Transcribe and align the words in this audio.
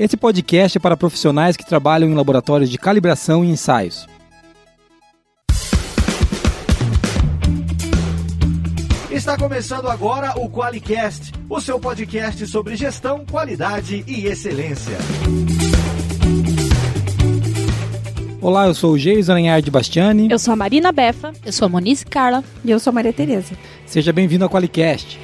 Esse 0.00 0.16
podcast 0.16 0.78
é 0.78 0.80
para 0.80 0.96
profissionais 0.96 1.58
que 1.58 1.66
trabalham 1.66 2.08
em 2.08 2.14
laboratórios 2.14 2.70
de 2.70 2.78
calibração 2.78 3.44
e 3.44 3.50
ensaios. 3.50 4.06
Está 9.10 9.36
começando 9.36 9.88
agora 9.88 10.32
o 10.40 10.48
QualiCast, 10.48 11.32
o 11.50 11.60
seu 11.60 11.78
podcast 11.78 12.46
sobre 12.46 12.76
gestão, 12.76 13.26
qualidade 13.30 14.02
e 14.08 14.24
excelência. 14.24 14.96
Olá, 18.40 18.68
eu 18.68 18.72
sou 18.72 18.92
o 18.92 18.98
Geison 18.98 19.32
Aranhard 19.32 19.70
Bastiani. 19.70 20.28
Eu 20.30 20.38
sou 20.38 20.54
a 20.54 20.56
Marina 20.56 20.90
Befa. 20.92 21.34
Eu 21.44 21.52
sou 21.52 21.66
a 21.66 21.68
Monize 21.68 22.06
Carla. 22.06 22.42
E 22.64 22.70
eu 22.70 22.80
sou 22.80 22.90
a 22.90 22.94
Maria 22.94 23.12
Tereza. 23.12 23.52
Seja 23.84 24.14
bem-vindo 24.14 24.44
ao 24.44 24.48
QualiCast. 24.48 25.20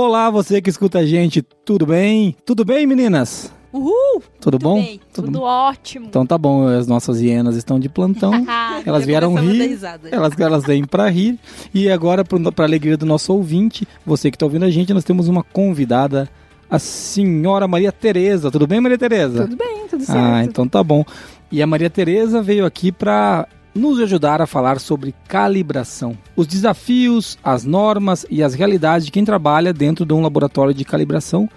Olá, 0.00 0.30
você 0.30 0.62
que 0.62 0.70
escuta 0.70 1.00
a 1.00 1.04
gente, 1.04 1.42
tudo 1.42 1.84
bem? 1.84 2.36
Tudo 2.44 2.64
bem, 2.64 2.86
meninas? 2.86 3.52
Uhul! 3.72 4.22
Tudo, 4.40 4.56
bom? 4.56 4.80
Bem, 4.80 5.00
tudo, 5.12 5.42
ótimo. 5.42 6.06
Então 6.06 6.24
tá 6.24 6.38
bom, 6.38 6.68
as 6.68 6.86
nossas 6.86 7.20
hienas 7.20 7.56
estão 7.56 7.80
de 7.80 7.88
plantão. 7.88 8.30
elas 8.86 9.04
vieram 9.04 9.34
rir, 9.34 9.76
elas, 10.12 10.38
elas 10.38 10.62
vêm 10.62 10.84
pra 10.84 11.08
rir. 11.08 11.36
E 11.74 11.90
agora, 11.90 12.24
pra 12.24 12.64
alegria 12.64 12.96
do 12.96 13.04
nosso 13.04 13.32
ouvinte, 13.32 13.88
você 14.06 14.30
que 14.30 14.38
tá 14.38 14.46
ouvindo 14.46 14.66
a 14.66 14.70
gente, 14.70 14.94
nós 14.94 15.02
temos 15.02 15.26
uma 15.26 15.42
convidada, 15.42 16.30
a 16.70 16.78
senhora 16.78 17.66
Maria 17.66 17.90
Tereza. 17.90 18.52
Tudo 18.52 18.68
bem, 18.68 18.80
Maria 18.80 18.98
Tereza? 18.98 19.48
Tudo 19.48 19.56
bem, 19.56 19.88
tudo 19.90 20.04
certo. 20.04 20.16
Ah, 20.16 20.44
então 20.44 20.68
tá 20.68 20.80
bom. 20.84 21.04
E 21.50 21.60
a 21.60 21.66
Maria 21.66 21.90
Tereza 21.90 22.40
veio 22.40 22.64
aqui 22.64 22.92
pra 22.92 23.48
nos 23.78 24.00
ajudar 24.00 24.42
a 24.42 24.46
falar 24.46 24.80
sobre 24.80 25.14
calibração, 25.26 26.16
os 26.36 26.46
desafios, 26.46 27.38
as 27.42 27.64
normas 27.64 28.26
e 28.28 28.42
as 28.42 28.54
realidades 28.54 29.06
de 29.06 29.12
quem 29.12 29.24
trabalha 29.24 29.72
dentro 29.72 30.04
de 30.04 30.12
um 30.12 30.20
laboratório 30.20 30.74
de 30.74 30.84
calibração, 30.84 31.48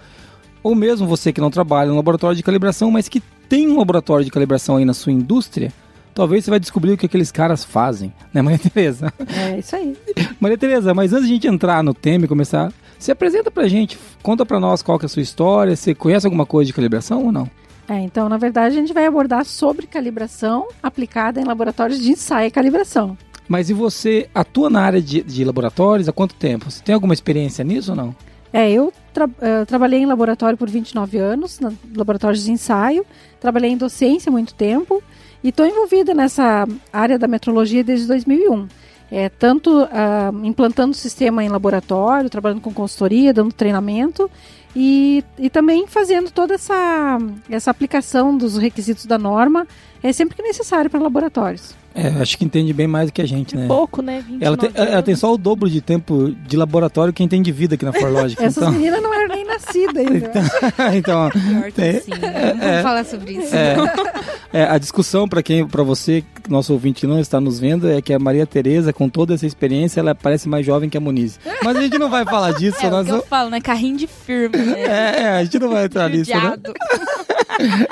ou 0.63 0.75
mesmo 0.75 1.08
você 1.08 1.33
que 1.33 1.41
não 1.41 1.50
trabalha 1.50 1.89
em 1.89 1.91
um 1.91 1.97
laboratório 1.97 2.38
de 2.38 2.44
calibração, 2.44 2.91
mas 2.91 3.09
que 3.09 3.22
tem 3.50 3.67
um 3.69 3.78
laboratório 3.78 4.23
de 4.23 4.31
calibração 4.31 4.78
aí 4.78 4.86
na 4.86 4.94
sua 4.94 5.11
indústria, 5.11 5.73
talvez 6.13 6.45
você 6.45 6.52
vai 6.52 6.59
descobrir 6.59 6.91
o 6.91 6.97
que 6.97 7.08
aqueles 7.08 7.31
caras 7.31 7.66
fazem, 7.66 8.13
né, 8.33 8.41
Maria 8.41 8.59
Tereza? 8.69 9.11
É 9.28 9.59
isso 9.59 9.75
aí. 9.75 9.97
Maria 10.39 10.58
Tereza, 10.58 10.94
mas 10.94 11.13
antes 11.13 11.25
de 11.25 11.31
a 11.31 11.35
gente 11.35 11.47
entrar 11.47 11.83
no 11.83 11.94
tema 11.94 12.25
e 12.25 12.28
começar, 12.28 12.72
se 13.00 13.11
apresenta 13.11 13.50
pra 13.50 13.67
gente, 13.67 13.97
conta 14.22 14.45
pra 14.45 14.59
nós 14.59 14.83
qual 14.83 15.00
que 15.00 15.06
é 15.06 15.08
a 15.08 15.09
sua 15.09 15.23
história, 15.23 15.75
você 15.75 15.95
conhece 15.95 16.28
alguma 16.28 16.45
coisa 16.45 16.67
de 16.67 16.73
calibração 16.73 17.25
ou 17.25 17.31
não? 17.31 17.50
É, 17.92 18.00
então, 18.00 18.30
na 18.30 18.38
verdade, 18.38 18.78
a 18.78 18.80
gente 18.80 18.94
vai 18.94 19.06
abordar 19.06 19.44
sobre 19.44 19.86
calibração 19.86 20.70
aplicada 20.81 21.42
em 21.42 21.44
laboratórios 21.44 22.00
de 22.00 22.11
ensaio 22.11 22.47
e 22.47 22.52
calibração. 22.52 23.17
Mas 23.50 23.70
e 23.70 23.73
você 23.73 24.30
atua 24.34 24.70
na 24.70 24.81
área 24.81 25.02
de, 25.02 25.22
de 25.22 25.44
laboratórios 25.44 26.08
há 26.08 26.14
quanto 26.14 26.34
tempo? 26.34 26.72
Você 26.72 26.81
tem 26.81 26.95
alguma 26.95 27.14
experiência 27.14 27.66
nisso 27.66 27.92
ou 27.92 27.97
não? 27.97 28.16
É, 28.53 28.72
eu 28.72 28.94
tra 29.14 29.25
uh, 29.25 29.66
trabalhei 29.67 30.00
em 30.00 30.06
laboratório 30.06 30.58
por 30.58 30.69
29 30.69 31.17
anos, 31.17 31.59
na 31.59 31.73
laboratórios 31.94 32.45
de 32.45 32.52
ensaio, 32.53 33.06
trabalhei 33.42 33.72
em 33.72 33.78
docência 33.78 34.30
há 34.30 34.31
muito 34.31 34.53
tempo 34.53 35.03
e 35.44 35.50
estou 35.50 35.66
envolvida 35.66 36.14
nessa 36.14 36.66
área 36.94 37.19
da 37.19 37.28
metrologia 37.28 37.84
desde 37.84 38.08
2001. 38.08 38.69
É, 39.12 39.28
tanto 39.28 39.84
uh, 39.84 40.45
implantando 40.45 40.92
o 40.92 40.95
sistema 40.95 41.44
em 41.44 41.50
laboratório, 41.50 42.30
trabalhando 42.30 42.62
com 42.62 42.73
consultoria, 42.73 43.34
dando 43.34 43.52
treinamento 43.52 44.31
e, 44.73 45.22
e 45.38 45.50
também 45.50 45.86
fazendo 45.86 46.31
toda 46.31 46.53
essa, 46.53 47.18
essa 47.50 47.70
aplicação 47.70 48.38
dos 48.38 48.58
requisitos 48.58 49.06
da 49.06 49.18
norma 49.18 49.68
é 50.03 50.13
sempre 50.13 50.35
que 50.35 50.41
necessário 50.41 50.89
para 50.89 50.99
laboratórios. 50.99 51.75
É, 51.94 52.07
acho 52.21 52.38
que 52.38 52.45
entende 52.45 52.71
bem 52.71 52.88
mais 52.88 53.07
do 53.09 53.13
que 53.13 53.21
a 53.21 53.25
gente, 53.25 53.55
né? 53.55 53.67
Pouco, 53.67 54.02
né? 54.02 54.23
Ela 54.39 54.55
tem, 54.55 54.71
ela 54.73 55.03
tem, 55.03 55.13
só 55.13 55.33
o 55.33 55.38
dobro 55.38 55.69
de 55.69 55.81
tempo 55.81 56.33
de 56.47 56.55
laboratório 56.55 57.11
que 57.11 57.21
entende 57.21 57.52
vida 57.52 57.75
aqui 57.75 57.83
na 57.83 57.91
Forlogic. 57.91 58.39
Essas 58.41 58.57
então... 58.57 58.72
meninas 58.72 59.02
não 59.02 59.13
eram 59.13 59.35
nem 59.35 59.45
nascidas 59.45 59.97
ainda. 60.07 60.31
então, 60.95 61.28
então 61.28 61.29
Pior 61.29 61.72
que 61.72 62.00
sim, 62.00 62.11
né? 62.11 62.53
Não 62.53 62.59
vamos 62.59 62.81
falar 62.81 63.03
sobre 63.03 63.34
isso. 63.34 63.53
É, 63.53 63.75
é, 64.53 64.63
a 64.63 64.78
discussão 64.78 65.28
para 65.28 65.44
quem, 65.44 65.67
para 65.67 65.84
você, 65.84 66.23
nosso 66.47 66.72
ouvinte 66.72 67.01
que 67.01 67.07
não 67.07 67.19
está 67.19 67.41
nos 67.41 67.59
vendo, 67.59 67.90
é 67.91 68.01
que 68.01 68.13
a 68.13 68.19
Maria 68.19 68.45
Tereza, 68.45 68.94
com 68.94 69.09
toda 69.09 69.34
essa 69.34 69.45
experiência, 69.45 70.00
ela 70.00 70.16
parece 70.16 70.47
mais 70.47 70.66
jovem 70.66 70.90
que 70.90 70.97
a 70.97 71.01
Monize. 71.01 71.40
Mas 71.61 71.75
a 71.75 71.81
gente 71.81 71.97
não 71.97 72.09
vai 72.09 72.23
falar 72.23 72.53
disso. 72.53 72.78
É, 72.85 72.90
nós 72.90 73.06
o 73.06 73.09
que 73.09 73.17
eu 73.17 73.23
falo, 73.23 73.50
né? 73.50 73.59
Carrinho 73.59 73.97
de 73.97 74.07
firma, 74.07 74.57
né? 74.57 74.81
É, 74.81 75.22
é, 75.23 75.29
a 75.29 75.44
gente 75.44 75.59
não 75.59 75.69
vai 75.69 75.85
entrar 75.85 76.09
nisso, 76.09 76.31
né? 76.31 76.57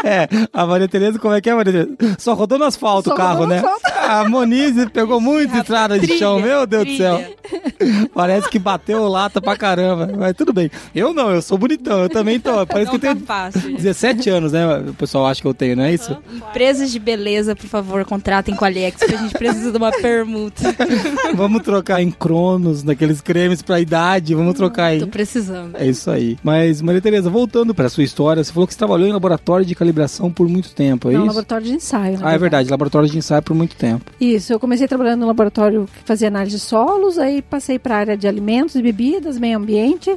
É, 0.03 0.27
a 0.53 0.65
Maria 0.65 0.87
Tereza, 0.87 1.19
como 1.19 1.33
é 1.33 1.41
que 1.41 1.49
é, 1.49 1.53
Maria 1.53 1.71
Tereza? 1.73 2.15
Só 2.17 2.33
rodou 2.33 2.57
no 2.57 2.65
asfalto 2.65 3.09
Só 3.09 3.13
o 3.13 3.17
carro, 3.17 3.45
rodou 3.45 3.57
no 3.57 3.61
né? 3.61 3.63
A 4.07 4.27
Monize 4.27 4.87
pegou 4.89 5.19
muita 5.21 5.57
estrada 5.59 5.99
de 5.99 6.17
chão, 6.17 6.39
meu 6.39 6.65
Deus 6.65 6.83
trilha. 6.83 7.11
do 7.11 7.17
céu. 7.19 8.09
Parece 8.13 8.49
que 8.49 8.59
bateu 8.59 9.07
lata 9.07 9.41
pra 9.41 9.55
caramba. 9.55 10.09
Mas 10.17 10.33
tudo 10.33 10.51
bem. 10.53 10.69
Eu 10.93 11.13
não, 11.13 11.31
eu 11.31 11.41
sou 11.41 11.57
bonitão, 11.57 11.99
eu 12.01 12.09
também 12.09 12.39
tô. 12.39 12.65
Parece 12.65 12.91
Não 12.91 12.99
que 12.99 13.05
eu 13.05 13.09
tá 13.09 13.15
tenho 13.15 13.25
fácil. 13.25 13.75
17 13.75 14.29
anos, 14.29 14.51
né? 14.51 14.65
O 14.89 14.93
pessoal 14.93 15.25
acha 15.27 15.41
que 15.41 15.47
eu 15.47 15.53
tenho, 15.53 15.75
não 15.75 15.83
é 15.83 15.93
isso? 15.93 16.17
Empresas 16.33 16.91
de 16.91 16.99
beleza, 16.99 17.55
por 17.55 17.67
favor, 17.67 18.03
contratem 18.05 18.55
com 18.55 18.65
a 18.65 18.67
Alex, 18.67 19.03
que 19.03 19.13
a 19.13 19.17
gente 19.17 19.33
precisa 19.37 19.71
de 19.71 19.77
uma 19.77 19.91
permuta. 19.91 20.75
Vamos 21.35 21.61
trocar 21.63 22.01
em 22.01 22.11
cronos, 22.11 22.83
naqueles 22.83 23.21
cremes 23.21 23.61
pra 23.61 23.79
idade, 23.79 24.33
vamos 24.35 24.55
trocar 24.55 24.85
aí. 24.85 24.99
Tô 24.99 25.07
precisando. 25.07 25.75
É 25.75 25.85
isso 25.85 26.09
aí. 26.09 26.37
Mas, 26.43 26.81
Maria 26.81 27.01
Tereza, 27.01 27.29
voltando 27.29 27.73
pra 27.73 27.89
sua 27.89 28.03
história, 28.03 28.43
você 28.43 28.51
falou 28.51 28.67
que 28.67 28.73
você 28.73 28.77
trabalhou 28.77 29.07
em 29.07 29.11
laboratório 29.13 29.58
de 29.65 29.75
calibração 29.75 30.31
por 30.31 30.47
muito 30.47 30.73
tempo, 30.73 31.09
é 31.09 31.13
Não, 31.13 31.19
isso? 31.19 31.27
laboratório 31.27 31.65
de 31.65 31.73
ensaio. 31.73 32.19
Ah, 32.21 32.33
é 32.33 32.37
verdade, 32.37 32.69
laboratório 32.69 33.09
de 33.09 33.17
ensaio 33.17 33.41
por 33.41 33.55
muito 33.55 33.75
tempo. 33.75 34.11
Isso, 34.19 34.53
eu 34.53 34.59
comecei 34.59 34.87
trabalhando 34.87 35.21
no 35.21 35.27
laboratório 35.27 35.85
que 35.85 36.03
fazia 36.05 36.27
análise 36.27 36.55
de 36.55 36.61
solos, 36.61 37.17
aí 37.17 37.41
passei 37.41 37.77
para 37.79 37.95
a 37.95 37.99
área 37.99 38.17
de 38.17 38.27
alimentos 38.27 38.75
e 38.75 38.81
bebidas, 38.81 39.37
meio 39.37 39.57
ambiente, 39.57 40.15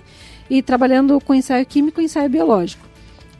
e 0.50 0.62
trabalhando 0.62 1.20
com 1.20 1.34
ensaio 1.34 1.64
químico 1.66 2.00
e 2.00 2.04
ensaio 2.04 2.28
biológico. 2.28 2.84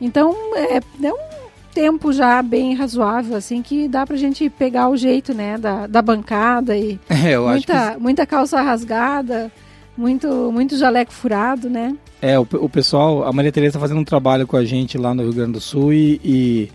Então, 0.01 0.35
é, 0.55 0.77
é 0.77 1.13
um 1.13 1.33
tempo 1.73 2.13
já 2.13 2.41
bem 2.41 2.73
razoável, 2.75 3.35
assim, 3.35 3.61
que 3.61 3.87
dá 3.87 4.05
pra 4.05 4.15
gente 4.15 4.49
pegar 4.49 4.89
o 4.89 4.97
jeito, 4.97 5.33
né, 5.33 5.57
da, 5.57 5.87
da 5.87 6.01
bancada 6.01 6.77
e 6.77 6.99
É, 7.09 7.35
acho 7.35 7.65
que 7.65 7.73
muita, 7.73 7.97
muita 7.99 8.25
calça 8.25 8.61
rasgada, 8.61 9.51
muito, 9.97 10.27
muito 10.51 10.77
jaleco 10.77 11.11
furado, 11.13 11.69
né? 11.69 11.95
É, 12.21 12.39
o, 12.39 12.47
o 12.53 12.69
pessoal, 12.69 13.23
a 13.23 13.33
Maria 13.33 13.51
Tereza 13.51 13.73
tá 13.73 13.79
fazendo 13.79 13.99
um 13.99 14.03
trabalho 14.05 14.47
com 14.47 14.55
a 14.57 14.63
gente 14.65 14.97
lá 14.97 15.13
no 15.13 15.23
Rio 15.23 15.33
Grande 15.33 15.53
do 15.53 15.61
Sul 15.61 15.93
e. 15.93 16.19
e, 16.23 16.71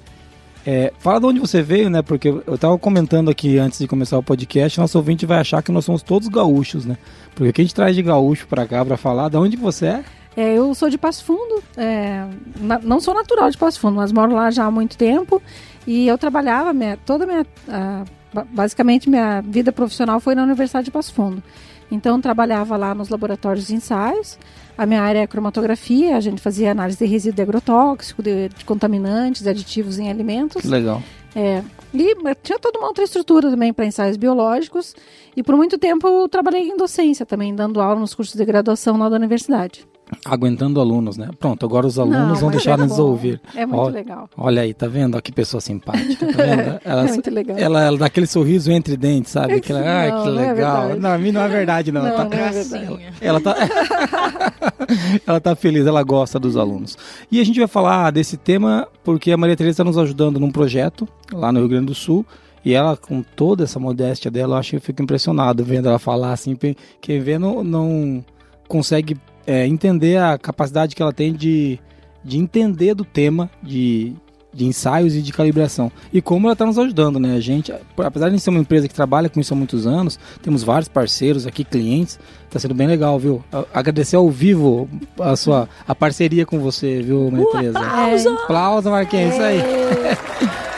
é, 0.67 0.93
fala 0.99 1.19
de 1.21 1.27
onde 1.27 1.41
você 1.41 1.62
veio, 1.62 1.89
né? 1.89 2.03
Porque 2.03 2.29
eu 2.29 2.59
tava 2.59 2.77
comentando 2.79 3.31
aqui 3.31 3.59
antes 3.59 3.79
de 3.79 3.87
começar 3.89 4.19
o 4.19 4.23
podcast, 4.23 4.79
nosso 4.79 4.99
ouvinte 4.99 5.25
vai 5.25 5.39
achar 5.39 5.62
que 5.62 5.73
nós 5.73 5.84
somos 5.84 6.03
todos 6.03 6.29
gaúchos, 6.29 6.84
né? 6.84 6.99
Porque 7.34 7.49
o 7.49 7.53
que 7.53 7.61
a 7.62 7.65
gente 7.65 7.75
traz 7.75 7.97
de 7.97 8.03
gaúcho 8.03 8.47
pra 8.47 8.67
cá 8.67 8.84
pra 8.84 8.97
falar, 8.99 9.29
da 9.31 9.41
onde 9.41 9.56
você 9.56 9.87
é? 9.87 10.05
É, 10.37 10.55
eu 10.59 10.73
sou 10.75 10.91
de 10.91 10.99
Passo 10.99 11.25
Fundo, 11.25 11.62
é, 11.77 12.25
não 12.85 13.00
sou 13.00 13.15
natural 13.15 13.50
de 13.50 13.56
Passo 13.56 13.81
Fundo, 13.81 13.97
mas 13.97 14.12
moro 14.12 14.35
lá 14.35 14.50
já 14.50 14.67
há 14.67 14.71
muito 14.71 14.97
tempo 14.97 15.41
e 15.87 16.06
eu 16.06 16.17
trabalhava, 16.19 16.73
minha, 16.73 16.97
toda 16.99 17.25
a 17.25 17.27
minha, 17.27 17.47
ah, 17.69 18.05
ba- 18.33 18.47
basicamente 18.53 19.09
minha 19.09 19.41
vida 19.41 19.73
profissional 19.73 20.21
foi 20.21 20.35
na 20.37 20.43
Universidade 20.45 20.85
de 20.85 20.91
Passo 20.91 21.12
Fundo. 21.15 21.43
Então 21.91 22.21
trabalhava 22.21 22.76
lá 22.76 22.94
nos 22.94 23.09
laboratórios 23.09 23.69
de 23.69 23.75
ensaios, 23.75 24.38
a 24.76 24.84
minha 24.87 25.03
área 25.03 25.21
é 25.21 25.26
cromatografia, 25.26 26.16
a 26.16 26.21
gente 26.21 26.41
fazia 26.41 26.71
análise 26.71 26.99
de 26.99 27.06
resíduo 27.06 27.43
agrotóxico, 27.43 28.22
de, 28.22 28.49
de 28.50 28.65
contaminantes, 28.65 29.43
de 29.43 29.49
aditivos 29.49 29.99
em 29.99 30.10
alimentos. 30.10 30.65
Legal. 30.65 31.03
É, 31.34 31.62
e 31.94 32.15
tinha 32.43 32.59
toda 32.59 32.78
uma 32.78 32.88
outra 32.88 33.04
estrutura 33.04 33.50
também 33.50 33.72
para 33.72 33.87
ensaios 33.87 34.16
biológicos 34.16 34.94
e 35.37 35.43
por 35.43 35.56
muito 35.56 35.78
tempo 35.78 36.06
eu 36.06 36.28
trabalhei 36.28 36.69
em 36.69 36.76
docência 36.76 37.25
também, 37.25 37.54
dando 37.54 37.81
aula 37.81 38.00
nos 38.00 38.15
cursos 38.15 38.34
de 38.34 38.44
graduação 38.44 38.97
lá 38.99 39.09
da 39.09 39.16
universidade. 39.16 39.87
Aguentando 40.25 40.81
alunos, 40.81 41.17
né? 41.17 41.29
Pronto, 41.39 41.65
agora 41.67 41.87
os 41.87 41.99
alunos 41.99 42.19
Não, 42.19 42.35
vão 42.35 42.45
mas 42.49 42.57
deixar 42.57 42.79
é 42.79 42.83
nos 42.83 42.99
ouvir. 42.99 43.41
É 43.55 43.67
muito 43.67 43.81
Ó, 43.81 43.89
legal. 43.89 44.29
Olha 44.37 44.63
aí, 44.63 44.73
tá 44.73 44.87
vendo? 44.87 45.17
Ó, 45.17 45.21
que 45.21 45.31
pessoa 45.31 45.61
simpática, 45.61 46.27
tá 46.27 46.43
vendo? 46.43 46.81
Ela, 46.85 47.07
É 47.07 47.09
muito 47.13 47.31
legal. 47.31 47.59
ela, 47.59 47.83
ela 47.85 47.99
dá 47.99 48.07
aquele 48.07 48.27
sorriso 48.27 48.71
entre 48.73 48.97
dentes, 48.97 49.33
sabe? 49.33 49.55
Aquela, 49.55 49.81
ai, 49.81 50.11
Não, 50.11 50.23
que 50.23 50.29
não 50.31 50.38
é 50.41 50.53
legal. 50.53 50.81
verdade. 50.82 51.00
não, 51.00 51.11
a 51.12 51.19
mim 51.19 51.31
não 51.32 51.41
é 51.43 51.49
verdade, 51.49 51.93
não. 51.93 52.03
Não, 52.03 52.11
tá, 52.17 52.25
não 52.25 52.32
é 52.32 52.50
verdade. 52.50 52.87
Gracinha. 52.87 53.12
Ela 53.21 53.41
tá, 53.41 53.55
ela 55.27 55.41
tá 55.41 55.55
feliz, 55.55 55.87
ela 55.87 56.03
gosta 56.03 56.38
dos 56.38 56.56
alunos. 56.56 56.97
E 57.31 57.41
a 57.41 57.44
gente 57.44 57.59
vai 57.59 57.69
falar 57.69 58.11
desse 58.11 58.37
tema 58.37 58.88
porque 59.05 59.31
a 59.32 59.37
Maria 59.37 59.56
Tereza 59.56 59.75
está 59.75 59.85
nos 59.85 59.99
ajudando 59.99 60.38
num 60.41 60.50
projeto 60.50 61.06
lá 61.32 61.53
no 61.53 61.61
Rio 61.61 61.69
Grande 61.69 61.87
do 61.87 61.94
Sul. 61.94 62.25
E 62.65 62.75
ela, 62.75 62.97
com 62.97 63.23
toda 63.23 63.65
essa 63.65 63.79
modéstia 63.79 64.31
dela, 64.31 64.55
eu 64.55 64.59
acho 64.59 64.71
que 64.71 64.77
eu 64.77 64.81
fico 64.81 65.00
impressionado 65.03 65.65
vendo 65.65 65.88
ela 65.88 65.99
falar 65.99 66.32
assim. 66.32 66.56
Quem 67.00 67.21
vê 67.21 67.38
não, 67.38 67.62
não 67.62 68.25
consegue 68.67 69.17
é, 69.49 69.67
entender 69.67 70.19
a 70.19 70.37
capacidade 70.37 70.95
que 70.95 71.00
ela 71.00 71.12
tem 71.12 71.33
de, 71.33 71.81
de 72.23 72.37
entender 72.37 72.93
do 72.93 73.03
tema 73.03 73.50
de, 73.62 74.12
de 74.53 74.67
ensaios 74.67 75.15
e 75.15 75.23
de 75.23 75.33
calibração. 75.33 75.91
E 76.12 76.21
como 76.21 76.47
ela 76.47 76.53
está 76.53 76.67
nos 76.67 76.79
ajudando, 76.79 77.19
né? 77.19 77.35
A 77.35 77.41
gente, 77.41 77.73
apesar 77.97 78.29
de 78.29 78.39
ser 78.39 78.50
uma 78.50 78.59
empresa 78.59 78.87
que 78.87 78.93
trabalha 78.93 79.31
com 79.31 79.41
isso 79.41 79.55
há 79.55 79.56
muitos 79.56 79.87
anos, 79.87 80.19
temos 80.43 80.62
vários 80.62 80.87
parceiros 80.87 81.47
aqui, 81.47 81.65
clientes, 81.65 82.21
está 82.45 82.59
sendo 82.59 82.75
bem 82.75 82.87
legal, 82.87 83.19
viu? 83.19 83.43
Agradecer 83.73 84.17
ao 84.17 84.29
vivo 84.29 84.87
a 85.19 85.35
sua 85.35 85.67
a 85.87 85.94
parceria 85.94 86.44
com 86.44 86.59
você, 86.59 87.01
viu, 87.01 87.31
Maria 87.31 87.51
Tereza? 87.51 87.79
É, 87.79 88.43
Aplausos, 88.44 88.91
Marquinhos, 88.91 89.33
isso 89.33 89.43
aí. 89.43 89.61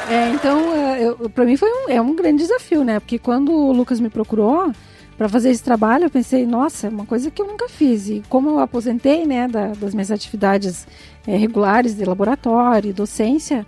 É, 0.09 0.29
então, 0.31 0.59
eh, 0.75 1.29
para 1.35 1.45
mim 1.45 1.57
foi 1.57 1.69
um, 1.71 1.91
é 1.91 2.01
um 2.01 2.15
grande 2.15 2.43
desafio, 2.43 2.85
né? 2.85 2.99
Porque 3.01 3.19
quando 3.19 3.53
o 3.53 3.73
Lucas 3.73 4.01
me 4.01 4.11
procurou 4.11 4.73
para 5.21 5.29
fazer 5.29 5.51
esse 5.51 5.63
trabalho, 5.63 6.05
eu 6.05 6.11
pensei, 6.11 6.47
nossa, 6.47 6.87
é 6.87 6.91
uma 6.91 7.05
coisa 7.05 7.31
que 7.31 7.43
eu 7.43 7.47
nunca 7.47 7.69
fiz. 7.69 8.09
E 8.09 8.23
como 8.27 8.49
eu 8.49 8.59
aposentei, 8.59 9.27
né, 9.27 9.47
da, 9.47 9.67
das 9.75 9.93
minhas 9.93 10.11
atividades 10.11 10.87
é, 11.27 11.37
regulares 11.37 11.95
de 11.95 12.07
laboratório, 12.07 12.95
docência, 12.95 13.67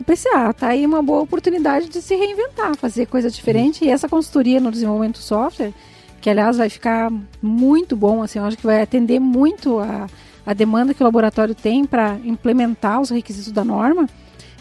eu 0.00 0.04
pensei, 0.06 0.32
ah, 0.34 0.50
tá 0.50 0.68
aí 0.68 0.86
uma 0.86 1.02
boa 1.02 1.20
oportunidade 1.20 1.90
de 1.90 2.00
se 2.00 2.16
reinventar, 2.16 2.74
fazer 2.78 3.04
coisa 3.04 3.30
diferente. 3.30 3.84
E 3.84 3.90
essa 3.90 4.08
consultoria 4.08 4.58
no 4.58 4.72
desenvolvimento 4.72 5.16
do 5.16 5.22
software, 5.22 5.74
que 6.22 6.30
aliás 6.30 6.56
vai 6.56 6.70
ficar 6.70 7.12
muito 7.42 7.94
bom, 7.94 8.22
assim, 8.22 8.38
eu 8.38 8.46
acho 8.46 8.56
que 8.56 8.64
vai 8.64 8.80
atender 8.80 9.20
muito 9.20 9.80
a, 9.80 10.06
a 10.46 10.54
demanda 10.54 10.94
que 10.94 11.02
o 11.02 11.04
laboratório 11.04 11.54
tem 11.54 11.84
para 11.84 12.16
implementar 12.24 12.98
os 13.02 13.10
requisitos 13.10 13.52
da 13.52 13.62
norma. 13.62 14.08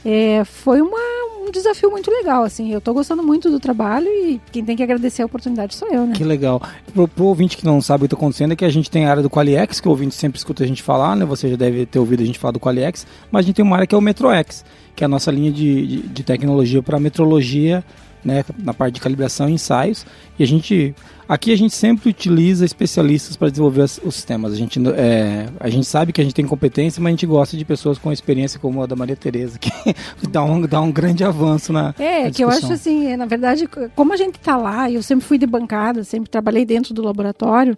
É, 0.04 0.44
foi 0.44 0.81
uma, 0.81 1.00
um 1.44 1.51
desafio 1.51 1.92
muito 1.92 2.10
legal, 2.10 2.44
assim. 2.44 2.72
Eu 2.72 2.80
estou 2.80 2.94
gostando 2.94 3.22
muito 3.24 3.50
do 3.50 3.60
trabalho 3.60 4.07
e 4.07 4.42
quem 4.51 4.63
tem 4.63 4.75
que 4.75 4.84
agradecer 4.84 5.22
a 5.22 5.25
oportunidade 5.25 5.75
sou 5.75 5.88
eu, 5.90 6.06
né? 6.06 6.16
Que 6.16 6.24
legal. 6.24 6.62
Pro, 6.94 7.07
pro 7.07 7.25
ouvinte 7.25 7.57
que 7.57 7.66
não 7.66 7.81
sabe 7.81 8.06
o 8.06 8.07
que 8.07 8.13
está 8.13 8.18
acontecendo 8.18 8.54
é 8.54 8.56
que 8.56 8.66
a 8.66 8.69
gente 8.69 8.90
tem 8.90 9.06
a 9.06 9.12
área 9.12 9.24
do 9.24 9.30
Qualiex, 9.30 9.80
que 9.80 9.88
o 9.88 9.92
ouvinte 9.92 10.16
sempre 10.16 10.38
escuta 10.38 10.63
a 10.63 10.68
gente 10.68 10.81
falar, 10.81 11.16
né? 11.16 11.25
Você 11.25 11.50
já 11.50 11.56
deve 11.56 11.86
ter 11.86 12.00
ouvido 12.00 12.24
a 12.24 12.25
gente 12.25 12.40
falar 12.40 12.51
do 12.51 12.60
Qualiex, 12.60 13.06
mas 13.31 13.44
a 13.44 13.45
gente 13.45 13.56
tem 13.56 13.66
uma 13.66 13.75
área 13.75 13.88
que 13.88 13.94
é 13.94 13.98
o 13.98 14.01
MetroX, 14.01 14.63
que 14.95 15.04
é 15.04 15.06
a 15.06 15.10
nossa 15.10 15.31
linha 15.31 15.51
de, 15.51 15.88
de, 15.88 15.98
de 16.07 16.24
tecnologia 16.24 16.81
para 16.81 17.00
metrologia, 17.00 17.84
né? 18.24 18.46
Na 18.57 18.74
parte 18.74 18.96
de 18.96 19.01
calibração 19.01 19.50
e 19.50 19.54
ensaios. 19.54 20.06
E 20.39 20.44
a 20.44 20.48
gente 20.48 20.96
Aqui 21.28 21.52
a 21.52 21.58
gente 21.58 21.74
sempre 21.74 22.10
utiliza 22.10 22.66
especialistas 22.66 23.36
para 23.36 23.50
desenvolver 23.50 23.81
os, 23.81 24.02
sistemas. 24.14 24.54
A 24.54 24.56
gente, 24.56 24.80
é, 24.96 25.48
a 25.60 25.70
gente 25.70 25.86
sabe 25.86 26.12
que 26.12 26.22
a 26.22 26.24
gente 26.24 26.34
tem 26.34 26.46
competência, 26.46 27.02
mas 27.02 27.12
a 27.12 27.14
gente 27.14 27.25
gosta 27.25 27.56
de 27.56 27.66
pessoas 27.66 27.98
com 27.98 28.12
experiência 28.12 28.60
como 28.60 28.81
a 28.84 28.86
da 28.86 28.96
Maria 28.96 29.16
Tereza, 29.16 29.58
que 29.58 29.72
dá, 30.30 30.44
um, 30.44 30.62
dá 30.62 30.81
um 30.81 30.92
grande 30.92 31.24
avanço 31.24 31.72
na. 31.72 31.94
É, 31.98 32.25
na 32.25 32.31
que 32.31 32.44
eu 32.44 32.50
acho 32.50 32.72
assim, 32.72 33.08
é, 33.08 33.18
na 33.18 33.25
verdade, 33.25 33.68
como 33.96 34.14
a 34.14 34.18
gente 34.18 34.36
está 34.36 34.58
lá, 34.58 34.90
eu 34.90 35.02
sempre 35.02 35.25
fui 35.25 35.38
de 35.38 35.46
bancada, 35.46 36.04
sempre 36.04 36.30
trabalhei 36.30 36.66
dentro 36.66 36.94
do 36.94 37.02
laboratório, 37.02 37.75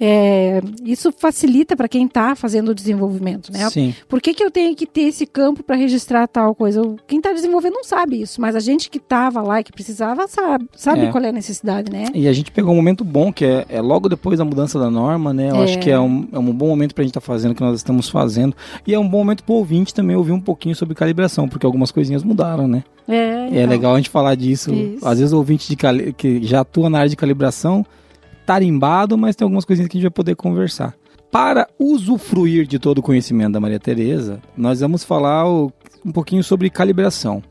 é, 0.00 0.60
isso 0.84 1.12
facilita 1.12 1.76
para 1.76 1.88
quem 1.88 2.06
está 2.06 2.34
fazendo 2.36 2.70
o 2.70 2.74
desenvolvimento, 2.74 3.52
né? 3.52 3.68
Sim. 3.68 3.94
Por 4.08 4.20
que, 4.20 4.32
que 4.32 4.44
eu 4.44 4.50
tenho 4.50 4.74
que 4.76 4.86
ter 4.86 5.02
esse 5.02 5.26
campo 5.26 5.62
para 5.62 5.76
registrar 5.76 6.26
tal 6.28 6.54
coisa? 6.54 6.80
Quem 7.06 7.18
está 7.18 7.32
desenvolvendo 7.32 7.74
não 7.74 7.84
sabe 7.84 8.20
isso, 8.20 8.40
mas 8.40 8.54
a 8.54 8.60
gente 8.60 8.88
que 8.90 8.98
estava 8.98 9.42
lá 9.42 9.60
e 9.60 9.64
que 9.64 9.72
precisava 9.72 10.28
sabe, 10.28 10.68
sabe 10.76 11.06
é. 11.06 11.10
qual 11.10 11.24
é 11.24 11.28
a 11.30 11.32
necessidade, 11.32 11.90
né? 11.90 12.06
E 12.14 12.28
a 12.28 12.32
gente 12.32 12.52
pegou 12.52 12.72
um 12.72 12.76
momento 12.76 13.04
bom, 13.04 13.32
que 13.32 13.44
é, 13.44 13.66
é 13.68 13.80
logo 13.80 14.08
depois 14.08 14.38
da 14.38 14.44
mudança 14.44 14.78
da 14.78 14.90
norma, 14.90 15.32
né? 15.32 15.50
Eu 15.50 15.56
é. 15.56 15.64
acho 15.64 15.78
que 15.80 15.90
é 15.90 15.98
um, 15.98 16.28
é 16.32 16.38
um 16.38 16.52
bom 16.52 16.68
momento 16.68 16.94
para 16.94 17.02
a 17.02 17.04
gente 17.04 17.10
estar 17.10 17.20
tá 17.20 17.26
fazendo 17.26 17.52
o 17.52 17.54
que 17.54 17.62
nós 17.62 17.76
estamos 17.76 18.08
fazendo. 18.08 18.54
E 18.86 18.94
é 18.94 18.98
um 18.98 19.08
bom 19.08 19.18
momento 19.18 19.42
para 19.42 19.52
o 19.52 19.56
ouvinte 19.56 19.92
também 19.92 20.14
ouvir 20.14 20.32
um 20.32 20.40
pouquinho 20.40 20.76
sobre 20.76 20.94
calibração, 20.94 21.48
porque 21.48 21.66
algumas 21.66 21.90
coisinhas 21.90 22.22
mudaram, 22.22 22.68
né? 22.68 22.84
É, 23.08 23.16
é 23.16 23.46
então. 23.46 23.58
é 23.58 23.66
legal 23.66 23.94
a 23.94 23.96
gente 23.96 24.10
falar 24.10 24.36
disso. 24.36 24.72
Isso. 24.72 25.06
Às 25.06 25.18
vezes 25.18 25.32
o 25.32 25.38
ouvinte 25.38 25.68
de 25.68 25.74
cali 25.74 26.12
que 26.12 26.44
já 26.44 26.60
atua 26.60 26.88
na 26.88 26.98
área 26.98 27.10
de 27.10 27.16
calibração, 27.16 27.84
tarimbado, 28.48 29.18
mas 29.18 29.36
tem 29.36 29.44
algumas 29.44 29.66
coisinhas 29.66 29.90
que 29.90 29.98
a 29.98 30.00
gente 30.00 30.08
vai 30.08 30.10
poder 30.10 30.34
conversar. 30.34 30.94
Para 31.30 31.68
usufruir 31.78 32.66
de 32.66 32.78
todo 32.78 32.96
o 32.96 33.02
conhecimento 33.02 33.52
da 33.52 33.60
Maria 33.60 33.78
Tereza, 33.78 34.40
nós 34.56 34.80
vamos 34.80 35.04
falar 35.04 35.46
um 35.46 36.10
pouquinho 36.10 36.42
sobre 36.42 36.70
calibração. 36.70 37.42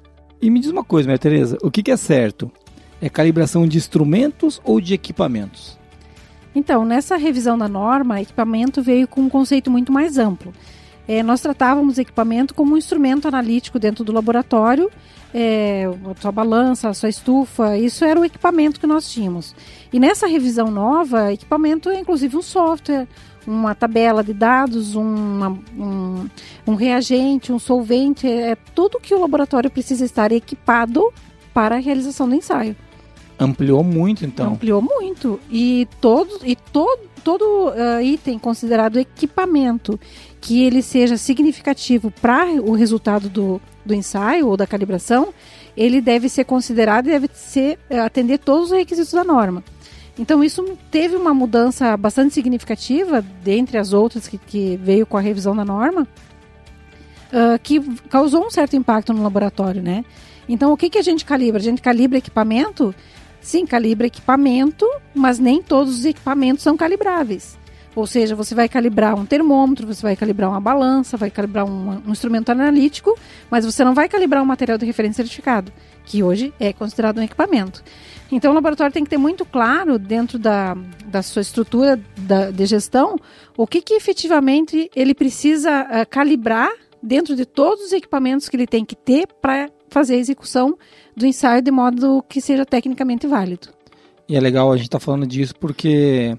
E 0.42 0.50
me 0.50 0.60
diz 0.60 0.72
uma 0.72 0.84
coisa, 0.84 1.08
Maria 1.08 1.20
Tereza, 1.20 1.56
o 1.62 1.70
que, 1.70 1.84
que 1.84 1.92
é 1.92 1.98
certo? 1.98 2.52
É 3.00 3.10
calibração 3.10 3.68
de 3.68 3.78
instrumentos 3.78 4.60
ou 4.64 4.82
de 4.82 4.96
equipamentos? 4.96 5.78
Então, 6.56 6.84
nessa 6.84 7.16
revisão 7.16 7.60
da 7.60 7.68
norma, 7.68 8.20
equipamento 8.20 8.82
veio 8.82 9.08
com 9.08 9.22
um 9.22 9.30
conceito 9.30 9.70
muito 9.70 9.92
mais 9.92 10.18
amplo. 10.18 10.52
É, 11.08 11.24
nós 11.24 11.42
tratávamos 11.42 11.98
equipamento 11.98 12.54
como 12.54 12.74
um 12.74 12.78
instrumento 12.78 13.28
analítico 13.28 13.80
dentro 13.80 14.04
do 14.04 14.12
laboratório, 14.12 14.92
é, 15.34 15.86
a 15.86 16.22
sua 16.22 16.32
balança, 16.32 16.90
a 16.90 16.94
sua 16.94 17.10
estufa, 17.10 17.78
isso 17.78 18.04
era 18.04 18.20
o 18.20 18.26
equipamento 18.26 18.80
que 18.80 18.88
nós 18.88 19.10
tínhamos. 19.10 19.56
E 19.92 20.00
nessa 20.00 20.28
revisão 20.28 20.70
nova, 20.70 21.32
equipamento 21.32 21.90
é 21.90 22.00
inclusive 22.00 22.36
um 22.36 22.42
software, 22.42 23.08
uma 23.46 23.74
tabela 23.74 24.22
de 24.24 24.34
dados, 24.34 24.96
uma, 24.96 25.58
um, 25.78 26.28
um 26.68 26.76
reagente, 26.76 27.54
um 27.54 27.60
solvente, 27.60 28.28
é 28.28 28.58
tudo 28.76 29.00
que 29.00 29.16
o 29.16 29.20
laboratório 29.20 29.70
precisa 29.70 30.04
estar 30.04 30.32
equipado 30.34 31.14
para 31.54 31.78
a 31.78 31.80
realização 31.80 32.28
do 32.28 32.36
ensaio. 32.36 32.76
Ampliou 33.40 33.84
muito, 33.84 34.26
então. 34.26 34.54
Ampliou 34.54 34.82
muito. 34.82 35.40
E 35.50 35.88
todo, 36.02 36.40
e 36.44 36.56
todo, 36.56 37.02
todo 37.24 37.44
uh, 37.70 38.02
item 38.02 38.40
considerado 38.40 38.98
equipamento 38.98 40.00
que 40.48 40.64
ele 40.64 40.82
seja 40.82 41.18
significativo 41.18 42.10
para 42.10 42.46
o 42.62 42.72
resultado 42.72 43.28
do, 43.28 43.62
do 43.86 43.94
ensaio 43.94 44.48
ou 44.48 44.56
da 44.56 44.66
calibração, 44.66 45.34
ele 45.76 46.00
deve 46.00 46.30
ser 46.30 46.46
considerado 46.46 47.08
e 47.08 47.12
deve 47.12 47.30
ser, 47.34 47.78
uh, 47.92 48.00
atender 48.00 48.38
todos 48.38 48.72
os 48.72 48.78
requisitos 48.78 49.12
da 49.12 49.26
norma. 49.26 49.62
Então, 50.18 50.42
isso 50.42 50.64
teve 50.90 51.18
uma 51.18 51.34
mudança 51.34 51.98
bastante 51.98 52.34
significativa, 52.34 53.22
dentre 53.44 53.78
as 53.78 53.92
outras 53.92 54.26
que, 54.26 54.38
que 54.38 54.80
veio 54.82 55.06
com 55.06 55.18
a 55.18 55.20
revisão 55.20 55.54
da 55.54 55.66
norma, 55.66 56.08
uh, 57.34 57.60
que 57.62 57.82
causou 58.08 58.48
um 58.48 58.50
certo 58.50 58.78
impacto 58.78 59.12
no 59.12 59.24
laboratório, 59.24 59.84
né? 59.84 60.06
Então, 60.48 60.72
o 60.72 60.78
que, 60.78 60.90
que 60.90 60.98
a 60.98 61.04
gente 61.04 61.26
calibra? 61.26 61.60
A 61.60 61.64
gente 61.64 61.82
calibra 61.82 62.20
equipamento 62.20 62.96
Sim, 63.48 63.66
calibra 63.66 64.08
equipamento, 64.08 64.86
mas 65.14 65.40
nem 65.40 65.62
todos 65.62 66.00
os 66.00 66.06
equipamentos 66.06 66.64
são 66.64 66.76
calibráveis. 66.76 67.57
Ou 67.98 68.06
seja, 68.06 68.36
você 68.36 68.54
vai 68.54 68.70
calibrar 68.70 69.16
um 69.16 69.26
termômetro, 69.26 69.88
você 69.88 70.04
vai 70.04 70.16
calibrar 70.16 70.52
uma 70.52 70.62
balança, 70.62 71.18
vai 71.18 71.32
calibrar 71.32 71.66
um, 71.66 72.00
um, 72.08 72.12
instrumento 72.12 72.52
analítico, 72.52 73.18
mas 73.50 73.66
você 73.66 73.84
não 73.84 73.96
vai 73.96 74.08
calibrar 74.08 74.44
um 74.44 74.46
material 74.46 74.78
de 74.78 74.86
referência 74.86 75.24
certificado, 75.24 75.74
que 76.06 76.22
hoje 76.22 76.54
é 76.60 76.72
considerado 76.72 77.18
um 77.18 77.24
equipamento. 77.24 77.84
Então, 78.32 78.52
o 78.52 78.54
laboratório 78.54 78.94
tem 78.94 79.04
que 79.04 79.10
ter 79.10 79.18
muito 79.18 79.44
claro, 79.44 79.98
dentro 79.98 80.38
da, 80.38 80.78
da 81.08 81.24
sua 81.24 81.42
estrutura 81.42 82.00
da, 82.20 82.52
de 82.52 82.68
gestão, 82.68 83.16
o 83.58 83.66
que, 83.66 83.82
que 83.82 83.96
efetivamente 83.96 84.92
ele 84.96 85.16
precisa 85.16 85.82
uh, 85.82 86.08
calibrar 86.08 86.70
dentro 87.02 87.36
de 87.36 87.48
todos 87.48 87.86
os 87.86 87.94
equipamentos 87.94 88.48
que 88.48 88.56
ele 88.56 88.68
tem 88.68 88.86
que 88.86 88.96
ter 88.96 89.26
para 89.42 89.72
fazer 89.90 90.14
a 90.14 90.20
execução 90.20 90.78
do 91.16 91.26
ensaio 91.26 91.64
de 91.64 91.72
modo 91.72 92.24
que 92.30 92.42
seja 92.42 92.64
tecnicamente 92.64 93.26
válido. 93.26 93.70
E 94.30 94.36
é 94.36 94.40
legal 94.40 94.72
a 94.72 94.76
gente 94.76 94.88
estar 94.88 95.00
tá 95.00 95.04
falando 95.04 95.26
disso 95.26 95.56
porque 95.56 96.38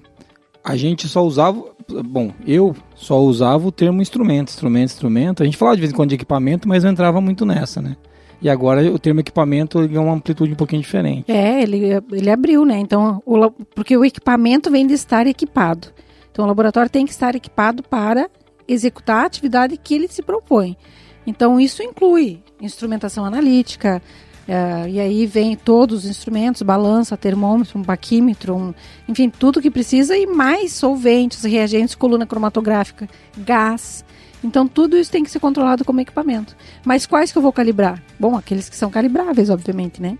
a 0.69 0.77
gente 0.77 1.07
só 1.07 1.25
usava, 1.25 1.63
bom, 2.05 2.31
eu 2.45 2.75
só 2.93 3.19
usava 3.19 3.67
o 3.67 3.71
termo 3.71 4.03
instrumento, 4.03 4.49
instrumento, 4.49 4.91
instrumento. 4.91 5.41
A 5.41 5.45
gente 5.47 5.57
falava 5.57 5.75
de 5.75 5.81
vez 5.81 5.91
em 5.91 5.95
quando 5.95 6.09
de 6.09 6.15
equipamento, 6.15 6.69
mas 6.69 6.83
não 6.83 6.91
entrava 6.91 7.19
muito 7.19 7.43
nessa, 7.43 7.81
né? 7.81 7.97
E 8.39 8.47
agora 8.47 8.83
o 8.93 8.99
termo 8.99 9.19
equipamento 9.19 9.79
ganhou 9.87 10.05
uma 10.05 10.13
amplitude 10.13 10.53
um 10.53 10.55
pouquinho 10.55 10.83
diferente. 10.83 11.31
É, 11.31 11.63
ele, 11.63 11.89
ele 12.11 12.29
abriu, 12.29 12.63
né? 12.65 12.77
Então, 12.77 13.19
o, 13.25 13.49
porque 13.73 13.97
o 13.97 14.05
equipamento 14.05 14.69
vem 14.69 14.85
de 14.85 14.93
estar 14.93 15.25
equipado. 15.25 15.87
Então, 16.31 16.45
o 16.45 16.47
laboratório 16.47 16.89
tem 16.89 17.03
que 17.03 17.11
estar 17.11 17.33
equipado 17.33 17.81
para 17.81 18.29
executar 18.67 19.23
a 19.23 19.25
atividade 19.25 19.75
que 19.75 19.95
ele 19.95 20.07
se 20.07 20.21
propõe. 20.21 20.77
Então, 21.25 21.59
isso 21.59 21.81
inclui 21.81 22.43
instrumentação 22.61 23.25
analítica, 23.25 24.03
Uh, 24.49 24.89
e 24.89 24.99
aí 24.99 25.27
vem 25.27 25.55
todos 25.55 26.05
os 26.05 26.09
instrumentos, 26.09 26.63
balança, 26.63 27.15
termômetro, 27.15 27.77
um 27.77 27.83
baquímetro, 27.83 28.55
um, 28.55 28.73
enfim, 29.07 29.29
tudo 29.29 29.61
que 29.61 29.69
precisa 29.69 30.17
e 30.17 30.25
mais 30.25 30.73
solventes, 30.73 31.43
reagentes, 31.43 31.93
coluna 31.93 32.25
cromatográfica, 32.25 33.07
gás. 33.37 34.03
Então 34.43 34.67
tudo 34.67 34.97
isso 34.97 35.11
tem 35.11 35.23
que 35.23 35.29
ser 35.29 35.39
controlado 35.39 35.85
como 35.85 36.01
equipamento. 36.01 36.57
Mas 36.83 37.05
quais 37.05 37.31
que 37.31 37.37
eu 37.37 37.43
vou 37.43 37.53
calibrar? 37.53 38.01
Bom, 38.19 38.35
aqueles 38.35 38.67
que 38.67 38.75
são 38.75 38.89
calibráveis, 38.89 39.51
obviamente, 39.51 40.01
né? 40.01 40.17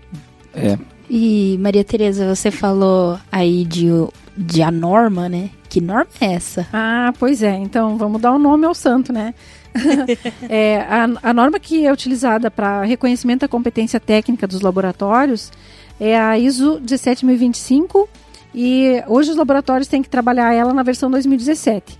É. 0.54 0.78
E 1.08 1.58
Maria 1.58 1.82
Tereza, 1.82 2.32
você 2.32 2.52
falou 2.52 3.18
aí 3.32 3.64
de, 3.64 3.88
de 4.36 4.62
a 4.62 4.70
norma, 4.70 5.28
né? 5.28 5.50
Que 5.68 5.80
norma 5.80 6.06
é 6.20 6.34
essa? 6.34 6.68
Ah, 6.72 7.12
pois 7.18 7.42
é. 7.42 7.56
Então 7.56 7.96
vamos 7.98 8.20
dar 8.20 8.30
o 8.30 8.36
um 8.36 8.38
nome 8.38 8.64
ao 8.64 8.74
santo, 8.74 9.12
né? 9.12 9.34
é, 10.48 10.80
a, 10.88 11.30
a, 11.30 11.34
norma 11.34 11.58
que 11.58 11.86
é 11.86 11.92
utilizada 11.92 12.50
para 12.50 12.82
reconhecimento 12.82 13.40
da 13.40 13.48
competência 13.48 14.00
técnica 14.00 14.46
dos 14.46 14.60
laboratórios 14.60 15.50
é 15.98 16.18
a 16.18 16.38
ISO 16.38 16.80
17025 16.80 18.08
e 18.54 19.02
hoje 19.06 19.30
os 19.30 19.36
laboratórios 19.36 19.88
têm 19.88 20.02
que 20.02 20.08
trabalhar 20.08 20.52
ela 20.52 20.72
na 20.72 20.82
versão 20.82 21.10
2017. 21.10 21.96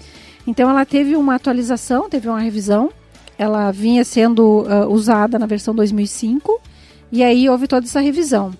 Então 0.46 0.68
ela 0.68 0.84
teve 0.84 1.14
uma 1.16 1.34
atualização, 1.34 2.08
teve 2.08 2.28
uma 2.28 2.40
revisão, 2.40 2.90
ela 3.38 3.70
vinha 3.70 4.04
sendo 4.04 4.62
uh, 4.62 4.88
usada 4.90 5.38
na 5.38 5.46
versão 5.46 5.74
2005 5.74 6.60
e 7.12 7.22
aí 7.22 7.48
houve 7.48 7.68
toda 7.68 7.86
essa 7.86 8.00
revisão 8.00 8.52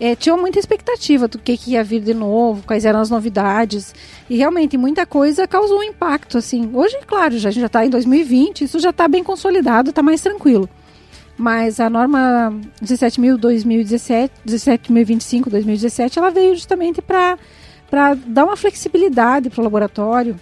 é, 0.00 0.14
tinha 0.14 0.36
muita 0.36 0.58
expectativa 0.58 1.26
do 1.26 1.38
que, 1.38 1.56
que, 1.56 1.72
ia 1.72 1.82
vir 1.82 2.00
de 2.00 2.14
novo, 2.14 2.62
quais 2.64 2.84
eram 2.84 3.00
as 3.00 3.10
novidades. 3.10 3.94
E 4.30 4.36
realmente 4.36 4.76
muita 4.76 5.04
coisa 5.04 5.46
causou 5.46 5.80
um 5.80 5.82
impacto. 5.82 6.38
assim. 6.38 6.70
Hoje, 6.72 6.96
claro, 7.06 7.36
já, 7.38 7.48
a 7.48 7.52
gente 7.52 7.60
já 7.60 7.66
está 7.66 7.84
em 7.84 7.90
2020, 7.90 8.64
isso 8.64 8.78
já 8.78 8.90
está 8.90 9.08
bem 9.08 9.24
consolidado, 9.24 9.90
está 9.90 10.02
mais 10.02 10.20
tranquilo. 10.20 10.68
Mas 11.36 11.80
a 11.80 11.90
norma 11.90 12.52
17.017, 12.82 14.30
17.025, 14.46 15.50
2017, 15.50 16.18
ela 16.18 16.30
veio 16.30 16.54
justamente 16.54 17.02
para 17.02 17.36
dar 18.26 18.44
uma 18.44 18.56
flexibilidade 18.56 19.50
para 19.50 19.60
o 19.60 19.64
laboratório. 19.64 20.38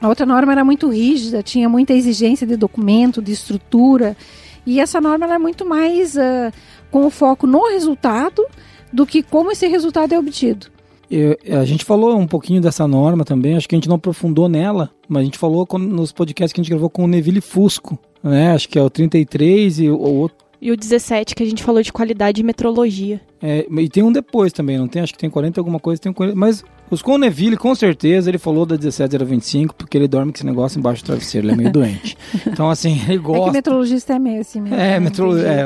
A 0.00 0.08
outra 0.08 0.24
norma 0.24 0.52
era 0.52 0.64
muito 0.64 0.88
rígida, 0.88 1.42
tinha 1.42 1.68
muita 1.68 1.92
exigência 1.92 2.46
de 2.46 2.56
documento, 2.56 3.20
de 3.20 3.32
estrutura. 3.32 4.16
E 4.64 4.80
essa 4.80 5.00
norma 5.00 5.26
é 5.34 5.38
muito 5.38 5.66
mais 5.66 6.14
uh, 6.14 6.52
com 6.90 7.06
o 7.06 7.10
foco 7.10 7.46
no 7.46 7.68
resultado 7.68 8.44
do 8.92 9.06
que 9.06 9.22
como 9.22 9.50
esse 9.50 9.66
resultado 9.66 10.12
é 10.12 10.18
obtido. 10.18 10.66
Eu, 11.10 11.38
a 11.58 11.64
gente 11.64 11.84
falou 11.84 12.18
um 12.18 12.26
pouquinho 12.26 12.60
dessa 12.60 12.86
norma 12.86 13.24
também, 13.24 13.56
acho 13.56 13.68
que 13.68 13.74
a 13.74 13.78
gente 13.78 13.88
não 13.88 13.96
aprofundou 13.96 14.48
nela, 14.48 14.90
mas 15.08 15.22
a 15.22 15.24
gente 15.24 15.38
falou 15.38 15.66
nos 15.78 16.12
podcasts 16.12 16.52
que 16.52 16.60
a 16.60 16.62
gente 16.62 16.70
gravou 16.70 16.90
com 16.90 17.04
o 17.04 17.08
Neville 17.08 17.40
Fusco, 17.40 17.98
né? 18.22 18.52
Acho 18.52 18.68
que 18.68 18.78
é 18.78 18.82
o 18.82 18.90
33 18.90 19.80
e 19.80 19.88
o 19.88 19.98
outro. 19.98 20.47
E 20.60 20.72
o 20.72 20.76
17, 20.76 21.34
que 21.34 21.42
a 21.42 21.46
gente 21.46 21.62
falou 21.62 21.82
de 21.82 21.92
qualidade 21.92 22.40
e 22.40 22.44
metrologia. 22.44 23.20
É, 23.40 23.66
e 23.70 23.88
tem 23.88 24.02
um 24.02 24.10
depois 24.10 24.52
também, 24.52 24.76
não 24.76 24.88
tem? 24.88 25.02
Acho 25.02 25.12
que 25.12 25.18
tem 25.18 25.30
40 25.30 25.60
alguma 25.60 25.78
coisa, 25.78 26.00
tem 26.02 26.12
40, 26.12 26.36
mas 26.36 26.64
os 26.90 27.02
com 27.02 27.12
o 27.12 27.18
Neville, 27.18 27.56
com 27.56 27.74
certeza, 27.74 28.28
ele 28.28 28.38
falou 28.38 28.66
da 28.66 28.76
17025, 28.76 29.74
porque 29.74 29.96
ele 29.96 30.08
dorme 30.08 30.32
com 30.32 30.36
esse 30.36 30.46
negócio 30.46 30.78
embaixo 30.78 31.02
do 31.02 31.06
travesseiro, 31.06 31.46
ele 31.46 31.54
é 31.54 31.56
meio 31.56 31.72
doente. 31.72 32.16
Então, 32.46 32.70
assim, 32.70 33.00
ele 33.06 33.18
gosta. 33.18 33.42
É 33.42 33.46
que 33.46 33.52
metrologista 33.52 34.14
é 34.14 34.18
meio 34.18 34.40
assim 34.40 34.60
mesmo. 34.60 34.76
É, 34.76 34.98
metrolo... 34.98 35.38
é 35.38 35.64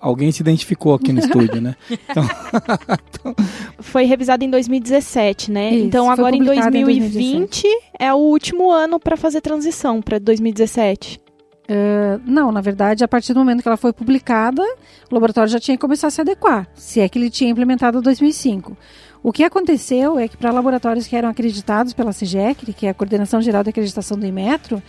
alguém 0.00 0.30
se 0.30 0.42
identificou 0.42 0.94
aqui 0.94 1.12
no 1.12 1.18
estúdio, 1.20 1.60
né? 1.60 1.74
Então... 1.90 2.24
então... 3.34 3.34
Foi 3.78 4.04
revisado 4.04 4.44
em 4.44 4.50
2017, 4.50 5.50
né? 5.50 5.74
Isso, 5.74 5.86
então, 5.86 6.10
agora 6.10 6.34
em 6.34 6.42
2020 6.42 7.64
em 7.64 7.78
é 7.98 8.12
o 8.14 8.18
último 8.18 8.70
ano 8.70 8.98
para 8.98 9.16
fazer 9.16 9.40
transição 9.40 10.00
para 10.00 10.18
2017. 10.18 11.23
Uh, 11.64 12.20
não, 12.26 12.52
na 12.52 12.60
verdade, 12.60 13.02
a 13.02 13.08
partir 13.08 13.32
do 13.32 13.40
momento 13.40 13.62
que 13.62 13.68
ela 13.68 13.76
foi 13.76 13.92
publicada, 13.92 14.62
o 15.10 15.14
laboratório 15.14 15.50
já 15.50 15.58
tinha 15.58 15.76
que 15.76 15.80
começar 15.80 16.08
a 16.08 16.10
se 16.10 16.20
adequar, 16.20 16.68
se 16.74 17.00
é 17.00 17.08
que 17.08 17.18
ele 17.18 17.30
tinha 17.30 17.50
implementado 17.50 17.98
em 17.98 18.02
2005. 18.02 18.76
O 19.22 19.32
que 19.32 19.42
aconteceu 19.42 20.18
é 20.18 20.28
que 20.28 20.36
para 20.36 20.52
laboratórios 20.52 21.06
que 21.06 21.16
eram 21.16 21.30
acreditados 21.30 21.94
pela 21.94 22.12
CIGEC, 22.12 22.74
que 22.74 22.86
é 22.86 22.90
a 22.90 22.94
Coordenação 22.94 23.40
Geral 23.40 23.62
de 23.62 23.70
Acreditação 23.70 24.18
do 24.18 24.26
Inmetro, 24.26 24.82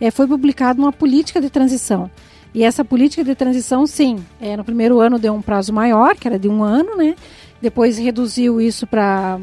é, 0.00 0.12
foi 0.12 0.28
publicada 0.28 0.80
uma 0.80 0.92
política 0.92 1.40
de 1.40 1.50
transição. 1.50 2.08
E 2.54 2.62
essa 2.62 2.84
política 2.84 3.24
de 3.24 3.34
transição, 3.34 3.86
sim, 3.88 4.24
é, 4.40 4.56
no 4.56 4.64
primeiro 4.64 5.00
ano 5.00 5.18
deu 5.18 5.34
um 5.34 5.42
prazo 5.42 5.72
maior, 5.72 6.14
que 6.14 6.28
era 6.28 6.38
de 6.38 6.48
um 6.48 6.62
ano, 6.62 6.96
né? 6.96 7.16
Depois 7.60 7.98
reduziu 7.98 8.60
isso 8.60 8.86
para 8.86 9.40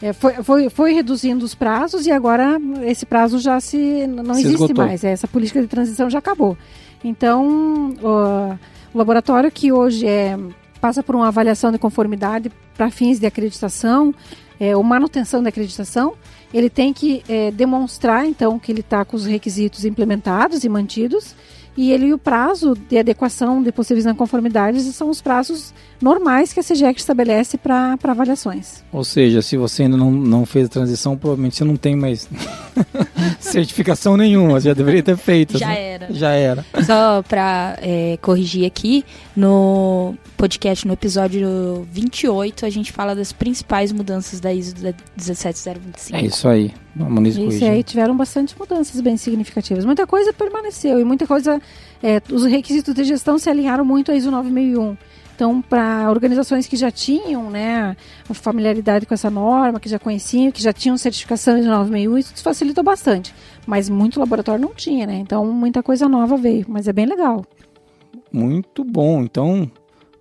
é, 0.00 0.12
foi, 0.12 0.34
foi, 0.42 0.70
foi, 0.70 0.92
reduzindo 0.92 1.44
os 1.44 1.54
prazos 1.54 2.06
e 2.06 2.10
agora 2.10 2.60
esse 2.84 3.04
prazo 3.04 3.38
já 3.38 3.58
se 3.60 4.06
não 4.06 4.34
se 4.34 4.40
existe 4.40 4.54
esgotou. 4.54 4.84
mais. 4.84 5.02
É, 5.02 5.10
essa 5.10 5.26
política 5.26 5.60
de 5.60 5.66
transição 5.66 6.08
já 6.08 6.18
acabou. 6.18 6.56
Então, 7.02 7.94
o, 8.00 8.54
o 8.94 8.98
laboratório 8.98 9.50
que 9.50 9.72
hoje 9.72 10.06
é 10.06 10.38
passa 10.80 11.02
por 11.02 11.16
uma 11.16 11.28
avaliação 11.28 11.72
de 11.72 11.78
conformidade 11.78 12.52
para 12.76 12.90
fins 12.90 13.18
de 13.18 13.26
acreditação 13.26 14.14
é, 14.60 14.76
ou 14.76 14.82
manutenção 14.82 15.42
da 15.42 15.48
acreditação, 15.48 16.14
ele 16.52 16.70
tem 16.70 16.92
que 16.92 17.22
é, 17.28 17.50
demonstrar, 17.50 18.24
então, 18.26 18.58
que 18.58 18.72
ele 18.72 18.80
está 18.80 19.04
com 19.04 19.16
os 19.16 19.26
requisitos 19.26 19.84
implementados 19.84 20.64
e 20.64 20.68
mantidos 20.68 21.34
e 21.78 21.92
ele 21.92 22.12
o 22.12 22.18
prazo 22.18 22.76
de 22.88 22.98
adequação 22.98 23.62
de 23.62 23.70
possíveis 23.70 24.04
não 24.04 24.12
conformidades 24.12 24.82
são 24.96 25.08
os 25.08 25.22
prazos 25.22 25.72
normais 26.02 26.52
que 26.52 26.58
a 26.58 26.62
CGEC 26.62 26.98
estabelece 26.98 27.56
para 27.56 27.96
avaliações. 28.02 28.82
Ou 28.92 29.04
seja, 29.04 29.40
se 29.40 29.56
você 29.56 29.84
ainda 29.84 29.96
não, 29.96 30.10
não 30.10 30.44
fez 30.44 30.66
a 30.66 30.68
transição, 30.68 31.16
provavelmente 31.16 31.54
você 31.54 31.62
não 31.62 31.76
tem 31.76 31.94
mais 31.94 32.28
certificação 33.38 34.16
nenhuma, 34.16 34.58
já 34.58 34.74
deveria 34.74 35.04
ter 35.04 35.16
feito. 35.16 35.56
Já 35.56 35.68
né? 35.68 35.90
era. 35.92 36.12
Já 36.12 36.32
era. 36.32 36.66
Só 36.84 37.22
para 37.22 37.78
é, 37.80 38.18
corrigir 38.20 38.66
aqui, 38.66 39.04
no 39.36 40.16
podcast, 40.36 40.84
no 40.84 40.94
episódio 40.94 41.86
28, 41.92 42.66
a 42.66 42.70
gente 42.70 42.90
fala 42.90 43.14
das 43.14 43.32
principais 43.32 43.92
mudanças 43.92 44.40
da 44.40 44.52
ISO 44.52 44.74
17025. 45.16 46.16
É 46.16 46.22
isso 46.22 46.48
aí. 46.48 46.72
Vamos 46.98 47.36
Isso 47.36 47.64
aí 47.64 47.82
tiveram 47.82 48.16
bastante 48.16 48.58
mudanças 48.58 49.00
bem 49.00 49.16
significativas. 49.16 49.84
Muita 49.84 50.06
coisa 50.06 50.32
permaneceu 50.32 50.98
e 51.00 51.04
muita 51.04 51.26
coisa. 51.26 51.60
É, 52.02 52.20
os 52.32 52.44
requisitos 52.44 52.92
de 52.92 53.04
gestão 53.04 53.38
se 53.38 53.48
alinharam 53.48 53.84
muito 53.84 54.10
à 54.10 54.16
ISO 54.16 54.30
9001. 54.30 54.96
Então, 55.34 55.62
para 55.62 56.10
organizações 56.10 56.66
que 56.66 56.76
já 56.76 56.90
tinham 56.90 57.48
né, 57.48 57.96
familiaridade 58.24 59.06
com 59.06 59.14
essa 59.14 59.30
norma, 59.30 59.78
que 59.78 59.88
já 59.88 59.96
conheciam, 59.96 60.50
que 60.50 60.60
já 60.60 60.72
tinham 60.72 60.98
certificação 60.98 61.56
ISO 61.56 61.68
9001, 61.68 62.18
isso 62.18 62.42
facilitou 62.42 62.82
bastante. 62.82 63.32
Mas 63.64 63.88
muito 63.88 64.18
laboratório 64.18 64.60
não 64.60 64.74
tinha, 64.74 65.06
né? 65.06 65.18
Então, 65.18 65.46
muita 65.46 65.80
coisa 65.82 66.08
nova 66.08 66.36
veio. 66.36 66.66
Mas 66.68 66.88
é 66.88 66.92
bem 66.92 67.06
legal. 67.06 67.44
Muito 68.32 68.82
bom. 68.82 69.22
Então, 69.22 69.70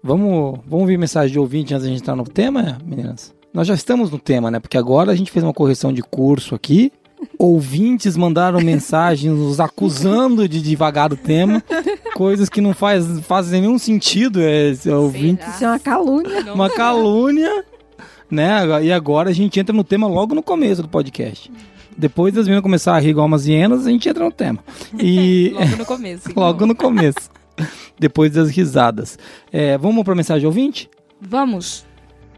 vamos, 0.04 0.60
vamos 0.68 0.82
ouvir 0.82 0.98
mensagem 0.98 1.32
de 1.32 1.40
ouvinte 1.40 1.74
antes 1.74 1.86
de 1.86 1.90
a 1.90 1.94
gente 1.94 2.04
entrar 2.04 2.16
no 2.16 2.24
tema, 2.24 2.78
meninas? 2.86 3.36
Nós 3.54 3.68
já 3.68 3.74
estamos 3.74 4.12
no 4.12 4.20
tema, 4.20 4.52
né? 4.52 4.60
Porque 4.60 4.78
agora 4.78 5.12
a 5.12 5.16
gente 5.16 5.32
fez 5.32 5.44
uma 5.44 5.54
correção 5.54 5.92
de 5.92 6.02
curso 6.02 6.54
aqui. 6.54 6.92
Ouvintes 7.40 8.16
mandaram 8.16 8.62
mensagens 8.62 9.34
nos 9.34 9.60
acusando 9.60 10.48
de 10.48 10.62
devagar 10.62 11.12
o 11.12 11.18
tema, 11.18 11.64
coisas 12.14 12.48
que 12.48 12.62
não 12.62 12.74
faz, 12.74 13.20
fazem 13.22 13.62
nenhum 13.62 13.80
sentido. 13.80 14.40
É, 14.40 14.72
é 14.86 14.96
ouvintes, 14.96 15.48
Isso 15.56 15.64
é 15.64 15.68
uma 15.68 15.80
calúnia. 15.80 16.54
Uma 16.54 16.70
calúnia, 16.70 17.66
né? 18.30 18.84
E 18.84 18.92
agora 18.92 19.32
a 19.32 19.34
gente 19.34 19.60
entra 19.60 19.76
no 19.76 19.84
tema 19.84 20.08
logo 20.08 20.36
no 20.36 20.44
começo 20.44 20.84
do 20.84 20.88
podcast. 20.88 21.52
Depois 21.98 22.32
das 22.32 22.46
meninas 22.46 22.62
começar 22.62 22.96
a 22.96 23.00
rir 23.00 23.10
igual 23.10 23.26
umas 23.26 23.48
hienas, 23.48 23.88
a 23.88 23.90
gente 23.90 24.08
entra 24.08 24.24
no 24.24 24.32
tema. 24.32 24.60
E... 25.00 25.54
logo 25.58 25.78
no 25.78 25.86
começo. 25.86 26.30
logo 26.36 26.66
no 26.68 26.76
começo. 26.76 27.32
Depois 27.98 28.32
das 28.32 28.52
risadas. 28.52 29.18
É, 29.52 29.76
vamos 29.80 30.04
para 30.04 30.14
a 30.14 30.16
mensagem 30.16 30.46
ouvinte? 30.46 30.88
Vamos. 31.20 31.87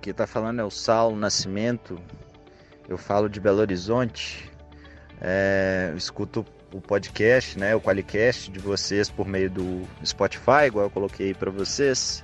Quem 0.01 0.11
está 0.11 0.25
falando 0.25 0.61
é 0.61 0.63
o 0.63 0.71
Saulo 0.71 1.17
Nascimento. 1.17 1.99
Eu 2.87 2.97
falo 2.97 3.29
de 3.29 3.39
Belo 3.39 3.59
Horizonte. 3.59 4.49
É, 5.21 5.93
escuto 5.97 6.45
o 6.73 6.79
podcast, 6.79 7.59
né, 7.59 7.75
o 7.75 7.81
Qualicast 7.81 8.49
de 8.49 8.59
vocês 8.59 9.09
por 9.09 9.27
meio 9.27 9.49
do 9.49 9.87
Spotify, 10.05 10.67
igual 10.67 10.85
eu 10.85 10.89
coloquei 10.89 11.33
para 11.33 11.51
vocês. 11.51 12.23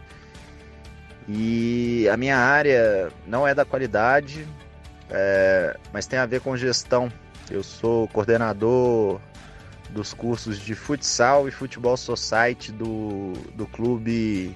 E 1.28 2.08
a 2.08 2.16
minha 2.16 2.38
área 2.38 3.12
não 3.28 3.46
é 3.46 3.54
da 3.54 3.66
qualidade, 3.66 4.48
é, 5.10 5.76
mas 5.92 6.08
tem 6.08 6.20
a 6.20 6.26
ver 6.26 6.42
com 6.42 6.56
gestão. 6.56 7.12
Eu 7.50 7.64
sou 7.64 8.08
coordenador 8.08 9.20
dos 9.90 10.14
cursos 10.14 10.60
de 10.60 10.76
futsal 10.76 11.48
e 11.48 11.52
futebol 11.52 11.98
society 11.98 12.72
do, 12.72 13.34
do 13.54 13.68
clube 13.68 14.56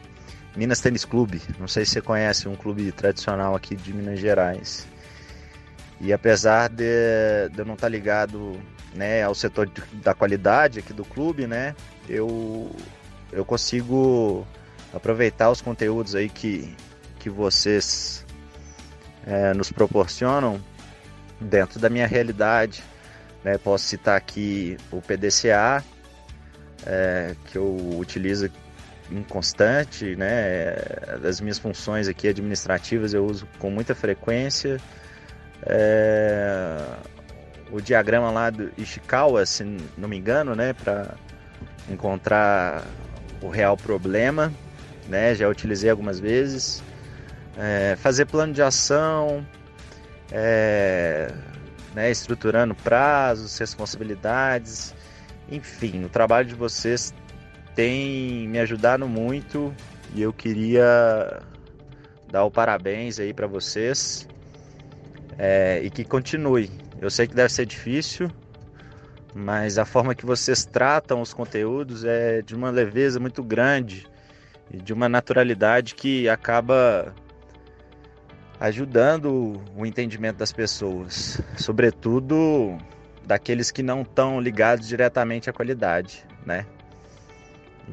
Minas 0.55 0.79
Tênis 0.79 1.05
Clube. 1.05 1.41
Não 1.59 1.67
sei 1.67 1.85
se 1.85 1.91
você 1.91 2.01
conhece, 2.01 2.47
um 2.47 2.55
clube 2.55 2.91
tradicional 2.91 3.55
aqui 3.55 3.75
de 3.75 3.93
Minas 3.93 4.19
Gerais. 4.19 4.87
E 6.01 6.13
apesar 6.13 6.69
de, 6.69 7.49
de 7.51 7.59
eu 7.59 7.65
não 7.65 7.73
estar 7.73 7.89
ligado 7.89 8.59
né, 8.95 9.23
ao 9.23 9.35
setor 9.35 9.67
de, 9.67 9.81
da 9.97 10.13
qualidade 10.13 10.79
aqui 10.79 10.93
do 10.93 11.03
clube, 11.03 11.45
né, 11.45 11.75
eu, 12.07 12.71
eu 13.31 13.43
consigo 13.43 14.47
aproveitar 14.93 15.49
os 15.51 15.61
conteúdos 15.61 16.15
aí 16.15 16.29
que, 16.29 16.75
que 17.19 17.29
vocês 17.29 18.25
é, 19.25 19.53
nos 19.53 19.71
proporcionam 19.71 20.59
dentro 21.39 21.79
da 21.79 21.89
minha 21.89 22.07
realidade. 22.07 22.83
Né? 23.43 23.57
Posso 23.57 23.85
citar 23.85 24.17
aqui 24.17 24.77
o 24.91 25.01
PDCA, 25.01 25.83
é, 26.85 27.35
que 27.45 27.57
eu 27.57 27.97
utilizo 27.99 28.49
inconstante, 29.11 30.15
né? 30.15 30.75
Das 31.21 31.41
minhas 31.41 31.57
funções 31.57 32.07
aqui 32.07 32.27
administrativas 32.27 33.13
eu 33.13 33.25
uso 33.25 33.47
com 33.57 33.69
muita 33.69 33.95
frequência. 33.95 34.79
É... 35.63 36.77
O 37.71 37.79
diagrama 37.79 38.31
lá 38.31 38.49
do 38.49 38.71
Ishikawa, 38.77 39.45
se 39.45 39.63
não 39.97 40.07
me 40.09 40.17
engano, 40.17 40.55
né? 40.55 40.73
Para 40.73 41.15
encontrar 41.89 42.83
o 43.41 43.49
real 43.49 43.77
problema, 43.77 44.51
né? 45.07 45.35
Já 45.35 45.47
utilizei 45.47 45.89
algumas 45.89 46.19
vezes. 46.19 46.83
É... 47.57 47.95
Fazer 47.97 48.25
plano 48.25 48.53
de 48.53 48.61
ação, 48.61 49.45
é... 50.31 51.31
né? 51.93 52.09
estruturando 52.09 52.73
prazos, 52.75 53.57
responsabilidades. 53.57 54.95
Enfim, 55.51 56.03
o 56.05 56.09
trabalho 56.09 56.47
de 56.47 56.55
vocês 56.55 57.13
tem 57.79 58.45
me 58.45 58.59
ajudado 58.59 59.07
muito 59.07 59.73
e 60.13 60.21
eu 60.21 60.33
queria 60.33 61.41
dar 62.29 62.43
o 62.43 62.51
parabéns 62.51 63.21
aí 63.21 63.33
para 63.33 63.47
vocês 63.47 64.27
é, 65.37 65.79
e 65.81 65.89
que 65.89 66.03
continue. 66.03 66.69
Eu 66.99 67.09
sei 67.09 67.25
que 67.25 67.33
deve 67.33 67.53
ser 67.53 67.65
difícil, 67.65 68.29
mas 69.33 69.77
a 69.77 69.85
forma 69.85 70.13
que 70.13 70.25
vocês 70.25 70.65
tratam 70.65 71.21
os 71.21 71.33
conteúdos 71.33 72.03
é 72.03 72.41
de 72.41 72.53
uma 72.53 72.69
leveza 72.69 73.17
muito 73.17 73.41
grande 73.41 74.05
e 74.69 74.75
de 74.75 74.91
uma 74.91 75.07
naturalidade 75.07 75.95
que 75.95 76.27
acaba 76.27 77.15
ajudando 78.59 79.53
o 79.73 79.85
entendimento 79.85 80.35
das 80.35 80.51
pessoas, 80.51 81.39
sobretudo 81.55 82.77
daqueles 83.25 83.71
que 83.71 83.81
não 83.81 84.01
estão 84.01 84.41
ligados 84.41 84.85
diretamente 84.85 85.49
à 85.49 85.53
qualidade, 85.53 86.25
né? 86.45 86.65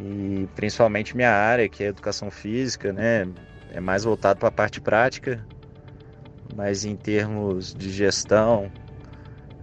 E 0.01 0.49
principalmente 0.55 1.17
minha 1.17 1.33
área, 1.33 1.69
que 1.69 1.83
é 1.83 1.87
educação 1.89 2.31
física, 2.31 2.93
né? 2.93 3.27
É 3.73 3.81
mais 3.81 4.05
voltado 4.05 4.39
para 4.39 4.49
a 4.49 4.53
parte 4.53 4.81
prática, 4.81 5.45
mas 6.55 6.85
em 6.85 6.97
termos 6.97 7.75
de 7.75 7.91
gestão 7.91 8.71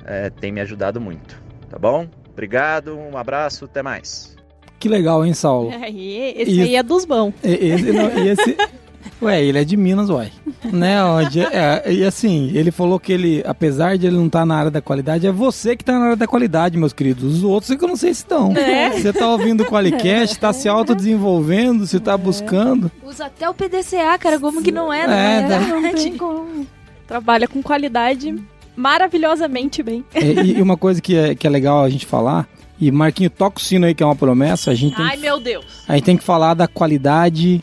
é, 0.06 0.30
tem 0.30 0.52
me 0.52 0.62
ajudado 0.62 1.00
muito, 1.00 1.42
tá 1.70 1.78
bom? 1.80 2.08
Obrigado, 2.32 2.98
um 2.98 3.18
abraço, 3.18 3.66
até 3.66 3.82
mais. 3.82 4.36
que 4.80 4.90
legal, 4.90 5.26
hein, 5.26 5.34
Saulo? 5.34 5.72
É, 5.84 5.90
esse 5.90 6.52
e, 6.52 6.62
aí 6.62 6.76
é 6.76 6.84
dos 6.84 7.06
bons. 7.06 7.34
Esse, 7.44 7.92
não, 7.92 8.10
e 8.20 8.30
esse, 8.30 8.58
Ué, 9.22 9.44
ele 9.44 9.58
é 9.58 9.64
de 9.64 9.78
Minas, 9.78 10.10
uai. 10.10 10.32
né? 10.72 11.04
Onde, 11.04 11.42
é, 11.42 11.92
e 11.92 12.04
assim, 12.04 12.52
ele 12.54 12.72
falou 12.72 13.00
que 13.00 13.12
ele, 13.12 13.44
apesar 13.46 13.98
de 13.98 14.08
ele 14.08 14.16
não 14.16 14.28
estar 14.28 14.40
tá 14.40 14.46
na 14.46 14.56
área 14.56 14.72
da 14.72 14.82
qualidade, 14.82 15.28
é 15.28 15.32
você 15.32 15.76
que 15.76 15.84
está 15.84 15.94
na 15.94 16.06
área 16.06 16.16
da 16.16 16.28
qualidade, 16.28 16.78
meus 16.78 16.94
queridos. 16.94 17.24
Os 17.24 17.44
outros 17.44 17.72
é 17.72 17.76
que 17.76 17.84
eu 17.84 17.88
não 17.88 17.96
sei 17.96 18.14
se 18.14 18.22
estão. 18.22 18.56
É. 18.56 18.92
Você 18.92 19.10
está 19.10 19.28
ouvindo 19.28 19.64
o 19.64 19.66
Qualicast, 19.66 20.34
está 20.34 20.54
se 20.54 20.68
autodesenvolvendo, 20.68 21.86
você 21.86 21.98
está 21.98 22.14
é. 22.14 22.18
buscando. 22.18 22.92
Usa 23.04 23.26
até 23.26 23.50
o 23.50 23.54
PDCA, 23.54 24.18
cara, 24.20 24.40
como 24.40 24.62
que 24.62 24.72
não 24.72 24.92
é, 24.92 25.08
né? 25.08 25.48
É, 25.52 25.60
não 25.60 25.94
tem 25.94 26.18
como. 26.18 26.66
Trabalha 27.08 27.48
com 27.48 27.62
qualidade 27.62 28.36
maravilhosamente 28.76 29.84
bem. 29.84 30.04
E, 30.16 30.58
e, 30.58 30.62
uma 30.62 30.78
coisa 30.78 31.02
que 31.02 31.16
é, 31.16 31.36
que 31.36 31.46
é 31.46 31.50
legal 31.50 31.84
a 31.84 31.90
gente 31.90 32.06
falar, 32.06 32.48
e 32.80 32.92
Marquinho, 32.92 33.30
toca 33.30 33.60
o 33.60 33.62
sino 33.62 33.86
aí 33.86 33.94
que 33.94 34.02
é 34.02 34.06
uma 34.06 34.16
promessa, 34.16 34.72
a 34.72 34.76
gente 34.76 35.00
Ai, 35.00 35.16
que, 35.16 35.22
meu 35.22 35.40
Deus! 35.40 35.66
A 35.88 35.96
gente 35.96 36.06
tem 36.06 36.18
que 36.18 36.24
falar 36.24 36.54
da 36.54 36.68
qualidade 36.68 37.62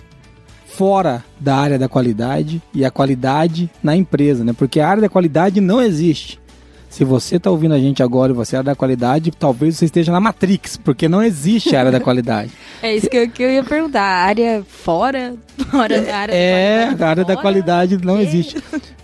fora 0.72 1.24
da 1.38 1.56
área 1.56 1.78
da 1.78 1.88
qualidade 1.88 2.62
e 2.72 2.84
a 2.84 2.90
qualidade 2.90 3.70
na 3.82 3.96
empresa, 3.96 4.44
né? 4.44 4.52
Porque 4.56 4.80
a 4.80 4.88
área 4.88 5.02
da 5.02 5.08
qualidade 5.08 5.60
não 5.60 5.82
existe. 5.82 6.40
Se 6.88 7.04
você 7.04 7.36
está 7.36 7.50
ouvindo 7.50 7.72
a 7.72 7.78
gente 7.78 8.02
agora 8.02 8.32
e 8.32 8.34
você 8.34 8.56
é 8.56 8.62
da 8.62 8.74
qualidade, 8.74 9.30
talvez 9.30 9.76
você 9.76 9.84
esteja 9.84 10.10
na 10.10 10.18
Matrix, 10.18 10.76
porque 10.76 11.08
não 11.08 11.22
existe 11.22 11.76
a 11.76 11.80
área 11.80 11.92
da 11.92 12.00
qualidade. 12.00 12.50
É 12.82 12.96
isso 12.96 13.10
que 13.10 13.16
eu, 13.16 13.28
que 13.28 13.42
eu 13.42 13.50
ia 13.50 13.62
perguntar. 13.62 14.00
A 14.00 14.24
área 14.24 14.64
fora? 14.66 15.34
fora 15.70 16.00
da 16.00 16.16
área 16.16 16.32
é, 16.34 16.96
a 16.98 17.06
área 17.06 17.24
da 17.24 17.36
qualidade 17.36 17.98
não 18.02 18.18
existe. 18.18 18.56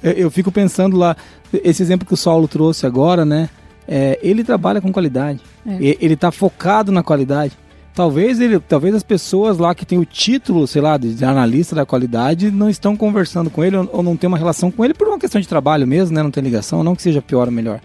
Eu, 0.02 0.12
eu, 0.12 0.30
fico 0.30 0.50
pensando 0.50 0.96
lá, 0.96 1.14
esse 1.52 1.82
exemplo 1.82 2.06
que 2.06 2.14
o 2.14 2.16
Saulo 2.16 2.48
trouxe 2.48 2.86
agora, 2.86 3.24
né? 3.24 3.50
É, 3.86 4.18
ele 4.22 4.42
trabalha 4.42 4.80
com 4.80 4.90
qualidade. 4.90 5.40
É. 5.66 5.96
Ele 6.00 6.14
está 6.14 6.32
focado 6.32 6.90
na 6.90 7.02
qualidade. 7.02 7.52
Talvez 7.96 8.42
ele, 8.42 8.60
talvez 8.60 8.94
as 8.94 9.02
pessoas 9.02 9.56
lá 9.56 9.74
que 9.74 9.86
têm 9.86 9.98
o 9.98 10.04
título, 10.04 10.66
sei 10.66 10.82
lá, 10.82 10.98
de 10.98 11.24
analista 11.24 11.74
da 11.74 11.86
qualidade 11.86 12.50
não 12.50 12.68
estão 12.68 12.94
conversando 12.94 13.48
com 13.48 13.64
ele 13.64 13.74
ou 13.74 14.02
não 14.02 14.14
tem 14.18 14.28
uma 14.28 14.36
relação 14.36 14.70
com 14.70 14.84
ele 14.84 14.92
por 14.92 15.08
uma 15.08 15.18
questão 15.18 15.40
de 15.40 15.48
trabalho 15.48 15.86
mesmo, 15.86 16.14
né? 16.14 16.22
Não 16.22 16.30
tem 16.30 16.44
ligação, 16.44 16.84
não 16.84 16.94
que 16.94 17.00
seja 17.00 17.22
pior 17.22 17.46
ou 17.46 17.52
melhor. 17.52 17.80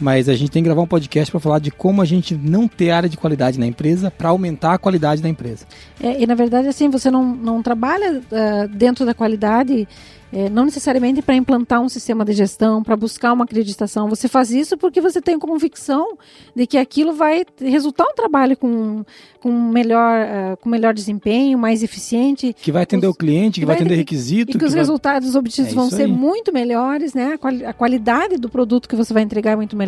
Mas 0.00 0.28
a 0.28 0.34
gente 0.34 0.50
tem 0.50 0.62
que 0.62 0.68
gravar 0.68 0.82
um 0.82 0.86
podcast 0.86 1.30
para 1.30 1.40
falar 1.40 1.58
de 1.58 1.70
como 1.70 2.00
a 2.00 2.04
gente 2.04 2.34
não 2.34 2.68
ter 2.68 2.90
área 2.90 3.08
de 3.08 3.16
qualidade 3.16 3.58
na 3.58 3.66
empresa 3.66 4.10
para 4.10 4.28
aumentar 4.28 4.74
a 4.74 4.78
qualidade 4.78 5.20
da 5.20 5.28
empresa. 5.28 5.66
É, 6.00 6.22
e 6.22 6.26
na 6.26 6.34
verdade, 6.34 6.68
assim, 6.68 6.88
você 6.88 7.10
não, 7.10 7.24
não 7.24 7.62
trabalha 7.62 8.20
uh, 8.20 8.68
dentro 8.68 9.04
da 9.04 9.12
qualidade 9.12 9.88
é, 10.32 10.48
não 10.50 10.64
necessariamente 10.64 11.22
para 11.22 11.34
implantar 11.34 11.80
um 11.80 11.88
sistema 11.88 12.24
de 12.24 12.32
gestão, 12.32 12.82
para 12.82 12.96
buscar 12.96 13.32
uma 13.32 13.44
acreditação. 13.44 14.08
Você 14.08 14.28
faz 14.28 14.50
isso 14.50 14.76
porque 14.76 15.00
você 15.00 15.20
tem 15.20 15.38
convicção 15.38 16.18
de 16.54 16.66
que 16.66 16.76
aquilo 16.76 17.14
vai 17.14 17.44
resultar 17.58 18.04
um 18.04 18.14
trabalho 18.14 18.56
com, 18.56 19.04
com, 19.40 19.50
melhor, 19.50 20.20
uh, 20.20 20.56
com 20.58 20.68
melhor 20.68 20.92
desempenho, 20.92 21.58
mais 21.58 21.82
eficiente. 21.82 22.54
Que 22.60 22.70
vai 22.70 22.82
atender 22.82 23.06
os, 23.06 23.14
o 23.14 23.16
cliente, 23.16 23.54
que, 23.54 23.60
que 23.60 23.66
vai 23.66 23.76
atender 23.76 23.96
requisitos. 23.96 24.54
E 24.54 24.58
que, 24.58 24.64
os 24.64 24.72
vai... 24.72 24.80
resultados 24.80 25.34
obtidos 25.34 25.72
é 25.72 25.74
vão 25.74 25.88
ser 25.88 26.06
muito 26.06 26.52
melhores, 26.52 27.14
né? 27.14 27.32
A, 27.34 27.38
quali 27.38 27.64
a 27.64 27.72
qualidade 27.72 28.36
do 28.36 28.48
produto 28.50 28.88
que 28.88 28.96
você 28.96 29.14
vai 29.14 29.22
entregar 29.22 29.52
é 29.52 29.56
muito 29.56 29.76
melhor. 29.76 29.87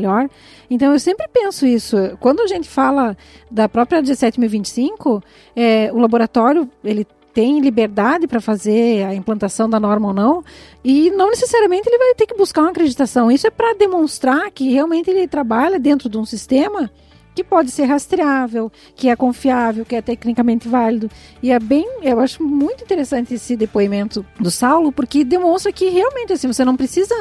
Então, 0.68 0.92
eu 0.92 0.98
sempre 0.98 1.26
penso 1.28 1.66
isso. 1.66 1.96
Quando 2.20 2.40
a 2.40 2.46
gente 2.46 2.68
fala 2.68 3.16
da 3.50 3.68
própria 3.68 4.02
17025, 4.02 5.22
é, 5.54 5.90
o 5.92 5.98
laboratório, 5.98 6.68
ele 6.84 7.06
tem 7.32 7.60
liberdade 7.60 8.26
para 8.26 8.40
fazer 8.40 9.04
a 9.04 9.14
implantação 9.14 9.68
da 9.68 9.78
norma 9.78 10.08
ou 10.08 10.14
não, 10.14 10.44
e 10.84 11.10
não 11.10 11.30
necessariamente 11.30 11.88
ele 11.88 11.98
vai 11.98 12.14
ter 12.14 12.26
que 12.26 12.34
buscar 12.34 12.62
uma 12.62 12.70
acreditação. 12.70 13.30
Isso 13.30 13.46
é 13.46 13.50
para 13.50 13.74
demonstrar 13.74 14.50
que 14.50 14.70
realmente 14.70 15.10
ele 15.10 15.28
trabalha 15.28 15.78
dentro 15.78 16.08
de 16.08 16.18
um 16.18 16.24
sistema 16.24 16.90
que 17.34 17.44
pode 17.44 17.70
ser 17.70 17.84
rastreável, 17.84 18.70
que 18.94 19.08
é 19.08 19.16
confiável, 19.16 19.84
que 19.84 19.94
é 19.94 20.02
tecnicamente 20.02 20.68
válido. 20.68 21.10
E 21.42 21.50
é 21.50 21.58
bem, 21.58 21.86
eu 22.02 22.20
acho 22.20 22.42
muito 22.42 22.84
interessante 22.84 23.34
esse 23.34 23.56
depoimento 23.56 24.24
do 24.38 24.50
Saulo, 24.50 24.92
porque 24.92 25.24
demonstra 25.24 25.72
que 25.72 25.88
realmente 25.88 26.32
assim, 26.32 26.46
você 26.46 26.64
não 26.64 26.76
precisa 26.76 27.14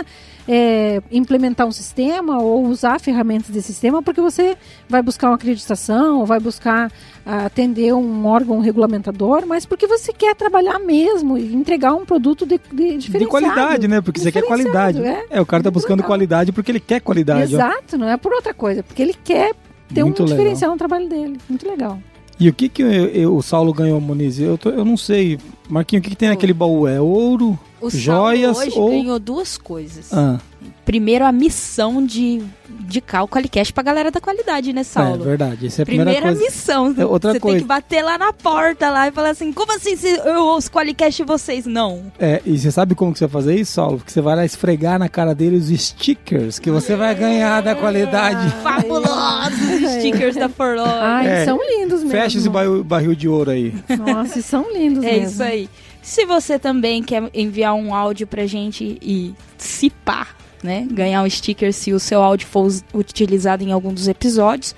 é, 0.48 1.02
implementar 1.12 1.68
um 1.68 1.72
sistema 1.72 2.42
ou 2.42 2.66
usar 2.66 3.00
ferramentas 3.00 3.50
desse 3.50 3.68
sistema 3.68 4.02
porque 4.02 4.20
você 4.20 4.58
vai 4.88 5.02
buscar 5.02 5.28
uma 5.28 5.36
acreditação, 5.36 6.20
ou 6.20 6.26
vai 6.26 6.40
buscar 6.40 6.92
atender 7.26 7.94
um 7.94 8.26
órgão 8.26 8.60
regulamentador, 8.60 9.46
mas 9.46 9.64
porque 9.66 9.86
você 9.86 10.12
quer 10.12 10.36
trabalhar 10.36 10.80
mesmo 10.80 11.38
e 11.38 11.54
entregar 11.54 11.94
um 11.94 12.04
produto 12.04 12.46
de, 12.46 12.58
de 12.58 12.98
diferenciado. 12.98 13.20
De 13.20 13.26
qualidade, 13.28 13.88
né? 13.88 14.02
Porque 14.02 14.20
você 14.20 14.32
quer 14.32 14.42
qualidade. 14.42 15.04
É, 15.04 15.26
é 15.30 15.42
o 15.42 15.46
cara 15.46 15.62
tá 15.62 15.70
buscando 15.70 16.02
qualidade 16.02 16.52
porque 16.52 16.72
ele 16.72 16.80
quer 16.80 17.00
qualidade. 17.00 17.54
Exato, 17.54 17.96
ó. 17.96 17.98
não 18.00 18.10
é 18.10 18.18
por 18.18 18.34
outra 18.34 18.54
coisa, 18.54 18.82
porque 18.82 19.02
ele 19.02 19.14
quer 19.14 19.54
ter 19.94 20.04
Muito 20.04 20.22
um 20.22 20.26
legal. 20.26 20.38
diferencial 20.38 20.72
no 20.72 20.78
trabalho 20.78 21.10
dele. 21.10 21.38
Muito 21.50 21.68
legal. 21.68 22.00
E 22.40 22.48
o 22.48 22.54
que 22.54 22.70
que 22.70 22.82
eu, 22.82 22.90
eu, 22.90 23.36
o 23.36 23.42
Saulo 23.42 23.74
ganhou, 23.74 24.00
Moniz? 24.00 24.40
Eu, 24.40 24.58
tô, 24.58 24.70
eu 24.70 24.86
não 24.86 24.96
sei. 24.96 25.38
Marquinho, 25.70 26.00
o 26.00 26.04
que, 26.04 26.12
que 26.12 26.16
tem 26.16 26.30
naquele 26.30 26.54
baú? 26.54 26.88
É 26.88 27.00
ouro, 27.00 27.60
o 27.82 27.90
joias 27.90 28.58
Saulo 28.58 28.70
hoje 28.70 28.80
ou... 28.80 28.90
ganhou 28.90 29.20
duas 29.20 29.58
coisas. 29.58 30.12
Ah. 30.14 30.40
Primeiro, 30.84 31.24
a 31.24 31.32
missão 31.32 32.04
de 32.04 32.42
indicar 32.68 33.24
o 33.24 33.28
Qualicast 33.28 33.72
pra 33.72 33.84
galera 33.84 34.10
da 34.10 34.20
qualidade, 34.20 34.74
né, 34.74 34.84
Saulo? 34.84 35.24
É 35.24 35.26
verdade, 35.26 35.68
essa 35.68 35.82
é 35.82 35.84
a 35.84 35.86
primeira, 35.86 36.12
primeira 36.12 36.36
coisa. 36.36 36.52
missão. 36.52 36.96
É 36.98 37.06
outra 37.06 37.34
você 37.34 37.40
coisa. 37.40 37.58
tem 37.58 37.64
que 37.64 37.68
bater 37.68 38.04
lá 38.04 38.18
na 38.18 38.34
porta 38.34 38.90
lá 38.90 39.08
e 39.08 39.12
falar 39.12 39.30
assim, 39.30 39.54
como 39.54 39.72
assim 39.72 39.96
eu 40.26 40.44
ouço 40.44 40.72
Qualicast 40.72 41.22
e 41.22 41.26
vocês 41.26 41.66
não? 41.66 42.12
É, 42.20 42.42
e 42.46 42.58
você 42.58 42.72
sabe 42.72 42.96
como 42.96 43.14
que 43.14 43.20
você 43.20 43.28
vai 43.28 43.42
fazer 43.42 43.56
isso, 43.56 43.74
Saulo? 43.74 43.98
Porque 43.98 44.12
você 44.12 44.22
vai 44.22 44.36
lá 44.36 44.44
esfregar 44.44 44.98
na 44.98 45.08
cara 45.08 45.36
dele 45.36 45.58
os 45.58 45.68
stickers 45.68 46.58
que 46.58 46.72
você 46.72 46.96
vai 46.96 47.14
ganhar 47.14 47.62
da 47.62 47.76
qualidade. 47.76 48.50
Fabulosos 48.64 49.92
stickers 50.00 50.36
da 50.36 50.50
Forló. 50.50 50.86
Ai, 50.86 51.28
é, 51.28 51.46
são 51.46 51.58
lindos 51.58 52.02
mesmo. 52.02 52.12
Fecha 52.12 52.38
esse 52.38 52.50
barril, 52.50 52.84
barril 52.84 53.16
de 53.16 53.30
ouro 53.30 53.52
aí. 53.52 53.74
Nossa, 53.98 54.42
são 54.42 54.74
lindos 54.74 55.04
é 55.04 55.12
mesmo. 55.12 55.24
É 55.24 55.28
isso 55.28 55.44
aí. 55.44 55.70
Se 56.02 56.26
você 56.26 56.58
também 56.58 57.04
quer 57.04 57.30
enviar 57.34 57.76
um 57.76 57.94
áudio 57.94 58.26
pra 58.26 58.46
gente 58.46 58.98
e 59.02 59.34
se 59.58 59.90
pá, 59.90 60.28
né, 60.64 60.88
ganhar 60.92 61.24
um 61.24 61.30
sticker 61.30 61.74
se 61.74 61.94
o 61.94 62.00
seu 62.00 62.22
áudio 62.22 62.48
for 62.48 62.68
utilizado 62.94 63.64
em 63.64 63.72
algum 63.72 63.94
dos 63.94 64.08
episódios, 64.08 64.76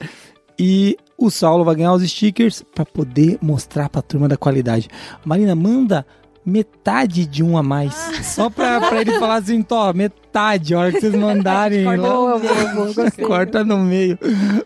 e 0.59 0.97
o 1.17 1.29
Saulo 1.29 1.63
vai 1.63 1.75
ganhar 1.75 1.93
os 1.93 2.09
stickers 2.09 2.63
para 2.73 2.85
poder 2.85 3.37
mostrar 3.41 3.89
para 3.89 3.99
a 3.99 4.03
turma 4.03 4.27
da 4.27 4.37
qualidade. 4.37 4.87
Marina, 5.25 5.55
manda 5.55 6.05
metade 6.47 7.25
de 7.25 7.43
um 7.43 7.57
a 7.57 7.63
mais. 7.63 7.93
Ah. 7.93 8.23
Só 8.23 8.49
pra, 8.49 8.79
pra 8.79 9.01
ele 9.01 9.19
falar 9.19 9.35
assim, 9.35 9.61
tó, 9.61 9.91
metade, 9.93 10.73
a 10.73 10.79
hora 10.79 10.91
que 10.93 11.01
vocês 11.01 11.13
mandarem. 11.15 11.83
Corta, 11.83 12.07
lá, 12.07 12.73
no 12.73 12.85
meio. 12.85 13.11
Corta 13.27 13.63
no 13.65 13.77
meio. 13.79 14.19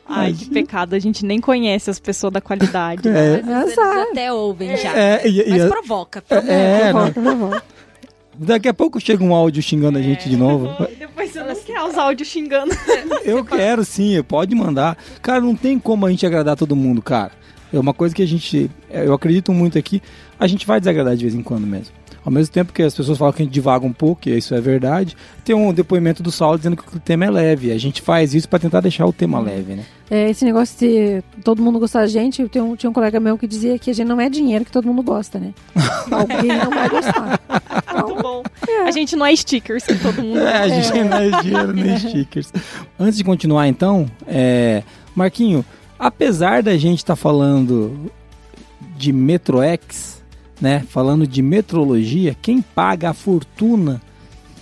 Ai, 0.07 0.33
que 0.33 0.49
pecado, 0.49 0.93
a 0.93 0.99
gente 0.99 1.25
nem 1.25 1.41
conhece 1.41 1.89
as 1.89 1.99
pessoas 1.99 2.31
da 2.33 2.39
qualidade. 2.39 3.07
É. 3.07 3.41
Mas 3.41 3.63
eles 3.63 3.77
até 3.77 4.31
ouvem 4.31 4.77
já. 4.77 4.95
É, 4.95 5.27
e, 5.27 5.49
Mas 5.49 5.65
provoca, 5.65 6.21
provoca. 6.21 6.53
É, 6.53 6.91
provoca, 6.91 7.21
provoca. 7.21 7.63
Daqui 8.43 8.67
a 8.67 8.73
pouco 8.73 8.99
chega 8.99 9.23
um 9.23 9.35
áudio 9.35 9.61
xingando 9.61 9.99
é, 9.99 10.01
a 10.01 10.03
gente 10.03 10.27
de 10.27 10.35
novo. 10.35 10.67
Depois 10.97 11.31
você 11.31 11.43
não 11.43 11.55
quer 11.55 11.83
os 11.83 11.95
áudios 11.95 12.27
xingando. 12.27 12.75
Eu 13.23 13.45
quero 13.45 13.85
sim, 13.85 14.21
pode 14.23 14.55
mandar. 14.55 14.97
Cara, 15.21 15.39
não 15.39 15.55
tem 15.55 15.77
como 15.77 16.07
a 16.07 16.09
gente 16.09 16.25
agradar 16.25 16.55
todo 16.55 16.75
mundo, 16.75 17.03
cara. 17.03 17.31
É 17.71 17.79
uma 17.79 17.93
coisa 17.93 18.15
que 18.15 18.23
a 18.23 18.25
gente. 18.25 18.69
Eu 18.89 19.13
acredito 19.13 19.53
muito 19.53 19.77
aqui. 19.77 20.01
A 20.39 20.47
gente 20.47 20.65
vai 20.65 20.79
desagradar 20.79 21.15
de 21.15 21.23
vez 21.23 21.35
em 21.35 21.43
quando 21.43 21.67
mesmo. 21.67 21.93
Ao 22.25 22.31
mesmo 22.31 22.53
tempo 22.53 22.73
que 22.73 22.83
as 22.83 22.93
pessoas 22.93 23.17
falam 23.17 23.33
que 23.33 23.41
a 23.41 23.45
gente 23.45 23.53
divaga 23.53 23.85
um 23.85 23.93
pouco, 23.93 24.29
e 24.29 24.37
isso 24.37 24.53
é 24.53 24.61
verdade, 24.61 25.17
tem 25.43 25.55
um 25.55 25.73
depoimento 25.73 26.21
do 26.21 26.31
Saulo 26.31 26.57
dizendo 26.57 26.77
que 26.77 26.97
o 26.97 26.99
tema 26.99 27.25
é 27.25 27.31
leve. 27.31 27.71
A 27.71 27.77
gente 27.79 28.01
faz 28.01 28.35
isso 28.35 28.47
para 28.47 28.59
tentar 28.59 28.79
deixar 28.81 29.07
o 29.07 29.13
tema 29.13 29.39
leve, 29.39 29.75
né? 29.75 29.85
É, 30.09 30.29
esse 30.29 30.45
negócio 30.45 30.77
de 30.77 31.23
todo 31.43 31.63
mundo 31.63 31.79
gostar 31.79 32.01
da 32.01 32.07
gente, 32.07 32.47
tinha 32.49 32.63
um, 32.63 32.75
tinha 32.75 32.89
um 32.89 32.93
colega 32.93 33.19
meu 33.19 33.37
que 33.37 33.47
dizia 33.47 33.79
que 33.79 33.89
a 33.89 33.93
gente 33.93 34.07
não 34.07 34.21
é 34.21 34.29
dinheiro 34.29 34.65
que 34.65 34.71
todo 34.71 34.85
mundo 34.85 35.01
gosta, 35.01 35.39
né? 35.39 35.51
Alguém 36.11 36.57
não 36.57 36.69
vai 36.69 36.89
gostar. 36.89 37.39
Muito 38.13 38.23
bom. 38.23 38.43
É. 38.67 38.83
A 38.83 38.91
gente 38.91 39.15
não 39.15 39.25
é 39.25 39.35
stickers 39.35 39.83
que 39.83 39.95
todo 39.95 40.21
mundo 40.21 40.39
É, 40.47 40.57
a 40.57 40.67
gente 40.67 40.97
é. 40.97 41.03
não 41.03 41.17
é 41.17 41.41
dinheiro 41.41 41.73
nem 41.73 41.97
stickers. 41.97 42.53
Antes 42.99 43.17
de 43.17 43.23
continuar, 43.23 43.67
então, 43.67 44.09
é... 44.27 44.83
Marquinho, 45.15 45.65
apesar 45.99 46.63
da 46.63 46.77
gente 46.77 46.99
estar 46.99 47.13
tá 47.13 47.17
falando 47.17 48.11
de 48.95 49.11
MetroX, 49.11 50.23
né? 50.61 50.85
Falando 50.87 51.27
de 51.27 51.41
metrologia, 51.41 52.35
quem 52.39 52.61
paga 52.61 53.09
a 53.09 53.13
fortuna 53.13 54.01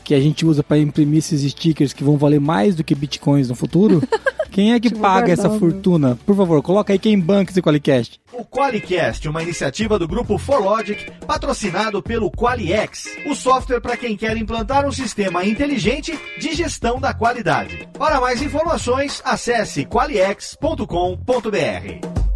que 0.09 0.15
a 0.15 0.19
gente 0.19 0.43
usa 0.43 0.63
para 0.63 0.79
imprimir 0.79 1.19
esses 1.19 1.43
stickers 1.51 1.93
que 1.93 2.03
vão 2.03 2.17
valer 2.17 2.39
mais 2.39 2.75
do 2.75 2.83
que 2.83 2.95
bitcoins 2.95 3.47
no 3.47 3.53
futuro? 3.53 4.01
Quem 4.49 4.73
é 4.73 4.79
que 4.79 4.91
paga 4.91 5.31
essa 5.31 5.51
fortuna? 5.51 6.17
Por 6.25 6.35
favor, 6.35 6.63
coloca 6.63 6.91
aí 6.91 6.97
quem 6.97 7.19
banca 7.19 7.51
esse 7.51 7.61
Qualicast. 7.61 8.19
O 8.33 8.43
Qualicast, 8.43 9.29
uma 9.29 9.43
iniciativa 9.43 9.99
do 9.99 10.07
grupo 10.07 10.39
ForLogic, 10.39 11.11
patrocinado 11.27 12.01
pelo 12.01 12.31
Qualiex, 12.31 13.05
o 13.27 13.35
software 13.35 13.79
para 13.79 13.95
quem 13.95 14.17
quer 14.17 14.35
implantar 14.35 14.87
um 14.87 14.91
sistema 14.91 15.45
inteligente 15.45 16.19
de 16.39 16.55
gestão 16.55 16.99
da 16.99 17.13
qualidade. 17.13 17.87
Para 17.95 18.19
mais 18.19 18.41
informações, 18.41 19.21
acesse 19.23 19.85
qualiex.com.br. 19.85 22.28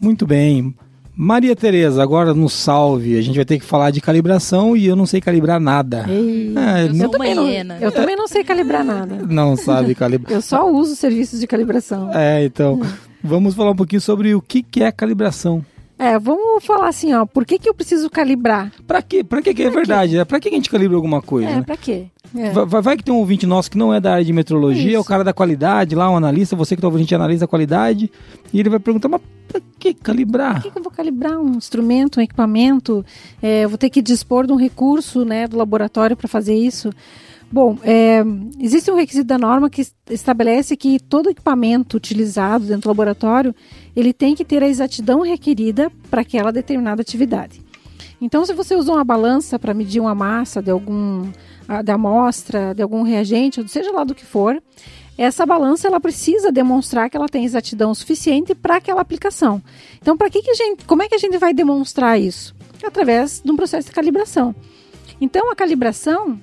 Muito 0.00 0.26
bem. 0.26 0.74
Maria 1.14 1.54
Tereza, 1.54 2.02
agora 2.02 2.32
no 2.32 2.48
salve, 2.48 3.18
a 3.18 3.20
gente 3.20 3.36
vai 3.36 3.44
ter 3.44 3.58
que 3.58 3.64
falar 3.64 3.90
de 3.90 4.00
calibração 4.00 4.74
e 4.74 4.86
eu 4.86 4.96
não 4.96 5.04
sei 5.04 5.20
calibrar 5.20 5.60
nada. 5.60 6.06
Ei, 6.08 6.54
ah, 6.56 6.80
eu, 6.80 6.94
não, 6.94 7.10
também 7.10 7.34
não, 7.34 7.46
eu 7.78 7.92
também 7.92 8.16
não 8.16 8.26
sei 8.26 8.42
calibrar 8.42 8.82
nada. 8.82 9.16
Não 9.28 9.54
sabe 9.54 9.94
calibrar. 9.94 10.32
eu 10.32 10.40
só 10.40 10.70
uso 10.70 10.96
serviços 10.96 11.38
de 11.38 11.46
calibração. 11.46 12.10
É, 12.14 12.42
então, 12.42 12.80
vamos 13.22 13.54
falar 13.54 13.72
um 13.72 13.76
pouquinho 13.76 14.00
sobre 14.00 14.34
o 14.34 14.40
que 14.40 14.64
é 14.82 14.90
calibração. 14.90 15.62
É, 16.00 16.18
vamos 16.18 16.64
falar 16.64 16.88
assim, 16.88 17.12
ó, 17.12 17.26
por 17.26 17.44
que, 17.44 17.58
que 17.58 17.68
eu 17.68 17.74
preciso 17.74 18.08
calibrar? 18.08 18.72
Pra 18.86 19.02
quê? 19.02 19.22
Pra 19.22 19.42
quê? 19.42 19.52
Que 19.52 19.64
é 19.64 19.68
verdade, 19.68 20.16
é 20.16 20.24
Pra 20.24 20.40
que 20.40 20.48
a 20.48 20.50
gente 20.50 20.70
calibra 20.70 20.96
alguma 20.96 21.20
coisa? 21.20 21.50
É, 21.50 21.56
né? 21.56 21.62
pra 21.62 21.76
quê? 21.76 22.06
É. 22.34 22.48
Vai, 22.48 22.80
vai, 22.80 22.96
que 22.96 23.04
tem 23.04 23.12
um 23.12 23.18
ouvinte 23.18 23.44
nosso 23.46 23.70
que 23.70 23.76
não 23.76 23.92
é 23.92 24.00
da 24.00 24.14
área 24.14 24.24
de 24.24 24.32
metrologia, 24.32 24.96
é 24.96 24.98
o 24.98 25.04
cara 25.04 25.22
da 25.22 25.34
qualidade, 25.34 25.94
lá 25.94 26.10
um 26.10 26.16
analista, 26.16 26.56
você 26.56 26.74
que 26.74 26.80
tá 26.80 26.88
ouvindo, 26.88 27.00
a 27.00 27.02
gente 27.02 27.14
analisa 27.14 27.44
a 27.44 27.48
qualidade, 27.48 28.10
e 28.50 28.58
ele 28.58 28.70
vai 28.70 28.78
perguntar, 28.78 29.08
mas 29.08 29.20
pra 29.46 29.60
que 29.78 29.92
calibrar? 29.92 30.54
Por 30.54 30.62
que, 30.62 30.70
que 30.70 30.78
eu 30.78 30.82
vou 30.82 30.92
calibrar 30.92 31.38
um 31.38 31.50
instrumento, 31.50 32.18
um 32.18 32.22
equipamento? 32.22 33.04
É, 33.42 33.64
eu 33.64 33.68
vou 33.68 33.76
ter 33.76 33.90
que 33.90 34.00
dispor 34.00 34.46
de 34.46 34.54
um 34.54 34.56
recurso, 34.56 35.22
né, 35.22 35.46
do 35.46 35.58
laboratório 35.58 36.16
para 36.16 36.28
fazer 36.28 36.54
isso? 36.54 36.90
Bom, 37.52 37.76
é, 37.82 38.22
existe 38.60 38.90
um 38.92 38.94
requisito 38.94 39.26
da 39.26 39.36
norma 39.36 39.68
que 39.68 39.84
estabelece 40.08 40.76
que 40.76 41.00
todo 41.00 41.30
equipamento 41.30 41.96
utilizado 41.96 42.64
dentro 42.64 42.82
do 42.82 42.88
laboratório 42.88 43.52
ele 43.96 44.12
tem 44.12 44.36
que 44.36 44.44
ter 44.44 44.62
a 44.62 44.68
exatidão 44.68 45.20
requerida 45.22 45.90
para 46.08 46.20
aquela 46.20 46.52
determinada 46.52 47.02
atividade. 47.02 47.60
Então, 48.20 48.44
se 48.44 48.52
você 48.52 48.76
usa 48.76 48.92
uma 48.92 49.02
balança 49.02 49.58
para 49.58 49.74
medir 49.74 49.98
uma 49.98 50.14
massa 50.14 50.62
de 50.62 50.70
algum 50.70 51.28
da 51.84 51.94
amostra, 51.94 52.74
de 52.74 52.82
algum 52.82 53.02
reagente, 53.02 53.66
seja 53.68 53.90
lá 53.92 54.04
do 54.04 54.14
que 54.14 54.24
for, 54.24 54.60
essa 55.16 55.44
balança 55.44 55.88
ela 55.88 56.00
precisa 56.00 56.52
demonstrar 56.52 57.10
que 57.10 57.16
ela 57.16 57.28
tem 57.28 57.44
exatidão 57.44 57.94
suficiente 57.94 58.54
para 58.54 58.76
aquela 58.76 59.00
aplicação. 59.00 59.62
Então, 60.00 60.16
para 60.16 60.30
que, 60.30 60.42
que 60.42 60.50
a 60.50 60.54
gente, 60.54 60.84
como 60.84 61.02
é 61.02 61.08
que 61.08 61.14
a 61.14 61.18
gente 61.18 61.36
vai 61.38 61.52
demonstrar 61.52 62.20
isso? 62.20 62.54
Através 62.82 63.40
de 63.44 63.50
um 63.50 63.56
processo 63.56 63.88
de 63.88 63.94
calibração. 63.94 64.54
Então, 65.20 65.50
a 65.50 65.54
calibração 65.54 66.40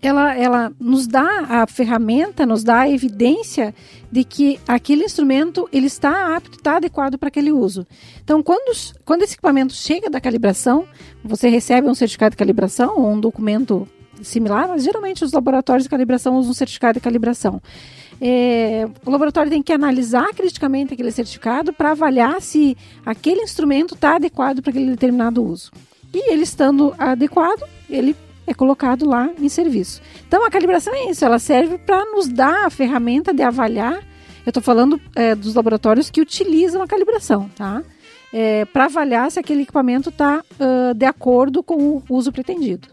ela, 0.00 0.34
ela 0.36 0.72
nos 0.78 1.06
dá 1.06 1.44
a 1.48 1.66
ferramenta, 1.66 2.46
nos 2.46 2.62
dá 2.62 2.80
a 2.80 2.90
evidência 2.90 3.74
de 4.10 4.24
que 4.24 4.60
aquele 4.66 5.04
instrumento 5.04 5.68
ele 5.72 5.86
está 5.86 6.36
apto, 6.36 6.56
está 6.56 6.76
adequado 6.76 7.18
para 7.18 7.28
aquele 7.28 7.50
uso. 7.50 7.86
Então, 8.22 8.42
quando, 8.42 8.76
quando 9.04 9.22
esse 9.22 9.34
equipamento 9.34 9.72
chega 9.74 10.08
da 10.08 10.20
calibração, 10.20 10.86
você 11.24 11.48
recebe 11.48 11.88
um 11.88 11.94
certificado 11.94 12.32
de 12.32 12.36
calibração 12.36 12.98
ou 12.98 13.12
um 13.12 13.20
documento 13.20 13.88
similar, 14.22 14.68
mas 14.68 14.84
geralmente 14.84 15.24
os 15.24 15.32
laboratórios 15.32 15.84
de 15.84 15.90
calibração 15.90 16.36
usam 16.36 16.50
um 16.50 16.54
certificado 16.54 16.94
de 16.94 17.00
calibração. 17.00 17.60
É, 18.20 18.88
o 19.04 19.10
laboratório 19.10 19.50
tem 19.50 19.62
que 19.62 19.72
analisar 19.72 20.28
criticamente 20.34 20.92
aquele 20.92 21.12
certificado 21.12 21.72
para 21.72 21.92
avaliar 21.92 22.40
se 22.40 22.76
aquele 23.06 23.42
instrumento 23.42 23.94
está 23.94 24.16
adequado 24.16 24.60
para 24.60 24.70
aquele 24.70 24.90
determinado 24.90 25.44
uso. 25.44 25.70
E 26.12 26.32
ele 26.32 26.42
estando 26.42 26.94
adequado, 26.98 27.62
ele 27.88 28.16
é 28.48 28.54
colocado 28.54 29.06
lá 29.06 29.30
em 29.38 29.48
serviço. 29.48 30.00
Então 30.26 30.44
a 30.44 30.50
calibração 30.50 30.94
é 30.94 31.10
isso, 31.10 31.24
ela 31.24 31.38
serve 31.38 31.78
para 31.78 32.04
nos 32.06 32.28
dar 32.28 32.66
a 32.66 32.70
ferramenta 32.70 33.32
de 33.32 33.42
avaliar. 33.42 34.02
Eu 34.44 34.50
estou 34.50 34.62
falando 34.62 35.00
é, 35.14 35.34
dos 35.34 35.54
laboratórios 35.54 36.10
que 36.10 36.20
utilizam 36.20 36.80
a 36.80 36.86
calibração, 36.86 37.50
tá? 37.54 37.82
É, 38.32 38.64
para 38.64 38.86
avaliar 38.86 39.30
se 39.30 39.38
aquele 39.38 39.62
equipamento 39.62 40.10
está 40.10 40.42
uh, 40.60 40.94
de 40.94 41.04
acordo 41.06 41.62
com 41.62 41.74
o 41.74 42.02
uso 42.08 42.30
pretendido. 42.30 42.88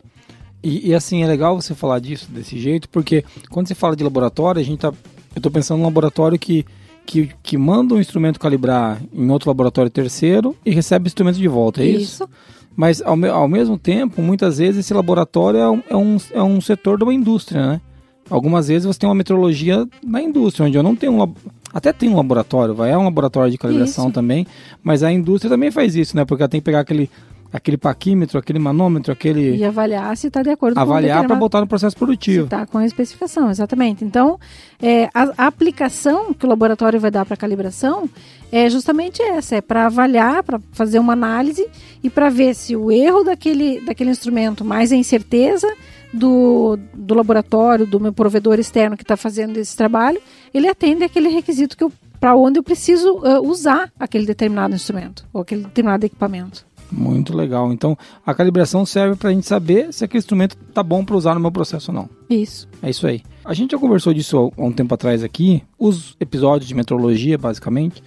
E, 0.63 0.89
e, 0.89 0.95
assim, 0.95 1.23
é 1.23 1.27
legal 1.27 1.61
você 1.61 1.75
falar 1.75 1.99
disso 1.99 2.31
desse 2.31 2.57
jeito, 2.57 2.89
porque 2.89 3.23
quando 3.49 3.67
você 3.67 3.75
fala 3.75 3.95
de 3.95 4.03
laboratório, 4.03 4.59
a 4.59 4.63
gente 4.63 4.79
tá. 4.79 4.87
Eu 4.87 5.39
estou 5.39 5.51
pensando 5.51 5.77
num 5.77 5.83
laboratório 5.83 6.39
que, 6.39 6.65
que, 7.05 7.29
que 7.43 7.57
manda 7.57 7.93
um 7.93 7.99
instrumento 7.99 8.39
calibrar 8.39 8.99
em 9.13 9.29
outro 9.29 9.49
laboratório 9.49 9.91
terceiro 9.91 10.55
e 10.65 10.71
recebe 10.71 11.05
o 11.05 11.07
instrumento 11.07 11.37
de 11.37 11.47
volta, 11.47 11.83
é 11.83 11.85
isso? 11.85 12.23
isso? 12.23 12.29
Mas 12.75 13.01
ao, 13.01 13.17
ao 13.25 13.47
mesmo 13.47 13.77
tempo, 13.77 14.21
muitas 14.21 14.57
vezes 14.57 14.81
esse 14.81 14.93
laboratório 14.93 15.59
é 15.59 15.69
um, 15.69 15.83
é, 15.89 15.95
um, 15.95 16.17
é 16.33 16.43
um 16.43 16.59
setor 16.59 16.97
de 16.97 17.03
uma 17.03 17.13
indústria, 17.13 17.65
né? 17.65 17.81
Algumas 18.29 18.67
vezes 18.67 18.85
você 18.85 18.99
tem 18.99 19.07
uma 19.07 19.15
metrologia 19.15 19.87
na 20.03 20.21
indústria, 20.21 20.65
onde 20.65 20.77
eu 20.77 20.83
não 20.83 20.95
tenho 20.95 21.13
um 21.13 21.33
até 21.71 21.91
tem 21.91 22.07
um 22.07 22.15
laboratório, 22.15 22.73
vai, 22.73 22.91
é 22.91 22.97
um 22.97 23.03
laboratório 23.03 23.51
de 23.51 23.57
calibração 23.57 24.05
isso. 24.05 24.13
também, 24.13 24.47
mas 24.81 25.03
a 25.03 25.11
indústria 25.11 25.49
também 25.49 25.69
faz 25.69 25.93
isso, 25.93 26.15
né? 26.15 26.23
Porque 26.23 26.41
ela 26.41 26.49
tem 26.49 26.61
que 26.61 26.65
pegar 26.65 26.79
aquele 26.79 27.09
aquele 27.55 27.77
paquímetro, 27.77 28.37
aquele 28.37 28.59
manômetro, 28.59 29.11
aquele. 29.11 29.55
E 29.55 29.63
avaliar 29.63 30.15
se 30.17 30.27
está 30.27 30.43
de 30.43 30.49
acordo 30.49 30.77
avaliar 30.77 30.89
com 30.89 30.97
Avaliar 30.97 31.27
para 31.27 31.35
botar 31.35 31.61
no 31.61 31.67
processo 31.67 31.95
produtivo. 31.95 32.45
Está 32.45 32.65
com 32.65 32.77
a 32.77 32.85
especificação, 32.85 33.49
exatamente. 33.49 34.03
Então, 34.03 34.37
é, 34.81 35.09
a, 35.13 35.47
aplicação 35.47 36.33
que 36.33 36.45
o 36.45 36.49
laboratório 36.49 36.99
vai 36.99 37.09
dar 37.09 37.25
para 37.25 37.37
calibração 37.37 38.09
é 38.51 38.69
justamente 38.69 39.21
essa: 39.21 39.55
é 39.55 39.61
para 39.61 39.85
avaliar, 39.85 40.43
para 40.43 40.59
fazer 40.71 40.99
uma 40.99 41.13
análise 41.13 41.65
e 42.03 42.09
para 42.09 42.29
ver 42.29 42.53
se 42.53 42.75
o 42.75 42.91
erro 42.91 43.23
daquele, 43.23 43.79
daquele 43.81 44.09
instrumento, 44.09 44.65
mais 44.65 44.91
a 44.91 44.95
incerteza 44.95 45.71
do, 46.13 46.77
do 46.93 47.15
laboratório, 47.15 47.85
do 47.85 47.99
meu 47.99 48.11
provedor 48.11 48.59
externo 48.59 48.97
que 48.97 49.03
está 49.03 49.15
fazendo 49.15 49.57
esse 49.57 49.75
trabalho, 49.75 50.21
ele 50.53 50.67
atende 50.67 51.03
aquele 51.03 51.29
requisito 51.29 51.77
que 51.77 51.85
para 52.19 52.35
onde 52.35 52.59
eu 52.59 52.63
preciso 52.63 53.19
uh, 53.19 53.47
usar 53.47 53.91
aquele 53.99 54.25
determinado 54.25 54.73
instrumento 54.73 55.25
ou 55.31 55.41
aquele 55.41 55.63
determinado 55.63 56.05
equipamento. 56.05 56.65
Muito 56.91 57.35
legal. 57.35 57.71
Então, 57.73 57.97
a 58.25 58.33
calibração 58.33 58.85
serve 58.85 59.15
para 59.15 59.29
a 59.29 59.33
gente 59.33 59.47
saber 59.47 59.93
se 59.93 60.03
aquele 60.03 60.19
instrumento 60.19 60.55
está 60.69 60.83
bom 60.83 61.03
para 61.03 61.15
usar 61.15 61.33
no 61.33 61.39
meu 61.39 61.51
processo 61.51 61.91
ou 61.91 61.95
não. 61.95 62.09
Isso. 62.29 62.67
É 62.81 62.89
isso 62.89 63.05
aí. 63.07 63.21
A 63.43 63.53
gente 63.53 63.71
já 63.71 63.77
conversou 63.77 64.13
disso 64.13 64.51
há 64.57 64.61
um 64.63 64.71
tempo 64.71 64.93
atrás 64.93 65.23
aqui, 65.23 65.63
os 65.77 66.15
episódios 66.19 66.67
de 66.67 66.75
metrologia, 66.75 67.37
basicamente. 67.37 68.03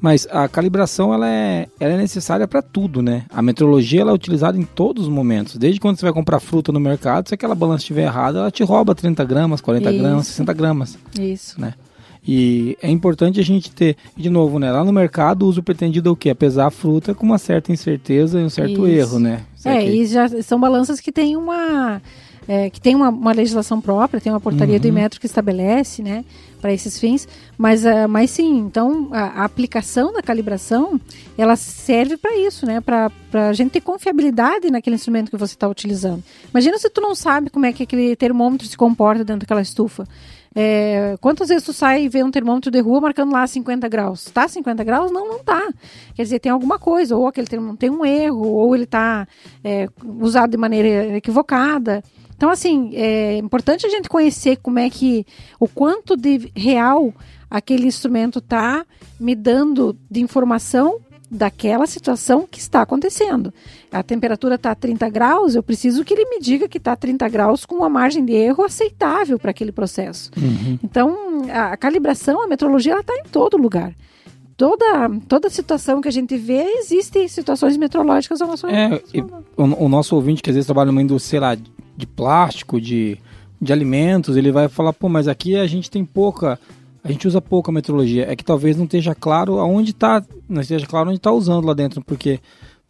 Mas 0.00 0.26
a 0.32 0.48
calibração 0.48 1.14
ela 1.14 1.28
é, 1.28 1.68
ela 1.78 1.92
é 1.92 1.96
necessária 1.96 2.48
para 2.48 2.60
tudo, 2.60 3.00
né? 3.00 3.24
A 3.30 3.40
metrologia 3.40 4.00
ela 4.00 4.10
é 4.10 4.14
utilizada 4.14 4.58
em 4.58 4.64
todos 4.64 5.04
os 5.04 5.08
momentos. 5.08 5.56
Desde 5.56 5.78
quando 5.78 5.96
você 5.96 6.04
vai 6.04 6.12
comprar 6.12 6.40
fruta 6.40 6.72
no 6.72 6.80
mercado, 6.80 7.28
se 7.28 7.34
aquela 7.34 7.54
balança 7.54 7.82
estiver 7.82 8.02
errada, 8.02 8.40
ela 8.40 8.50
te 8.50 8.64
rouba 8.64 8.96
30 8.96 9.24
gramas, 9.24 9.60
40 9.60 9.90
Isso. 9.92 10.02
gramas, 10.02 10.26
60 10.26 10.52
gramas. 10.54 10.98
Isso. 11.16 11.60
Né? 11.60 11.74
E 12.26 12.78
é 12.80 12.88
importante 12.88 13.40
a 13.40 13.42
gente 13.42 13.70
ter, 13.72 13.96
de 14.16 14.30
novo, 14.30 14.58
né? 14.58 14.70
Lá 14.70 14.84
no 14.84 14.92
mercado, 14.92 15.42
o 15.42 15.48
uso 15.48 15.62
pretendido 15.62 16.08
é 16.08 16.12
o 16.12 16.16
quê? 16.16 16.30
É 16.30 16.34
pesar 16.34 16.66
a 16.66 16.70
fruta 16.70 17.14
com 17.14 17.26
uma 17.26 17.38
certa 17.38 17.72
incerteza 17.72 18.40
e 18.40 18.44
um 18.44 18.50
certo 18.50 18.86
Isso. 18.86 18.86
erro, 18.86 19.18
né? 19.18 19.42
é, 19.64 19.84
e 19.84 20.06
já 20.06 20.28
são 20.42 20.58
balanças 20.58 21.00
que 21.00 21.12
têm 21.12 21.36
uma. 21.36 22.00
É, 22.46 22.68
que 22.70 22.80
tem 22.80 22.94
uma, 22.96 23.08
uma, 23.08 23.32
legislação 23.32 23.80
própria, 23.80 24.20
tem 24.20 24.32
uma 24.32 24.40
portaria 24.40 24.74
uhum. 24.74 24.80
do 24.80 24.88
Imetro 24.88 25.20
que 25.20 25.26
estabelece, 25.26 26.02
né, 26.02 26.24
para 26.60 26.72
esses 26.72 26.98
fins, 26.98 27.28
mas, 27.56 27.84
uh, 27.84 28.08
mas 28.08 28.30
sim, 28.30 28.58
então 28.58 29.10
a, 29.12 29.42
a, 29.42 29.44
aplicação 29.44 30.12
da 30.12 30.20
calibração, 30.20 31.00
ela 31.38 31.54
serve 31.54 32.16
para 32.16 32.36
isso, 32.36 32.66
né, 32.66 32.80
para 32.80 33.12
a 33.32 33.52
gente 33.52 33.70
ter 33.70 33.80
confiabilidade 33.80 34.72
naquele 34.72 34.96
instrumento 34.96 35.30
que 35.30 35.36
você 35.36 35.54
está 35.54 35.68
utilizando. 35.68 36.20
Imagina 36.50 36.76
se 36.78 36.90
tu 36.90 37.00
não 37.00 37.14
sabe 37.14 37.48
como 37.48 37.64
é 37.64 37.72
que 37.72 37.84
aquele 37.84 38.16
termômetro 38.16 38.66
se 38.66 38.76
comporta 38.76 39.24
dentro 39.24 39.42
daquela 39.42 39.62
estufa. 39.62 40.04
É, 40.54 41.16
quantas 41.20 41.48
vezes 41.48 41.64
tu 41.64 41.72
sai 41.72 42.04
e 42.04 42.08
vê 42.08 42.22
um 42.22 42.30
termômetro 42.30 42.70
de 42.70 42.80
rua 42.80 43.00
marcando 43.00 43.32
lá 43.32 43.46
50 43.46 43.88
graus? 43.88 44.24
Tá 44.26 44.46
50 44.46 44.84
graus? 44.84 45.10
Não, 45.10 45.26
não 45.26 45.38
tá. 45.38 45.72
Quer 46.14 46.22
dizer, 46.22 46.38
tem 46.38 46.52
alguma 46.52 46.78
coisa, 46.78 47.16
ou 47.16 47.26
aquele 47.26 47.46
termômetro 47.46 47.78
tem 47.78 47.90
um 47.90 48.04
erro, 48.04 48.46
ou 48.46 48.74
ele 48.74 48.84
está 48.84 49.26
é, 49.64 49.88
usado 50.20 50.50
de 50.50 50.56
maneira 50.56 51.16
equivocada. 51.16 52.02
Então, 52.36 52.50
assim, 52.50 52.90
é 52.94 53.38
importante 53.38 53.86
a 53.86 53.88
gente 53.88 54.08
conhecer 54.08 54.56
como 54.56 54.78
é 54.78 54.90
que, 54.90 55.24
o 55.60 55.68
quanto 55.68 56.16
de 56.16 56.50
real 56.56 57.14
aquele 57.48 57.86
instrumento 57.86 58.38
está 58.38 58.84
me 59.20 59.34
dando 59.34 59.96
de 60.10 60.20
informação 60.20 61.00
daquela 61.32 61.86
situação 61.86 62.46
que 62.48 62.60
está 62.60 62.82
acontecendo. 62.82 63.54
A 63.90 64.02
temperatura 64.02 64.56
está 64.56 64.72
a 64.72 64.74
30 64.74 65.08
graus, 65.08 65.54
eu 65.54 65.62
preciso 65.62 66.04
que 66.04 66.12
ele 66.12 66.26
me 66.26 66.38
diga 66.38 66.68
que 66.68 66.76
está 66.76 66.92
a 66.92 66.96
30 66.96 67.26
graus 67.30 67.64
com 67.64 67.76
uma 67.76 67.88
margem 67.88 68.22
de 68.22 68.34
erro 68.34 68.62
aceitável 68.62 69.38
para 69.38 69.50
aquele 69.50 69.72
processo. 69.72 70.30
Uhum. 70.36 70.78
Então, 70.84 71.16
a, 71.50 71.72
a, 71.72 71.76
calibração, 71.78 72.42
a 72.42 72.46
metrologia, 72.46 72.92
ela 72.92 73.00
está 73.00 73.14
em 73.14 73.24
todo 73.24 73.56
lugar. 73.56 73.94
Toda, 74.58 75.08
toda 75.26 75.48
situação 75.48 76.02
que 76.02 76.08
a 76.08 76.12
gente 76.12 76.36
vê, 76.36 76.62
existem 76.76 77.26
situações 77.26 77.78
meteorológicas 77.78 78.42
ao 78.42 78.48
nosso 78.48 78.66
é, 78.66 79.02
o, 79.56 79.86
o, 79.86 79.88
nosso 79.88 80.14
ouvinte 80.14 80.42
que 80.42 80.50
às 80.50 80.54
vezes 80.54 80.66
trabalha 80.66 80.92
numa 80.92 81.02
indústria, 81.02 81.30
sei 81.30 81.40
lá, 81.40 81.56
de 81.96 82.06
plástico, 82.06 82.78
de, 82.78 83.18
de 83.60 83.72
alimentos, 83.72 84.36
ele 84.36 84.52
vai 84.52 84.68
falar, 84.68 84.92
pô, 84.92 85.08
mas 85.08 85.26
aqui 85.26 85.56
a 85.56 85.66
gente 85.66 85.90
tem 85.90 86.04
pouca 86.04 86.60
a 87.04 87.10
gente 87.10 87.26
usa 87.26 87.40
pouca 87.40 87.72
metrologia. 87.72 88.30
É 88.30 88.36
que 88.36 88.44
talvez 88.44 88.76
não 88.76 88.84
esteja 88.84 89.14
claro 89.14 89.58
aonde 89.58 89.90
está, 89.90 90.24
não 90.48 90.60
esteja 90.60 90.86
claro 90.86 91.08
onde 91.08 91.18
está 91.18 91.32
usando 91.32 91.66
lá 91.66 91.74
dentro, 91.74 92.02
porque 92.02 92.40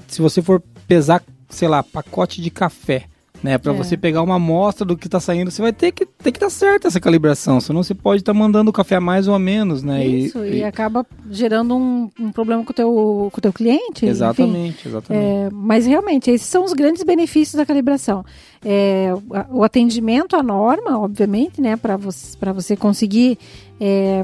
se 0.07 0.21
você 0.21 0.43
for 0.43 0.63
pesar, 0.87 1.23
sei 1.49 1.69
lá, 1.69 1.83
pacote 1.83 2.41
de 2.41 2.51
café 2.51 3.07
né? 3.43 3.59
Para 3.59 3.73
é. 3.73 3.77
você 3.77 3.97
pegar 3.97 4.23
uma 4.23 4.37
amostra 4.37 4.85
do 4.85 4.97
que 4.97 5.07
está 5.09 5.19
saindo, 5.19 5.51
você 5.51 5.61
vai 5.61 5.73
ter 5.73 5.93
que 5.93 6.07
ter 6.07 6.31
que 6.31 6.37
estar 6.37 6.47
tá 6.47 6.51
certa 6.51 6.89
essa 6.89 7.01
calibração, 7.01 7.61
senão 7.61 7.83
você 7.83 7.95
pode 7.95 8.23
estar 8.23 8.33
tá 8.33 8.39
mandando 8.39 8.71
o 8.71 8.73
café 8.73 8.97
a 8.97 9.01
mais 9.01 9.27
ou 9.27 9.35
a 9.35 9.39
menos, 9.39 9.83
né? 9.83 10.07
Isso, 10.07 10.45
e, 10.45 10.51
e, 10.51 10.57
e 10.59 10.65
acaba 10.65 11.05
gerando 11.31 11.77
um, 11.77 12.11
um, 12.19 12.31
problema 12.31 12.65
com 12.65 12.71
o 12.71 12.75
teu, 12.75 13.31
com 13.33 13.39
o 13.39 13.41
teu 13.41 13.53
cliente. 13.53 14.07
Exatamente, 14.07 14.81
enfim. 14.81 14.89
exatamente. 14.89 15.25
É, 15.25 15.49
mas 15.53 15.87
realmente, 15.87 16.31
esses 16.31 16.47
são 16.47 16.65
os 16.65 16.73
grandes 16.73 17.03
benefícios 17.03 17.57
da 17.57 17.67
calibração. 17.67 18.25
É, 18.65 19.13
o 19.51 19.65
atendimento 19.65 20.37
à 20.37 20.43
norma, 20.43 20.99
obviamente, 20.99 21.61
né? 21.61 21.77
Para 21.77 21.97
você, 21.97 22.37
você 22.55 22.77
conseguir 22.77 23.39
é, 23.81 24.23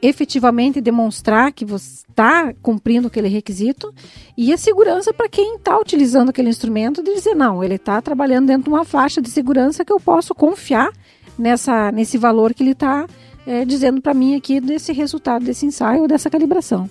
efetivamente 0.00 0.80
demonstrar 0.80 1.52
que 1.52 1.64
você 1.64 2.04
está 2.08 2.54
cumprindo 2.62 3.08
aquele 3.08 3.28
requisito 3.28 3.92
e 4.36 4.52
a 4.52 4.56
segurança 4.56 5.12
para 5.12 5.28
quem 5.28 5.56
está 5.56 5.78
utilizando 5.78 6.30
aquele 6.30 6.48
instrumento 6.48 7.02
de 7.02 7.14
dizer 7.14 7.34
não, 7.34 7.62
ele 7.62 7.74
está 7.74 8.00
trabalhando 8.00 8.46
dentro 8.46 8.64
de 8.64 8.70
uma 8.70 8.84
faixa 8.84 9.20
de 9.20 9.28
segurança 9.28 9.84
que 9.84 9.92
eu 9.92 10.00
posso 10.00 10.34
confiar 10.34 10.90
nessa 11.38 11.90
nesse 11.92 12.16
valor 12.16 12.54
que 12.54 12.62
ele 12.62 12.70
está 12.70 13.06
é, 13.46 13.64
dizendo 13.64 14.00
para 14.00 14.14
mim 14.14 14.36
aqui 14.36 14.60
desse 14.60 14.92
resultado 14.92 15.44
desse 15.44 15.66
ensaio 15.66 16.02
ou 16.02 16.08
dessa 16.08 16.30
calibração. 16.30 16.88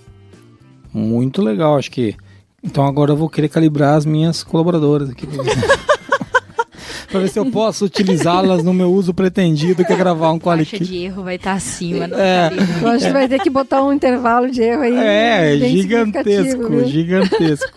Muito 0.92 1.42
legal, 1.42 1.76
acho 1.76 1.90
que. 1.90 2.14
Então 2.62 2.86
agora 2.86 3.12
eu 3.12 3.16
vou 3.16 3.28
querer 3.28 3.48
calibrar 3.48 3.96
as 3.96 4.06
minhas 4.06 4.44
colaboradoras 4.44 5.10
aqui. 5.10 5.26
para 7.14 7.20
ver 7.20 7.28
se 7.28 7.38
eu 7.38 7.46
posso 7.46 7.84
utilizá-las 7.84 8.64
no 8.64 8.74
meu 8.74 8.92
uso 8.92 9.14
pretendido, 9.14 9.84
que 9.84 9.92
é 9.92 9.96
gravar 9.96 10.32
um 10.32 10.38
quality. 10.38 10.76
A 10.76 10.78
de 10.80 10.96
erro 11.04 11.22
vai 11.22 11.36
estar 11.36 11.52
acima. 11.52 12.08
Não 12.08 12.18
é, 12.18 12.50
eu 12.82 12.88
acho 12.88 13.06
que 13.06 13.12
vai 13.12 13.28
ter 13.28 13.40
que 13.40 13.48
botar 13.48 13.84
um 13.84 13.92
intervalo 13.92 14.50
de 14.50 14.60
erro 14.60 14.82
aí. 14.82 14.96
É, 14.96 15.56
gigantesco, 15.58 16.84
gigantesco. 16.86 17.70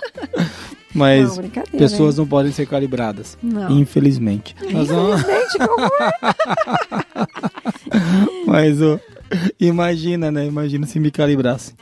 Mas 0.92 1.38
não, 1.38 1.50
pessoas 1.78 2.18
não 2.18 2.26
podem 2.26 2.52
ser 2.52 2.66
calibradas. 2.66 3.38
Não. 3.44 3.70
Infelizmente. 3.70 4.56
Infelizmente, 4.64 5.60
como 5.60 5.86
é? 5.86 6.12
Mas 8.48 8.82
oh, 8.82 9.00
imagina, 9.60 10.32
né? 10.32 10.48
Imagina 10.48 10.88
se 10.88 11.00
me 11.00 11.12
calibrasse. 11.12 11.76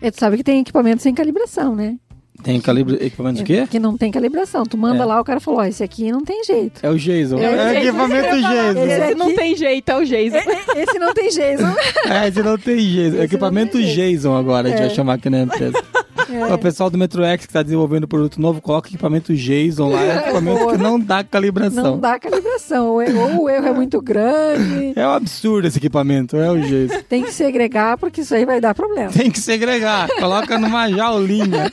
É, 0.00 0.10
tu 0.10 0.18
sabe 0.18 0.38
que 0.38 0.44
tem 0.44 0.60
equipamento 0.60 1.02
sem 1.02 1.14
calibração, 1.14 1.76
né? 1.76 1.96
Tem 2.42 2.60
calibra... 2.60 2.96
equipamento 3.04 3.38
de 3.38 3.44
quê? 3.44 3.66
Que 3.70 3.78
não 3.78 3.96
tem 3.96 4.10
calibração. 4.10 4.64
Tu 4.64 4.76
manda 4.76 5.02
é. 5.02 5.06
lá, 5.06 5.20
o 5.20 5.24
cara 5.24 5.40
falou, 5.40 5.60
ó, 5.60 5.64
esse 5.64 5.82
aqui 5.82 6.10
não 6.10 6.24
tem 6.24 6.44
jeito. 6.44 6.80
É 6.84 6.90
o 6.90 6.98
Jason. 6.98 7.38
É, 7.38 7.44
é 7.44 7.72
o 7.72 7.78
equipamento 7.78 8.40
Jason. 8.40 8.84
Esse, 8.84 9.02
esse 9.02 9.14
não 9.14 9.34
tem 9.34 9.56
jeito, 9.56 9.88
é 9.90 9.96
o 9.96 10.04
Jason. 10.04 10.38
Esse 10.76 10.98
não 10.98 11.14
tem 11.14 11.28
Jason. 11.28 11.74
é, 12.08 12.28
esse 12.28 12.42
não 12.42 12.58
tem 12.58 12.76
Jason. 12.76 13.16
Esse 13.16 13.24
equipamento 13.24 13.82
Jason 13.82 14.34
agora, 14.34 14.68
a 14.68 14.70
gente 14.70 14.78
vai 14.78 14.88
é. 14.88 14.94
chamar 14.94 15.14
aqui 15.14 15.30
na 15.30 15.42
empresa. 15.42 15.82
É. 16.30 16.54
O 16.54 16.58
pessoal 16.58 16.88
do 16.88 16.96
Metro 16.96 17.22
X 17.24 17.44
que 17.44 17.50
está 17.50 17.62
desenvolvendo 17.62 18.08
produto 18.08 18.40
novo, 18.40 18.60
coloca 18.60 18.88
equipamento 18.88 19.34
Jason 19.34 19.90
lá, 19.90 20.02
é 20.02 20.16
equipamento 20.18 20.66
que 20.68 20.78
não 20.78 20.98
dá 20.98 21.22
calibração. 21.22 21.82
Não 21.82 22.00
dá 22.00 22.18
calibração. 22.18 22.86
Ou 22.86 22.96
o 22.96 23.50
erro 23.50 23.66
é 23.66 23.72
muito 23.72 24.00
grande. 24.00 24.92
É 24.96 25.06
um 25.06 25.10
absurdo 25.10 25.68
esse 25.68 25.78
equipamento, 25.78 26.36
é 26.36 26.50
o 26.50 26.58
Jason. 26.58 27.02
Tem 27.08 27.22
que 27.22 27.32
segregar, 27.32 27.98
porque 27.98 28.22
isso 28.22 28.34
aí 28.34 28.46
vai 28.46 28.60
dar 28.60 28.74
problema. 28.74 29.10
Tem 29.10 29.30
que 29.30 29.40
segregar. 29.40 30.08
Coloca 30.18 30.58
numa 30.58 30.88
jaulinha. 30.88 31.70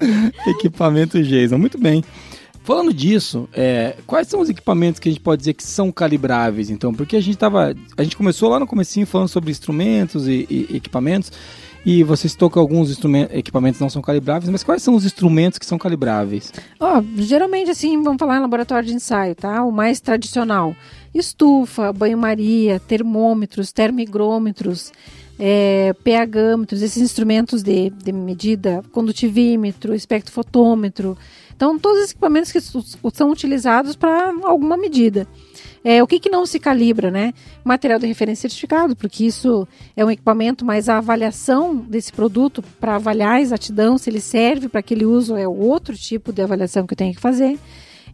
Equipamento 0.46 1.22
Jason, 1.22 1.58
muito 1.58 1.78
bem. 1.78 2.04
Falando 2.66 2.92
disso, 2.92 3.48
é, 3.52 3.94
quais 4.08 4.26
são 4.26 4.40
os 4.40 4.48
equipamentos 4.48 4.98
que 4.98 5.08
a 5.08 5.12
gente 5.12 5.20
pode 5.20 5.38
dizer 5.38 5.54
que 5.54 5.62
são 5.62 5.92
calibráveis, 5.92 6.68
então? 6.68 6.92
Porque 6.92 7.14
a 7.14 7.20
gente 7.20 7.38
tava, 7.38 7.76
a 7.96 8.02
gente 8.02 8.16
começou 8.16 8.50
lá 8.50 8.58
no 8.58 8.66
comecinho 8.66 9.06
falando 9.06 9.28
sobre 9.28 9.52
instrumentos 9.52 10.26
e, 10.26 10.48
e 10.50 10.76
equipamentos, 10.76 11.30
e 11.86 12.02
você 12.02 12.28
citou 12.28 12.50
que 12.50 12.58
alguns 12.58 12.98
equipamentos 13.30 13.80
não 13.80 13.88
são 13.88 14.02
calibráveis, 14.02 14.50
mas 14.50 14.64
quais 14.64 14.82
são 14.82 14.96
os 14.96 15.04
instrumentos 15.04 15.56
que 15.60 15.64
são 15.64 15.78
calibráveis? 15.78 16.52
Oh, 16.80 17.00
geralmente, 17.18 17.70
assim, 17.70 18.02
vamos 18.02 18.18
falar 18.18 18.38
em 18.38 18.40
laboratório 18.40 18.88
de 18.88 18.94
ensaio, 18.94 19.36
tá? 19.36 19.62
O 19.62 19.70
mais 19.70 20.00
tradicional. 20.00 20.74
Estufa, 21.14 21.92
banho-maria, 21.92 22.80
termômetros, 22.80 23.70
termigrômetros, 23.70 24.92
é, 25.38 25.94
pHmetros, 26.02 26.82
esses 26.82 27.02
instrumentos 27.02 27.62
de, 27.62 27.90
de 27.90 28.12
medida, 28.12 28.82
condutivímetro, 28.92 29.94
espectrofotômetro. 29.94 31.16
Então, 31.54 31.78
todos 31.78 32.04
os 32.04 32.10
equipamentos 32.10 32.52
que 32.52 32.60
são 32.60 33.30
utilizados 33.30 33.96
para 33.96 34.32
alguma 34.44 34.76
medida. 34.76 35.26
É, 35.82 36.02
o 36.02 36.06
que, 36.06 36.18
que 36.18 36.28
não 36.28 36.44
se 36.44 36.58
calibra, 36.58 37.10
né? 37.12 37.32
Material 37.64 37.98
de 37.98 38.06
referência 38.06 38.48
certificado, 38.48 38.96
porque 38.96 39.24
isso 39.24 39.66
é 39.96 40.04
um 40.04 40.10
equipamento, 40.10 40.64
mas 40.64 40.88
a 40.88 40.98
avaliação 40.98 41.76
desse 41.76 42.12
produto 42.12 42.62
para 42.80 42.96
avaliar 42.96 43.36
a 43.36 43.40
exatidão, 43.40 43.96
se 43.96 44.10
ele 44.10 44.20
serve 44.20 44.68
para 44.68 44.80
aquele 44.80 45.06
uso, 45.06 45.36
é 45.36 45.46
outro 45.46 45.96
tipo 45.96 46.32
de 46.32 46.42
avaliação 46.42 46.86
que 46.86 46.92
eu 46.92 46.98
tenho 46.98 47.14
que 47.14 47.20
fazer. 47.20 47.56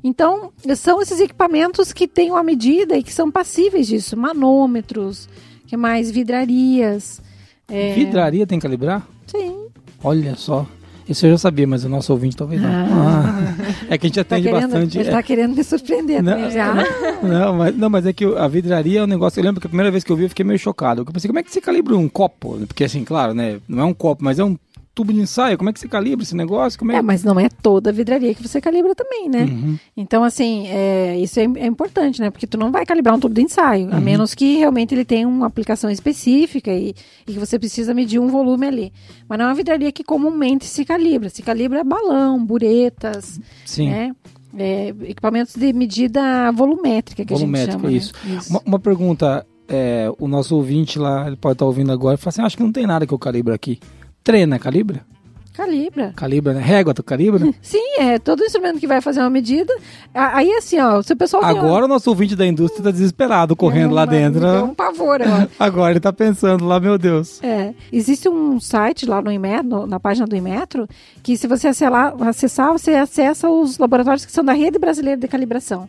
Então, 0.04 0.52
são 0.76 1.00
esses 1.00 1.18
equipamentos 1.18 1.92
que 1.92 2.06
têm 2.06 2.30
uma 2.30 2.42
medida 2.42 2.96
e 2.96 3.02
que 3.02 3.12
são 3.12 3.30
passíveis 3.30 3.86
disso. 3.86 4.16
Manômetros, 4.16 5.28
que 5.72 5.76
mais? 5.78 6.10
Vidrarias. 6.10 7.22
É... 7.66 7.94
Vidraria 7.94 8.46
tem 8.46 8.58
que 8.58 8.62
calibrar? 8.62 9.08
Sim. 9.26 9.68
Olha 10.04 10.36
só. 10.36 10.66
Isso 11.08 11.24
eu 11.24 11.30
já 11.30 11.38
sabia, 11.38 11.66
mas 11.66 11.82
o 11.82 11.88
nosso 11.88 12.12
ouvinte 12.12 12.36
talvez 12.36 12.60
não. 12.60 12.68
Ah. 12.68 13.24
Ah. 13.24 13.86
É 13.88 13.96
que 13.96 14.06
a 14.06 14.08
gente 14.08 14.16
tá 14.16 14.20
atende 14.20 14.48
tá 14.48 14.52
querendo, 14.52 14.70
bastante. 14.70 14.98
Ele 14.98 15.08
está 15.08 15.18
é... 15.18 15.22
querendo 15.22 15.56
me 15.56 15.64
surpreender 15.64 16.22
não, 16.22 16.50
já. 16.50 16.74
Não 17.22 17.54
mas, 17.54 17.74
não, 17.74 17.88
mas 17.88 18.04
é 18.04 18.12
que 18.12 18.22
a 18.22 18.46
vidraria 18.48 19.00
é 19.00 19.02
um 19.02 19.06
negócio. 19.06 19.40
Eu 19.40 19.44
lembro 19.44 19.62
que 19.62 19.66
a 19.66 19.70
primeira 19.70 19.90
vez 19.90 20.04
que 20.04 20.12
eu 20.12 20.16
vi, 20.16 20.24
eu 20.24 20.28
fiquei 20.28 20.44
meio 20.44 20.58
chocado. 20.58 21.00
Eu 21.00 21.06
pensei, 21.06 21.28
como 21.28 21.38
é 21.38 21.42
que 21.42 21.50
você 21.50 21.60
calibra 21.60 21.96
um 21.96 22.06
copo? 22.06 22.58
Porque 22.66 22.84
assim, 22.84 23.02
claro, 23.02 23.32
né? 23.32 23.58
Não 23.66 23.82
é 23.82 23.86
um 23.86 23.94
copo, 23.94 24.22
mas 24.22 24.38
é 24.38 24.44
um 24.44 24.58
tubo 24.94 25.12
de 25.12 25.20
ensaio, 25.20 25.56
como 25.56 25.70
é 25.70 25.72
que 25.72 25.80
você 25.80 25.88
calibra 25.88 26.22
esse 26.22 26.36
negócio? 26.36 26.78
Como 26.78 26.92
é... 26.92 26.96
é 26.96 27.02
mas 27.02 27.24
não 27.24 27.38
é 27.40 27.48
toda 27.48 27.90
a 27.90 27.92
vidraria 27.92 28.34
que 28.34 28.46
você 28.46 28.60
calibra 28.60 28.94
também, 28.94 29.28
né? 29.28 29.44
Uhum. 29.44 29.78
Então, 29.96 30.22
assim, 30.22 30.66
é, 30.68 31.18
isso 31.18 31.40
é, 31.40 31.44
é, 31.44 31.66
importante, 31.66 32.20
né? 32.20 32.30
Porque 32.30 32.46
tu 32.46 32.58
não 32.58 32.70
vai 32.70 32.84
calibrar 32.84 33.14
um 33.14 33.20
tubo 33.20 33.34
de 33.34 33.42
ensaio, 33.42 33.88
uhum. 33.88 33.96
a 33.96 34.00
menos 34.00 34.34
que 34.34 34.58
realmente 34.58 34.94
ele 34.94 35.04
tenha 35.04 35.26
uma 35.26 35.46
aplicação 35.46 35.90
específica 35.90 36.70
e, 36.70 36.94
e, 37.26 37.32
que 37.32 37.38
você 37.38 37.58
precisa 37.58 37.94
medir 37.94 38.18
um 38.18 38.28
volume 38.28 38.66
ali. 38.66 38.92
Mas 39.28 39.38
não 39.38 39.46
é 39.46 39.48
uma 39.48 39.54
vidraria 39.54 39.90
que 39.90 40.04
comumente 40.04 40.66
se 40.66 40.84
calibra. 40.84 41.30
Se 41.30 41.42
calibra 41.42 41.82
balão, 41.82 42.44
buretas, 42.44 43.40
Sim. 43.64 43.88
né? 43.88 44.12
É, 44.54 44.88
equipamentos 45.04 45.54
de 45.54 45.72
medida 45.72 46.52
volumétrica 46.52 47.24
que 47.24 47.32
volumétrica, 47.32 47.86
a 47.86 47.90
gente 47.90 48.04
chama. 48.04 48.26
Isso. 48.26 48.28
Né? 48.28 48.36
isso. 48.36 48.50
Uma, 48.50 48.62
uma, 48.66 48.78
pergunta, 48.78 49.46
é, 49.66 50.12
o 50.18 50.28
nosso 50.28 50.54
ouvinte 50.54 50.98
lá, 50.98 51.26
ele 51.26 51.36
pode 51.36 51.54
estar 51.54 51.64
ouvindo 51.64 51.90
agora, 51.90 52.16
e 52.16 52.18
fala 52.18 52.28
assim, 52.28 52.42
acho 52.42 52.58
que 52.58 52.62
não 52.62 52.70
tem 52.70 52.86
nada 52.86 53.06
que 53.06 53.14
eu 53.14 53.18
calibro 53.18 53.54
aqui. 53.54 53.80
Treina, 54.22 54.58
calibra? 54.58 55.04
Calibra. 55.52 56.14
Calibra, 56.16 56.54
né? 56.54 56.60
Régua, 56.62 56.94
tu 56.94 57.02
calibra? 57.02 57.52
Sim, 57.60 57.98
é. 57.98 58.18
Todo 58.18 58.42
instrumento 58.42 58.80
que 58.80 58.86
vai 58.86 59.02
fazer 59.02 59.20
uma 59.20 59.28
medida. 59.28 59.72
Aí, 60.14 60.50
assim, 60.54 60.78
ó, 60.80 61.02
se 61.02 61.12
o 61.12 61.16
pessoal. 61.16 61.44
Agora 61.44 61.84
uma... 61.84 61.84
o 61.84 61.88
nosso 61.88 62.08
ouvinte 62.08 62.34
da 62.34 62.46
indústria 62.46 62.80
está 62.80 62.90
desesperado 62.90 63.54
correndo 63.54 63.94
lá 63.94 64.06
dentro. 64.06 64.40
Né? 64.40 64.62
um 64.62 64.74
pavor 64.74 65.20
agora. 65.20 65.50
agora 65.60 65.90
ele 65.92 65.98
está 65.98 66.12
pensando 66.12 66.64
lá, 66.64 66.80
meu 66.80 66.96
Deus. 66.96 67.42
É. 67.42 67.74
Existe 67.92 68.28
um 68.30 68.58
site 68.58 69.04
lá 69.04 69.20
no 69.20 69.30
Inmetro, 69.30 69.86
na 69.86 70.00
página 70.00 70.26
do 70.26 70.34
Inmetro, 70.34 70.88
que 71.22 71.36
se 71.36 71.46
você 71.46 71.68
acessar, 71.68 72.72
você 72.72 72.92
acessa 72.92 73.50
os 73.50 73.76
laboratórios 73.76 74.24
que 74.24 74.32
são 74.32 74.42
da 74.42 74.54
Rede 74.54 74.78
Brasileira 74.78 75.20
de 75.20 75.28
Calibração. 75.28 75.88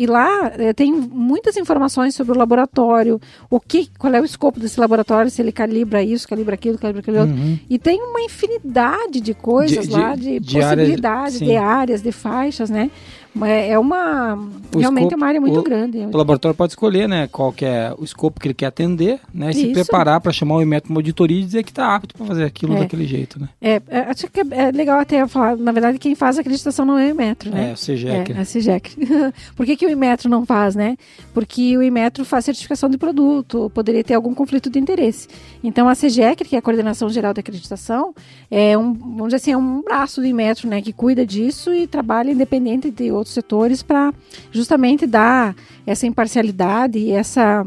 E 0.00 0.06
lá 0.06 0.50
é, 0.56 0.72
tem 0.72 0.90
muitas 0.90 1.58
informações 1.58 2.14
sobre 2.14 2.32
o 2.32 2.38
laboratório, 2.38 3.20
o 3.50 3.60
que, 3.60 3.90
qual 3.98 4.14
é 4.14 4.18
o 4.18 4.24
escopo 4.24 4.58
desse 4.58 4.80
laboratório, 4.80 5.30
se 5.30 5.42
ele 5.42 5.52
calibra 5.52 6.02
isso, 6.02 6.26
calibra 6.26 6.54
aquilo, 6.54 6.78
calibra 6.78 7.02
aquilo 7.02 7.18
outro. 7.18 7.34
Uhum. 7.34 7.58
E 7.68 7.78
tem 7.78 8.00
uma 8.00 8.22
infinidade 8.22 9.20
de 9.20 9.34
coisas 9.34 9.86
de, 9.86 9.92
lá, 9.92 10.16
de, 10.16 10.40
de 10.40 10.54
possibilidades, 10.54 11.38
de 11.38 11.54
áreas, 11.54 12.00
de 12.00 12.12
faixas, 12.12 12.70
né? 12.70 12.90
É 13.42 13.78
uma. 13.78 14.34
O 14.74 14.78
realmente 14.78 15.04
escopo, 15.04 15.14
é 15.14 15.16
uma 15.16 15.26
área 15.26 15.40
muito 15.40 15.60
o, 15.60 15.62
grande. 15.62 15.98
O 15.98 16.16
laboratório 16.16 16.54
pode 16.54 16.72
escolher, 16.72 17.08
né? 17.08 17.28
Qual 17.28 17.52
que 17.52 17.64
é 17.64 17.94
o 17.96 18.04
escopo 18.04 18.40
que 18.40 18.48
ele 18.48 18.54
quer 18.54 18.66
atender, 18.66 19.20
né? 19.32 19.50
E 19.50 19.54
se 19.54 19.72
preparar 19.72 20.20
para 20.20 20.32
chamar 20.32 20.56
o 20.56 20.62
IMET 20.62 20.88
uma 20.88 20.98
auditoria 20.98 21.40
e 21.40 21.44
dizer 21.44 21.62
que 21.62 21.70
está 21.70 21.94
apto 21.94 22.14
para 22.14 22.26
fazer 22.26 22.44
aquilo 22.44 22.76
é. 22.76 22.80
daquele 22.80 23.06
jeito, 23.06 23.40
né? 23.40 23.48
É, 23.60 23.80
é, 23.88 24.00
acho 24.00 24.28
que 24.28 24.40
é 24.40 24.72
legal 24.72 24.98
até 24.98 25.26
falar, 25.28 25.56
na 25.56 25.70
verdade, 25.70 25.98
quem 25.98 26.14
faz 26.14 26.38
a 26.38 26.40
acreditação 26.40 26.84
não 26.84 26.98
é 26.98 27.06
o 27.06 27.10
Imetro, 27.10 27.50
né? 27.50 27.70
É, 27.70 27.72
o 27.72 27.76
CGEC. 27.76 28.32
É, 28.32 28.38
é 28.38 28.42
o 28.42 28.46
CGEC. 28.46 28.96
Por 29.54 29.64
que, 29.64 29.76
que 29.76 29.86
o 29.86 29.90
Imetro 29.90 30.28
não 30.28 30.44
faz, 30.44 30.74
né? 30.74 30.96
Porque 31.32 31.76
o 31.76 31.82
Imetro 31.82 32.24
faz 32.24 32.44
certificação 32.44 32.90
de 32.90 32.98
produto, 32.98 33.70
poderia 33.72 34.02
ter 34.02 34.14
algum 34.14 34.34
conflito 34.34 34.68
de 34.68 34.78
interesse. 34.78 35.28
Então, 35.62 35.88
a 35.88 35.94
CGEC, 35.94 36.44
que 36.44 36.56
é 36.56 36.58
a 36.58 36.62
Coordenação 36.62 37.08
Geral 37.08 37.32
de 37.32 37.40
Acreditação, 37.40 38.12
é 38.50 38.76
um, 38.76 38.92
vamos 38.92 39.26
dizer 39.26 39.36
assim, 39.36 39.52
é 39.52 39.56
um 39.56 39.82
braço 39.82 40.20
do 40.20 40.26
Imetro, 40.26 40.68
né? 40.68 40.82
Que 40.82 40.92
cuida 40.92 41.24
disso 41.24 41.72
e 41.72 41.86
trabalha 41.86 42.32
independente 42.32 42.90
de 42.90 43.12
outros 43.20 43.34
setores 43.34 43.82
para 43.82 44.12
justamente 44.50 45.06
dar 45.06 45.54
essa 45.86 46.06
imparcialidade 46.06 46.98
e 46.98 47.12
essa 47.12 47.66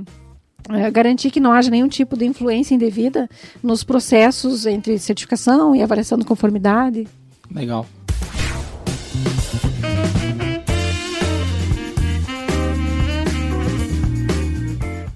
é, 0.70 0.90
garantir 0.92 1.30
que 1.30 1.40
não 1.40 1.52
haja 1.52 1.70
nenhum 1.70 1.88
tipo 1.88 2.16
de 2.18 2.26
influência 2.26 2.74
indevida 2.74 3.30
nos 3.62 3.84
processos 3.84 4.66
entre 4.66 4.98
certificação 4.98 5.76
e 5.76 5.82
avaliação 5.82 6.18
de 6.18 6.26
conformidade. 6.26 7.08
Legal. 7.52 7.86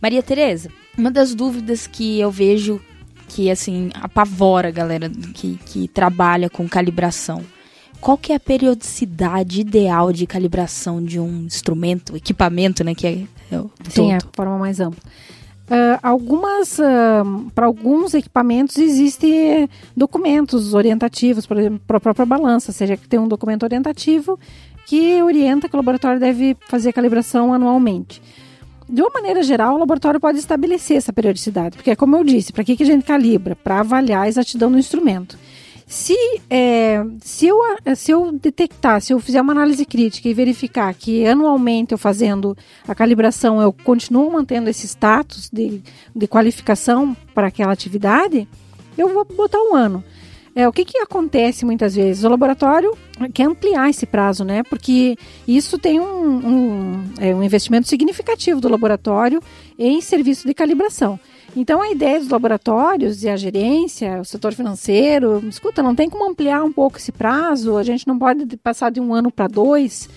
Maria 0.01 0.21
Tereza, 0.21 0.69
uma 0.97 1.09
das 1.09 1.33
dúvidas 1.33 1.87
que 1.87 2.19
eu 2.19 2.29
vejo 2.29 2.79
que 3.27 3.49
assim 3.51 3.89
apavora 3.95 4.69
a 4.69 4.71
galera 4.71 5.09
que, 5.33 5.59
que 5.65 5.87
trabalha 5.87 6.49
com 6.49 6.67
calibração 6.67 7.43
qual 7.99 8.17
que 8.17 8.31
é 8.31 8.35
a 8.35 8.39
periodicidade 8.39 9.61
ideal 9.61 10.11
de 10.13 10.25
calibração 10.25 11.03
de 11.03 11.19
um 11.19 11.45
instrumento, 11.45 12.15
equipamento, 12.15 12.83
né? 12.83 12.93
Que 12.95 13.07
é, 13.07 13.11
é 13.51 13.63
Sim, 13.89 14.11
é 14.11 14.17
a 14.17 14.19
forma 14.33 14.57
mais 14.57 14.79
ampla. 14.79 15.01
Uh, 15.67 15.99
algumas, 16.01 16.79
uh, 16.79 17.51
para 17.53 17.65
alguns 17.65 18.13
equipamentos 18.13 18.77
existem 18.77 19.69
documentos 19.95 20.73
orientativos, 20.73 21.45
por 21.45 21.57
exemplo, 21.57 21.81
para 21.85 21.97
a 21.97 21.99
própria 21.99 22.25
balança, 22.25 22.71
seja 22.71 22.95
que 22.95 23.05
tem 23.05 23.19
um 23.19 23.27
documento 23.27 23.63
orientativo 23.63 24.39
que 24.85 25.21
orienta 25.21 25.67
que 25.67 25.75
o 25.75 25.77
laboratório 25.77 26.21
deve 26.21 26.55
fazer 26.69 26.89
a 26.89 26.93
calibração 26.93 27.53
anualmente. 27.53 28.21
De 28.87 29.01
uma 29.01 29.11
maneira 29.11 29.43
geral, 29.43 29.75
o 29.75 29.77
laboratório 29.77 30.17
pode 30.17 30.39
estabelecer 30.39 30.95
essa 30.95 31.11
periodicidade, 31.11 31.75
porque 31.75 31.91
é 31.91 31.95
como 31.97 32.15
eu 32.15 32.23
disse, 32.23 32.53
para 32.53 32.63
que, 32.63 32.77
que 32.77 32.83
a 32.83 32.85
gente 32.85 33.03
calibra? 33.03 33.53
Para 33.53 33.81
avaliar 33.81 34.23
a 34.23 34.27
exatidão 34.29 34.71
do 34.71 34.79
instrumento. 34.79 35.37
Se, 35.87 36.13
é, 36.49 37.01
se, 37.21 37.47
eu, 37.47 37.57
se 37.95 38.11
eu 38.11 38.33
detectar, 38.33 38.99
se 38.99 39.13
eu 39.13 39.21
fizer 39.21 39.41
uma 39.41 39.53
análise 39.53 39.85
crítica 39.85 40.27
e 40.27 40.33
verificar 40.33 40.93
que 40.93 41.25
anualmente 41.25 41.93
eu 41.93 41.97
fazendo 41.97 42.57
a 42.85 42.93
calibração 42.93 43.61
eu 43.61 43.71
continuo 43.71 44.29
mantendo 44.29 44.69
esse 44.69 44.85
status 44.85 45.49
de, 45.49 45.81
de 46.13 46.27
qualificação 46.27 47.15
para 47.33 47.47
aquela 47.47 47.71
atividade, 47.71 48.45
eu 48.97 49.07
vou 49.07 49.23
botar 49.23 49.59
um 49.59 49.75
ano. 49.75 50.03
É, 50.53 50.67
o 50.67 50.73
que, 50.73 50.83
que 50.83 50.97
acontece 50.97 51.63
muitas 51.63 51.95
vezes? 51.95 52.23
O 52.25 52.29
laboratório 52.29 52.97
quer 53.33 53.43
ampliar 53.43 53.89
esse 53.89 54.05
prazo, 54.05 54.43
né? 54.43 54.63
Porque 54.63 55.15
isso 55.47 55.77
tem 55.77 55.99
um, 55.99 56.47
um, 56.47 57.03
é, 57.19 57.33
um 57.33 57.43
investimento 57.43 57.87
significativo 57.87 58.59
do 58.59 58.67
laboratório 58.67 59.39
em 59.77 60.01
serviço 60.01 60.47
de 60.47 60.53
calibração. 60.53 61.19
Então 61.55 61.81
a 61.81 61.89
ideia 61.89 62.19
dos 62.19 62.29
laboratórios 62.29 63.23
e 63.23 63.29
a 63.29 63.35
gerência, 63.35 64.19
o 64.21 64.25
setor 64.25 64.53
financeiro, 64.53 65.43
escuta, 65.47 65.81
não 65.81 65.95
tem 65.95 66.09
como 66.09 66.29
ampliar 66.29 66.63
um 66.63 66.71
pouco 66.71 66.97
esse 66.97 67.11
prazo? 67.11 67.77
A 67.77 67.83
gente 67.83 68.07
não 68.07 68.17
pode 68.17 68.57
passar 68.57 68.91
de 68.91 68.99
um 68.99 69.13
ano 69.13 69.31
para 69.31 69.47
dois? 69.47 70.09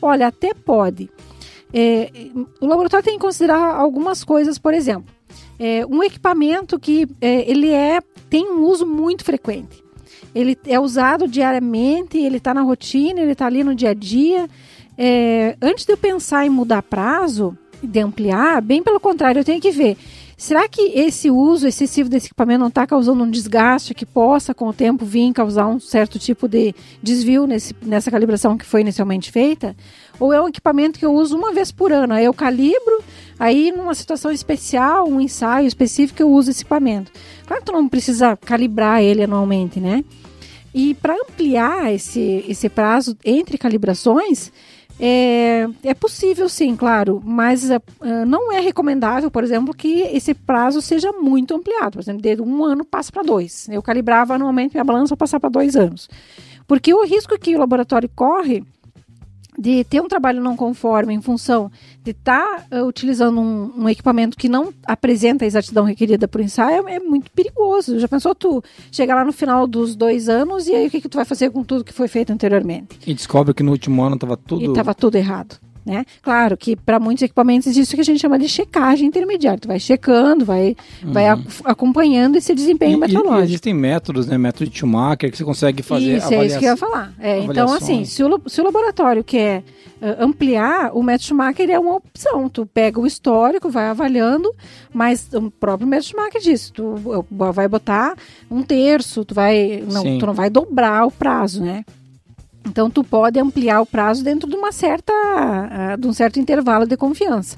Olha, 0.00 0.28
até 0.28 0.54
pode. 0.54 1.10
É, 1.72 2.10
o 2.60 2.66
laboratório 2.66 3.04
tem 3.04 3.14
que 3.14 3.20
considerar 3.20 3.74
algumas 3.74 4.22
coisas, 4.22 4.58
por 4.58 4.72
exemplo, 4.72 5.12
é, 5.58 5.84
um 5.86 6.02
equipamento 6.02 6.78
que 6.78 7.06
é, 7.20 7.50
ele 7.50 7.70
é 7.70 8.00
tem 8.30 8.50
um 8.50 8.62
uso 8.64 8.86
muito 8.86 9.24
frequente. 9.24 9.82
Ele 10.34 10.58
é 10.66 10.78
usado 10.80 11.28
diariamente, 11.28 12.18
ele 12.18 12.38
está 12.38 12.52
na 12.52 12.62
rotina, 12.62 13.20
ele 13.20 13.32
está 13.32 13.46
ali 13.46 13.62
no 13.62 13.74
dia 13.74 13.90
a 13.90 13.94
dia. 13.94 14.48
É, 14.98 15.56
antes 15.62 15.84
de 15.84 15.92
eu 15.92 15.96
pensar 15.96 16.44
em 16.44 16.50
mudar 16.50 16.82
prazo, 16.82 17.56
de 17.82 18.00
ampliar, 18.00 18.60
bem 18.60 18.82
pelo 18.82 18.98
contrário, 18.98 19.40
eu 19.40 19.44
tenho 19.44 19.60
que 19.60 19.70
ver 19.70 19.96
Será 20.36 20.68
que 20.68 20.80
esse 20.94 21.30
uso 21.30 21.66
excessivo 21.66 22.08
desse 22.08 22.26
equipamento 22.26 22.60
não 22.60 22.68
está 22.68 22.86
causando 22.86 23.22
um 23.22 23.30
desgaste 23.30 23.94
que 23.94 24.04
possa, 24.04 24.52
com 24.52 24.68
o 24.68 24.72
tempo, 24.72 25.04
vir 25.04 25.32
causar 25.32 25.66
um 25.66 25.78
certo 25.78 26.18
tipo 26.18 26.48
de 26.48 26.74
desvio 27.02 27.46
nesse, 27.46 27.74
nessa 27.82 28.10
calibração 28.10 28.58
que 28.58 28.64
foi 28.64 28.80
inicialmente 28.80 29.30
feita? 29.30 29.76
Ou 30.18 30.32
é 30.32 30.40
um 30.40 30.48
equipamento 30.48 30.98
que 30.98 31.06
eu 31.06 31.12
uso 31.12 31.36
uma 31.36 31.52
vez 31.52 31.70
por 31.70 31.92
ano? 31.92 32.14
Aí 32.14 32.24
eu 32.24 32.34
calibro, 32.34 33.02
aí 33.38 33.72
numa 33.72 33.94
situação 33.94 34.30
especial, 34.30 35.08
um 35.08 35.20
ensaio 35.20 35.66
específico, 35.66 36.20
eu 36.20 36.30
uso 36.30 36.50
esse 36.50 36.62
equipamento. 36.62 37.12
Claro 37.46 37.62
que 37.62 37.70
tu 37.70 37.72
não 37.72 37.88
precisa 37.88 38.36
calibrar 38.36 39.02
ele 39.02 39.22
anualmente, 39.22 39.80
né? 39.80 40.04
E 40.74 40.92
para 40.94 41.14
ampliar 41.14 41.94
esse, 41.94 42.44
esse 42.48 42.68
prazo 42.68 43.16
entre 43.24 43.56
calibrações, 43.56 44.50
é, 44.98 45.66
é 45.82 45.94
possível 45.94 46.48
sim, 46.48 46.76
claro, 46.76 47.20
mas 47.24 47.68
uh, 47.68 47.80
não 48.26 48.52
é 48.52 48.60
recomendável, 48.60 49.30
por 49.30 49.42
exemplo, 49.42 49.74
que 49.74 50.02
esse 50.02 50.34
prazo 50.34 50.80
seja 50.80 51.12
muito 51.12 51.54
ampliado. 51.54 51.92
Por 51.92 52.00
exemplo, 52.00 52.22
de 52.22 52.40
um 52.40 52.64
ano 52.64 52.84
passa 52.84 53.10
para 53.10 53.22
dois. 53.22 53.68
Eu 53.68 53.82
calibrava 53.82 54.34
anualmente 54.34 54.74
minha 54.74 54.84
balança 54.84 55.16
passar 55.16 55.40
para 55.40 55.50
dois 55.50 55.76
anos. 55.76 56.08
Porque 56.66 56.94
o 56.94 57.04
risco 57.04 57.38
que 57.38 57.54
o 57.54 57.58
laboratório 57.58 58.08
corre 58.14 58.64
de 59.58 59.84
ter 59.84 60.00
um 60.00 60.08
trabalho 60.08 60.42
não 60.42 60.56
conforme 60.56 61.14
em 61.14 61.20
função 61.20 61.70
de 62.02 62.10
estar 62.10 62.66
tá, 62.68 62.82
uh, 62.82 62.86
utilizando 62.86 63.40
um, 63.40 63.82
um, 63.82 63.88
equipamento 63.88 64.36
que 64.36 64.48
não 64.48 64.72
apresenta 64.84 65.44
a 65.44 65.46
exatidão 65.46 65.84
requerida 65.84 66.26
por 66.26 66.40
ensaio 66.40 66.88
é 66.88 66.98
muito 66.98 67.30
perigoso. 67.30 67.98
Já 67.98 68.08
pensou 68.08 68.34
tu 68.34 68.62
chegar 68.90 69.14
lá 69.14 69.24
no 69.24 69.32
final 69.32 69.66
dos 69.66 69.94
dois 69.94 70.28
anos 70.28 70.66
e 70.66 70.74
aí 70.74 70.86
o 70.86 70.90
que, 70.90 71.00
que 71.00 71.08
tu 71.08 71.16
vai 71.16 71.24
fazer 71.24 71.50
com 71.50 71.62
tudo 71.62 71.84
que 71.84 71.92
foi 71.92 72.08
feito 72.08 72.32
anteriormente? 72.32 72.98
E 73.06 73.14
descobre 73.14 73.54
que 73.54 73.62
no 73.62 73.72
último 73.72 74.02
ano 74.02 74.16
estava 74.16 74.36
tudo... 74.36 74.62
E 74.62 74.66
estava 74.66 74.94
tudo 74.94 75.16
errado. 75.16 75.58
Né? 75.84 76.06
Claro 76.22 76.56
que 76.56 76.74
para 76.74 76.98
muitos 76.98 77.22
equipamentos 77.22 77.66
existe 77.66 77.92
o 77.92 77.96
que 77.96 78.00
a 78.00 78.04
gente 78.04 78.18
chama 78.18 78.38
de 78.38 78.48
checagem 78.48 79.06
intermediária. 79.06 79.60
Tu 79.60 79.68
vai 79.68 79.78
checando, 79.78 80.42
vai, 80.42 80.74
uhum. 81.02 81.12
vai 81.12 81.26
acompanhando 81.64 82.36
esse 82.36 82.54
desempenho 82.54 82.96
e, 82.96 83.00
metrológico. 83.00 83.40
E 83.40 83.44
existem 83.44 83.74
métodos, 83.74 84.26
né? 84.26 84.38
Método 84.38 84.70
de 84.70 84.78
Schumacher 84.78 85.30
que 85.30 85.36
você 85.36 85.44
consegue 85.44 85.82
fazer 85.82 86.16
Isso, 86.16 86.32
é 86.32 86.46
isso 86.46 86.58
que 86.58 86.64
eu 86.64 86.70
ia 86.70 86.76
falar. 86.76 87.12
É, 87.18 87.38
então, 87.40 87.70
assim, 87.70 88.06
se 88.06 88.24
o, 88.24 88.40
se 88.46 88.62
o 88.62 88.64
laboratório 88.64 89.22
quer 89.22 89.62
uh, 90.00 90.24
ampliar, 90.24 90.90
o 90.94 91.02
método 91.02 91.24
Schumacher 91.24 91.68
é 91.68 91.78
uma 91.78 91.96
opção. 91.96 92.48
Tu 92.48 92.64
pega 92.64 92.98
o 92.98 93.06
histórico, 93.06 93.68
vai 93.68 93.86
avaliando, 93.86 94.50
mas 94.90 95.28
o 95.34 95.50
próprio 95.50 95.86
método 95.86 96.08
Schumacher 96.08 96.40
diz, 96.40 96.70
tu 96.70 96.94
vai 97.30 97.68
botar 97.68 98.16
um 98.50 98.62
terço, 98.62 99.22
tu 99.22 99.34
vai 99.34 99.84
não, 99.86 100.18
tu 100.18 100.26
não 100.26 100.34
vai 100.34 100.48
dobrar 100.48 101.06
o 101.06 101.10
prazo, 101.10 101.62
né? 101.62 101.84
Então 102.66 102.90
tu 102.90 103.04
pode 103.04 103.38
ampliar 103.38 103.80
o 103.80 103.86
prazo 103.86 104.24
dentro 104.24 104.48
de 104.48 104.56
uma 104.56 104.72
certa, 104.72 105.12
uh, 105.12 106.00
de 106.00 106.06
um 106.06 106.12
certo 106.12 106.40
intervalo 106.40 106.86
de 106.86 106.96
confiança. 106.96 107.56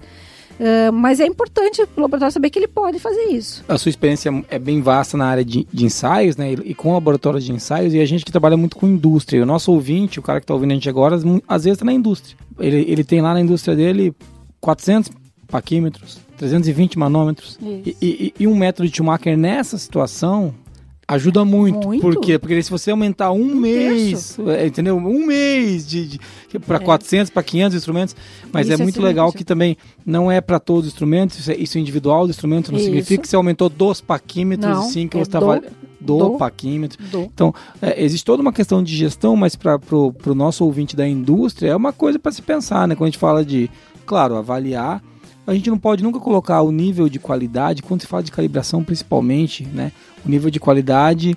Uh, 0.59 0.91
mas 0.91 1.21
é 1.21 1.27
importante 1.27 1.83
o 1.83 2.01
laboratório 2.01 2.33
saber 2.33 2.49
que 2.49 2.59
ele 2.59 2.69
pode 2.69 2.99
fazer 2.99 3.25
isso. 3.25 3.63
A 3.69 3.77
sua 3.77 3.91
experiência 3.91 4.33
é 4.49 4.59
bem 4.59 4.81
vasta 4.81 5.17
na 5.17 5.27
área 5.27 5.45
de, 5.45 5.67
de 5.71 5.85
ensaios, 5.85 6.37
né? 6.37 6.53
E, 6.53 6.75
com 6.75 6.95
laboratórios 6.95 7.45
de 7.45 7.53
ensaios, 7.53 7.93
e 7.93 8.01
a 8.01 8.07
gente 8.07 8.25
que 8.25 8.33
trabalha 8.33 8.57
muito 8.57 8.77
com 8.77 8.87
indústria. 8.87 9.43
O 9.43 9.47
nosso 9.47 9.71
ouvinte, 9.71 10.19
o 10.19 10.23
cara 10.23 10.41
que 10.41 10.45
está 10.45 10.55
ouvindo 10.55 10.71
a 10.71 10.75
gente 10.75 10.89
agora, 10.89 11.17
às 11.47 11.65
vezes 11.65 11.77
está 11.77 11.85
na 11.85 11.93
indústria. 11.93 12.37
Ele, 12.59 12.87
ele 12.89 13.05
tem 13.05 13.21
lá 13.21 13.35
na 13.35 13.41
indústria 13.41 13.77
dele 13.77 14.15
400 14.61 15.13
paquímetros, 15.47 16.19
320 16.39 16.99
manômetros. 16.99 17.59
E, 17.61 17.97
e, 18.01 18.35
e, 18.41 18.47
um 18.47 18.57
método 18.57 18.89
de 18.89 18.97
Schumacher 18.97 19.37
nessa 19.37 19.77
situação 19.77 20.55
Ajuda 21.09 21.45
muito. 21.45 21.87
muito. 21.87 22.01
Por 22.01 22.21
quê? 22.21 22.37
Porque 22.37 22.61
se 22.61 22.71
você 22.71 22.91
aumentar 22.91 23.31
um, 23.31 23.41
um 23.41 23.55
mês, 23.55 24.37
é, 24.49 24.67
entendeu? 24.67 24.97
Um 24.97 25.25
mês 25.25 25.87
de, 25.87 26.07
de 26.07 26.21
para 26.59 26.79
é. 26.79 26.81
400, 26.81 27.31
para 27.31 27.45
500 27.45 27.77
instrumentos, 27.77 28.17
mas 28.53 28.67
isso 28.67 28.81
é 28.81 28.83
muito 28.83 28.99
é 28.99 29.03
legal 29.05 29.33
que 29.33 29.45
também 29.45 29.77
não 30.05 30.31
é 30.33 30.41
para 30.41 30.59
todos 30.59 30.87
os 30.87 30.93
instrumentos, 30.93 31.39
isso 31.39 31.53
é, 31.53 31.57
isso 31.57 31.79
é 31.79 31.81
individual 31.81 32.27
do 32.27 32.31
instrumento, 32.31 32.73
não 32.73 32.79
isso. 32.79 32.87
significa 32.87 33.23
que 33.23 33.29
você 33.29 33.37
aumentou 33.37 33.69
dos 33.69 34.01
paquímetros, 34.01 34.69
não, 34.69 34.83
sim, 34.83 35.07
que 35.07 35.17
é 35.17 35.21
você 35.21 35.29
estava 35.29 35.63
do, 36.01 36.19
do, 36.19 36.39
paquímetro. 36.39 37.01
Do. 37.05 37.21
Então, 37.23 37.55
é, 37.81 38.03
existe 38.03 38.25
toda 38.25 38.43
uma 38.43 38.53
questão 38.53 38.83
de 38.83 38.97
gestão, 38.97 39.37
mas 39.37 39.55
para 39.55 39.79
o 39.95 40.35
nosso 40.35 40.65
ouvinte 40.65 40.97
da 40.97 41.07
indústria 41.07 41.71
é 41.71 41.77
uma 41.77 41.93
coisa 41.93 42.19
para 42.19 42.33
se 42.33 42.43
pensar, 42.43 42.89
né? 42.89 42.97
Quando 42.97 43.09
a 43.09 43.11
gente 43.11 43.21
fala 43.21 43.45
de, 43.45 43.71
claro, 44.05 44.35
avaliar 44.35 45.01
a 45.47 45.55
gente 45.55 45.71
não 45.71 45.79
pode 45.79 46.03
nunca 46.03 46.19
colocar 46.19 46.63
o 46.63 46.73
nível 46.73 47.09
de 47.09 47.19
qualidade, 47.19 47.83
quando 47.83 48.01
se 48.01 48.07
fala 48.07 48.23
de 48.23 48.33
calibração 48.33 48.83
principalmente, 48.83 49.65
né, 49.65 49.93
o 50.25 50.29
nível 50.29 50.51
de 50.51 50.59
qualidade 50.59 51.37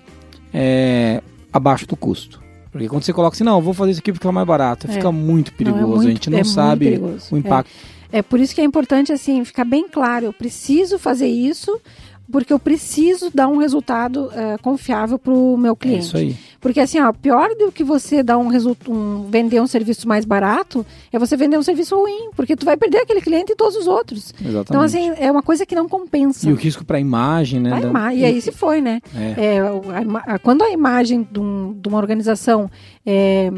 é 0.54 1.22
abaixo 1.54 1.86
do 1.86 1.96
custo. 1.96 2.42
Porque 2.72 2.88
quando 2.88 3.04
você 3.04 3.14
coloca 3.14 3.36
assim, 3.36 3.44
não, 3.44 3.62
vou 3.62 3.74
fazer 3.74 3.92
isso 3.92 4.00
aqui 4.00 4.12
porque 4.12 4.28
é 4.28 4.32
mais 4.32 4.48
barato, 4.48 4.88
é. 4.90 4.94
fica 4.94 5.12
muito 5.12 5.54
perigoso, 5.54 5.82
não, 5.82 5.94
é 5.94 5.96
muito, 5.96 6.08
a 6.08 6.12
gente 6.12 6.30
não 6.30 6.40
é 6.40 6.44
sabe 6.44 7.00
o 7.32 7.38
impacto. 7.38 7.72
É. 8.12 8.20
é 8.20 8.22
por 8.22 8.40
isso 8.40 8.54
que 8.54 8.62
é 8.62 8.64
importante 8.64 9.12
assim 9.12 9.44
ficar 9.44 9.66
bem 9.66 9.88
claro, 9.88 10.26
eu 10.26 10.34
preciso 10.34 10.98
fazer 11.00 11.28
isso 11.28 11.80
porque 12.32 12.54
eu 12.54 12.60
preciso 12.60 13.32
dar 13.34 13.48
um 13.48 13.58
resultado 13.58 14.26
uh, 14.26 14.62
confiável 14.62 15.18
para 15.18 15.34
o 15.34 15.58
meu 15.58 15.76
cliente. 15.76 16.00
É 16.00 16.08
isso 16.08 16.18
aí. 16.18 16.38
Porque 16.62 16.80
assim, 16.80 17.00
ó, 17.00 17.14
pior 17.14 17.50
do 17.56 17.72
que 17.72 17.84
você 17.84 18.22
dar 18.22 18.38
um, 18.38 18.50
um 18.88 19.28
vender 19.30 19.62
um 19.62 19.68
serviço 19.68 20.08
mais 20.08 20.26
barato 20.26 20.86
é 21.12 21.18
você 21.18 21.38
vender 21.38 21.58
um 21.58 21.64
serviço 21.64 21.96
ruim, 21.96 22.32
porque 22.36 22.56
tu 22.56 22.66
vai 22.66 22.76
perder 22.76 23.00
aquele 23.00 23.22
cliente 23.22 23.54
e 23.54 23.56
todos 23.56 23.76
os 23.78 23.88
outros. 23.88 24.34
Exatamente. 24.40 24.70
Então 24.70 24.82
assim 24.82 25.14
é 25.18 25.32
uma 25.32 25.42
coisa 25.42 25.66
que 25.66 25.74
não 25.74 25.88
compensa. 25.88 26.50
E 26.50 26.52
o 26.52 26.56
risco 26.56 26.84
para 26.84 26.98
a 26.98 27.00
imagem, 27.00 27.60
né? 27.60 27.82
Ima 27.82 28.14
e 28.14 28.26
aí 28.26 28.42
se 28.42 28.52
foi, 28.52 28.82
né? 28.82 29.02
É. 29.16 29.46
É, 29.46 29.60
a, 29.60 30.34
a, 30.34 30.40
quando 30.40 30.64
a 30.64 30.70
imagem 30.70 31.28
de, 31.32 31.40
um, 31.40 31.74
de 31.80 31.88
uma 31.88 31.98
organização 31.98 32.70
é, 33.12 33.52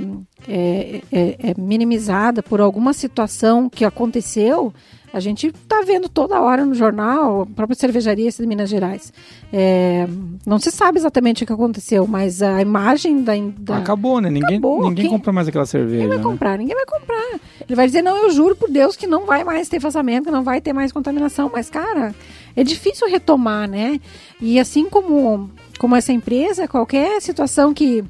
é, 0.48 1.02
é, 1.12 1.52
é 1.52 1.54
minimizada 1.58 2.42
por 2.42 2.62
alguma 2.62 2.94
situação 2.94 3.70
que 3.70 3.84
aconteceu 3.84 4.74
a 5.14 5.20
gente 5.20 5.48
está 5.48 5.82
vendo 5.82 6.08
toda 6.08 6.40
hora 6.40 6.64
no 6.64 6.74
jornal, 6.74 7.42
a 7.42 7.46
própria 7.46 7.76
cervejaria 7.76 8.32
de 8.32 8.48
Minas 8.48 8.70
Gerais. 8.70 9.12
É, 9.52 10.08
não 10.46 10.58
se 10.58 10.72
sabe 10.72 11.00
exatamente 11.00 11.44
o 11.44 11.48
que 11.48 11.52
aconteceu, 11.52 12.08
mas 12.08 12.42
a 12.42 12.62
imagem 12.62 13.22
da. 13.22 13.34
da... 13.58 13.78
Acabou, 13.78 14.22
né? 14.22 14.30
Ninguém, 14.30 14.58
Acabou. 14.58 14.84
ninguém 14.88 15.06
Quem... 15.06 15.12
compra 15.12 15.34
mais 15.34 15.50
aquela 15.50 15.66
cerveja. 15.66 15.96
Ninguém 15.96 16.08
vai 16.08 16.18
né? 16.18 16.24
comprar, 16.24 16.58
ninguém 16.58 16.76
vai 16.76 16.86
comprar. 16.86 17.40
Ele 17.68 17.76
vai 17.76 17.86
dizer, 17.88 18.02
não, 18.02 18.16
eu 18.18 18.32
juro 18.32 18.56
por 18.56 18.70
Deus 18.70 18.96
que 18.96 19.06
não 19.06 19.26
vai 19.26 19.44
mais 19.44 19.68
ter 19.68 19.80
vazamento, 19.80 20.26
que 20.26 20.32
não 20.32 20.44
vai 20.44 20.62
ter 20.62 20.72
mais 20.72 20.94
contaminação. 20.94 21.52
Mas, 21.54 21.70
cara, 21.70 22.16
é 22.56 22.64
difícil 22.64 23.10
retomar, 23.10 23.70
né? 23.70 24.00
E 24.40 24.60
assim 24.60 24.90
como, 24.90 25.50
como 25.78 25.94
essa 25.94 26.14
empresa, 26.14 26.70
qualquer 26.70 27.22
situação 27.22 27.74
que 27.74 28.02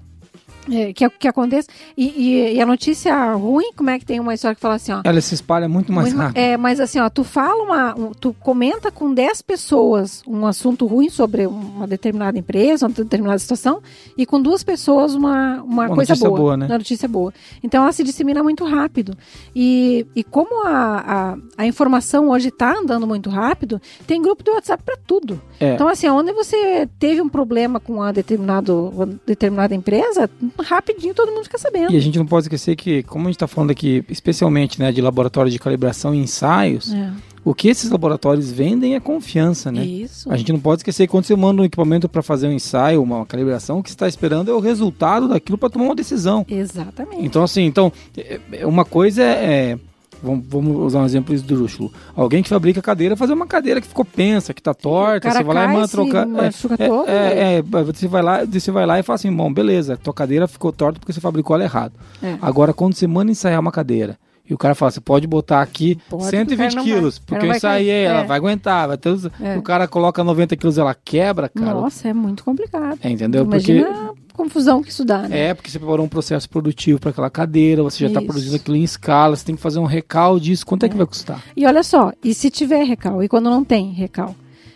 que, 0.93 1.09
que 1.09 1.27
aconteça. 1.27 1.67
E, 1.97 2.07
e, 2.07 2.55
e, 2.55 2.61
a 2.61 2.65
notícia 2.65 3.33
ruim, 3.33 3.71
como 3.75 3.89
é 3.89 3.99
que 3.99 4.05
tem 4.05 4.19
uma 4.19 4.33
história 4.33 4.55
que 4.55 4.61
fala 4.61 4.75
assim, 4.75 4.91
ó. 4.91 5.01
Ela 5.03 5.21
se 5.21 5.33
espalha 5.33 5.67
muito 5.67 5.91
mais 5.91 6.09
muito, 6.09 6.21
rápido. 6.21 6.37
É, 6.37 6.57
mas 6.57 6.79
assim, 6.79 6.99
ó, 6.99 7.09
tu 7.09 7.23
fala 7.23 7.63
uma. 7.63 7.99
Um, 7.99 8.11
tu 8.11 8.35
comenta 8.39 8.91
com 8.91 9.13
10 9.13 9.41
pessoas 9.41 10.23
um 10.27 10.45
assunto 10.45 10.85
ruim 10.85 11.09
sobre 11.09 11.45
uma 11.47 11.87
determinada 11.87 12.37
empresa, 12.37 12.87
uma 12.87 12.93
determinada 12.93 13.39
situação, 13.39 13.81
e 14.17 14.25
com 14.25 14.41
duas 14.41 14.63
pessoas 14.63 15.15
uma, 15.15 15.61
uma, 15.63 15.85
uma 15.85 15.95
coisa 15.95 16.15
boa. 16.15 16.37
boa 16.37 16.57
né? 16.57 16.65
Uma 16.67 16.77
notícia 16.77 17.07
boa. 17.07 17.33
Então 17.63 17.83
ela 17.83 17.91
se 17.91 18.03
dissemina 18.03 18.43
muito 18.43 18.63
rápido. 18.65 19.17
E, 19.55 20.05
e 20.15 20.23
como 20.23 20.65
a, 20.65 21.33
a, 21.57 21.63
a 21.63 21.65
informação 21.65 22.29
hoje 22.29 22.49
está 22.49 22.77
andando 22.77 23.07
muito 23.07 23.29
rápido, 23.29 23.81
tem 24.05 24.21
grupo 24.21 24.43
do 24.43 24.51
WhatsApp 24.51 24.83
para 24.83 24.97
tudo. 24.97 25.41
É. 25.59 25.73
Então, 25.73 25.87
assim, 25.87 26.07
onde 26.07 26.31
você 26.33 26.87
teve 26.99 27.21
um 27.21 27.29
problema 27.29 27.79
com 27.79 27.93
uma, 27.93 28.11
determinado, 28.11 28.91
uma 28.95 29.05
determinada 29.25 29.73
empresa, 29.75 30.29
rapidinho 30.59 31.13
todo 31.13 31.31
mundo 31.31 31.43
fica 31.43 31.57
sabendo. 31.57 31.91
E 31.91 31.97
a 31.97 31.99
gente 31.99 32.17
não 32.17 32.25
pode 32.25 32.45
esquecer 32.45 32.75
que, 32.75 33.03
como 33.03 33.25
a 33.25 33.27
gente 33.27 33.35
está 33.35 33.47
falando 33.47 33.71
aqui, 33.71 34.03
especialmente 34.09 34.79
né, 34.79 34.91
de 34.91 35.01
laboratório 35.01 35.51
de 35.51 35.59
calibração 35.59 36.13
e 36.13 36.19
ensaios, 36.19 36.93
é. 36.93 37.11
o 37.43 37.53
que 37.53 37.67
esses 37.67 37.89
laboratórios 37.89 38.51
vendem 38.51 38.95
é 38.95 38.99
confiança, 38.99 39.71
né? 39.71 39.83
Isso. 39.83 40.31
A 40.31 40.37
gente 40.37 40.51
não 40.51 40.59
pode 40.59 40.79
esquecer 40.79 41.07
que 41.07 41.11
quando 41.11 41.25
você 41.25 41.35
manda 41.35 41.61
um 41.61 41.65
equipamento 41.65 42.07
para 42.09 42.21
fazer 42.21 42.47
um 42.47 42.51
ensaio, 42.51 43.01
uma 43.01 43.25
calibração, 43.25 43.79
o 43.79 43.83
que 43.83 43.89
você 43.89 43.95
está 43.95 44.07
esperando 44.07 44.51
é 44.51 44.53
o 44.53 44.59
resultado 44.59 45.27
daquilo 45.27 45.57
para 45.57 45.69
tomar 45.69 45.85
uma 45.85 45.95
decisão. 45.95 46.45
Exatamente. 46.49 47.25
Então, 47.25 47.43
assim, 47.43 47.63
então, 47.63 47.91
é, 48.17 48.39
é, 48.53 48.65
uma 48.65 48.85
coisa 48.85 49.23
é, 49.23 49.71
é 49.71 49.79
Vamos, 50.21 50.45
vamos, 50.47 50.77
usar 50.77 50.99
um 50.99 51.05
exemplo 51.05 51.33
esdrúxulo. 51.33 51.91
Alguém 52.15 52.43
que 52.43 52.49
fabrica 52.49 52.81
cadeira 52.81 53.15
fazer 53.15 53.33
uma 53.33 53.47
cadeira 53.47 53.81
que 53.81 53.87
ficou 53.87 54.05
pensa, 54.05 54.53
que 54.53 54.61
tá 54.61 54.73
torta, 54.73 55.31
você 55.31 55.43
vai 55.43 55.55
lá 55.55 55.65
e 55.65 55.73
manda 55.73 55.87
trocar. 55.87 56.27
É, 56.27 56.87
todo, 56.87 57.09
é, 57.09 57.15
é, 57.15 57.57
é, 57.57 57.61
você 57.61 58.07
vai 58.07 58.21
lá, 58.21 58.45
você 58.45 58.71
vai 58.71 58.85
lá 58.85 58.99
e 58.99 59.03
fala 59.03 59.15
assim, 59.15 59.33
bom, 59.33 59.51
beleza, 59.51 59.97
tua 59.97 60.13
cadeira 60.13 60.47
ficou 60.47 60.71
torta 60.71 60.99
porque 60.99 61.11
você 61.11 61.21
fabricou 61.21 61.55
ela 61.55 61.63
errado. 61.63 61.93
É. 62.21 62.37
Agora, 62.41 62.73
quando 62.73 62.93
você 62.93 63.07
manda 63.07 63.31
ensaiar 63.31 63.59
uma 63.59 63.71
cadeira 63.71 64.17
e 64.47 64.53
o 64.53 64.57
cara 64.57 64.75
fala, 64.75 64.91
você 64.91 64.99
pode 64.99 65.25
botar 65.27 65.61
aqui 65.61 65.97
pode, 66.09 66.25
120 66.25 66.75
quilos, 66.83 67.17
vai, 67.17 67.25
porque 67.25 67.45
eu 67.45 67.55
ensaiei, 67.55 68.03
ela 68.03 68.21
é. 68.21 68.25
vai 68.25 68.37
aguentar. 68.37 68.87
Vai 68.87 68.97
ter 68.97 69.15
é. 69.41 69.57
O 69.57 69.61
cara 69.61 69.87
coloca 69.87 70.23
90 70.23 70.55
quilos, 70.57 70.77
ela 70.77 70.93
quebra, 70.93 71.47
cara. 71.47 71.73
Nossa, 71.73 72.09
é 72.09 72.13
muito 72.13 72.43
complicado. 72.43 72.99
É, 73.01 73.09
entendeu? 73.09 73.43
Imagina 73.43 73.85
porque 73.85 74.20
confusão 74.33 74.81
que 74.81 74.89
isso 74.89 75.05
dá, 75.05 75.27
né? 75.27 75.49
É, 75.49 75.53
porque 75.53 75.69
você 75.69 75.79
preparou 75.79 76.05
um 76.05 76.09
processo 76.09 76.49
produtivo 76.49 76.99
para 76.99 77.11
aquela 77.11 77.29
cadeira, 77.29 77.83
você 77.83 77.99
já 77.99 78.07
está 78.07 78.21
produzindo 78.21 78.55
aquilo 78.55 78.77
em 78.77 78.83
escala, 78.83 79.35
você 79.35 79.45
tem 79.45 79.55
que 79.55 79.61
fazer 79.61 79.79
um 79.79 79.85
recal 79.85 80.39
disso. 80.39 80.65
Quanto 80.65 80.83
é, 80.83 80.85
é 80.87 80.89
que 80.89 80.97
vai 80.97 81.05
custar? 81.05 81.43
E 81.55 81.65
olha 81.65 81.83
só, 81.83 82.11
e 82.23 82.33
se 82.33 82.49
tiver 82.49 82.83
recal, 82.83 83.23
e 83.23 83.27
quando 83.27 83.49
não 83.49 83.63
tem 83.63 83.91
recal? 83.91 84.35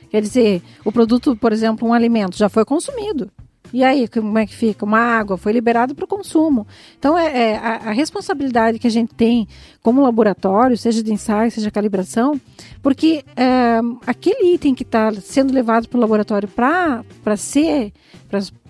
Quer 0.10 0.22
dizer, 0.22 0.62
o 0.84 0.92
produto, 0.92 1.36
por 1.36 1.52
exemplo, 1.52 1.88
um 1.88 1.94
alimento 1.94 2.38
já 2.38 2.48
foi 2.48 2.64
consumido. 2.64 3.30
E 3.74 3.84
aí, 3.84 4.08
como 4.08 4.38
é 4.38 4.46
que 4.46 4.56
fica? 4.56 4.86
Uma 4.86 5.00
água 5.00 5.38
foi 5.38 5.52
liberada 5.52 5.94
para 5.94 6.06
o 6.06 6.08
consumo. 6.08 6.66
Então, 6.98 7.18
é, 7.18 7.52
é 7.52 7.58
a, 7.58 7.90
a, 7.90 7.92
responsabilidade 7.92 8.80
que 8.80 8.88
a 8.88 8.92
gente 8.92 9.14
tem 9.14 9.48
como 9.82 10.02
laboratório, 10.02 10.78
seja 10.78 11.04
de 11.04 11.12
ensaio, 11.12 11.52
seja 11.52 11.70
calibração, 11.72 12.40
porque 12.82 13.26
é, 13.36 13.80
aquele 14.08 14.54
item 14.54 14.74
que 14.74 14.84
está 14.84 15.12
sendo 15.14 15.54
levado 15.54 15.90
para 15.90 15.98
o 15.98 16.02
laboratório 16.02 16.48
para 16.48 17.04
ser, 17.36 17.92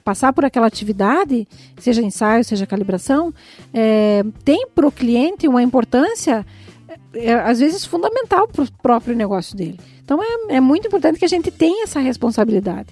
passar 0.05 0.31
por 0.31 0.45
aquela 0.45 0.67
atividade, 0.67 1.47
seja 1.79 1.99
ensaio, 1.99 2.43
seja 2.43 2.67
calibração, 2.67 3.33
é, 3.73 4.23
tem 4.43 4.67
para 4.67 4.87
o 4.87 4.91
cliente 4.91 5.47
uma 5.47 5.63
importância, 5.63 6.45
é, 7.15 7.33
às 7.33 7.59
vezes, 7.59 7.83
fundamental 7.83 8.47
para 8.47 8.63
o 8.63 8.71
próprio 8.83 9.15
negócio 9.15 9.57
dele. 9.57 9.79
Então, 10.03 10.21
é, 10.21 10.57
é 10.57 10.61
muito 10.61 10.87
importante 10.87 11.17
que 11.17 11.25
a 11.25 11.27
gente 11.27 11.49
tenha 11.49 11.85
essa 11.85 11.99
responsabilidade. 11.99 12.89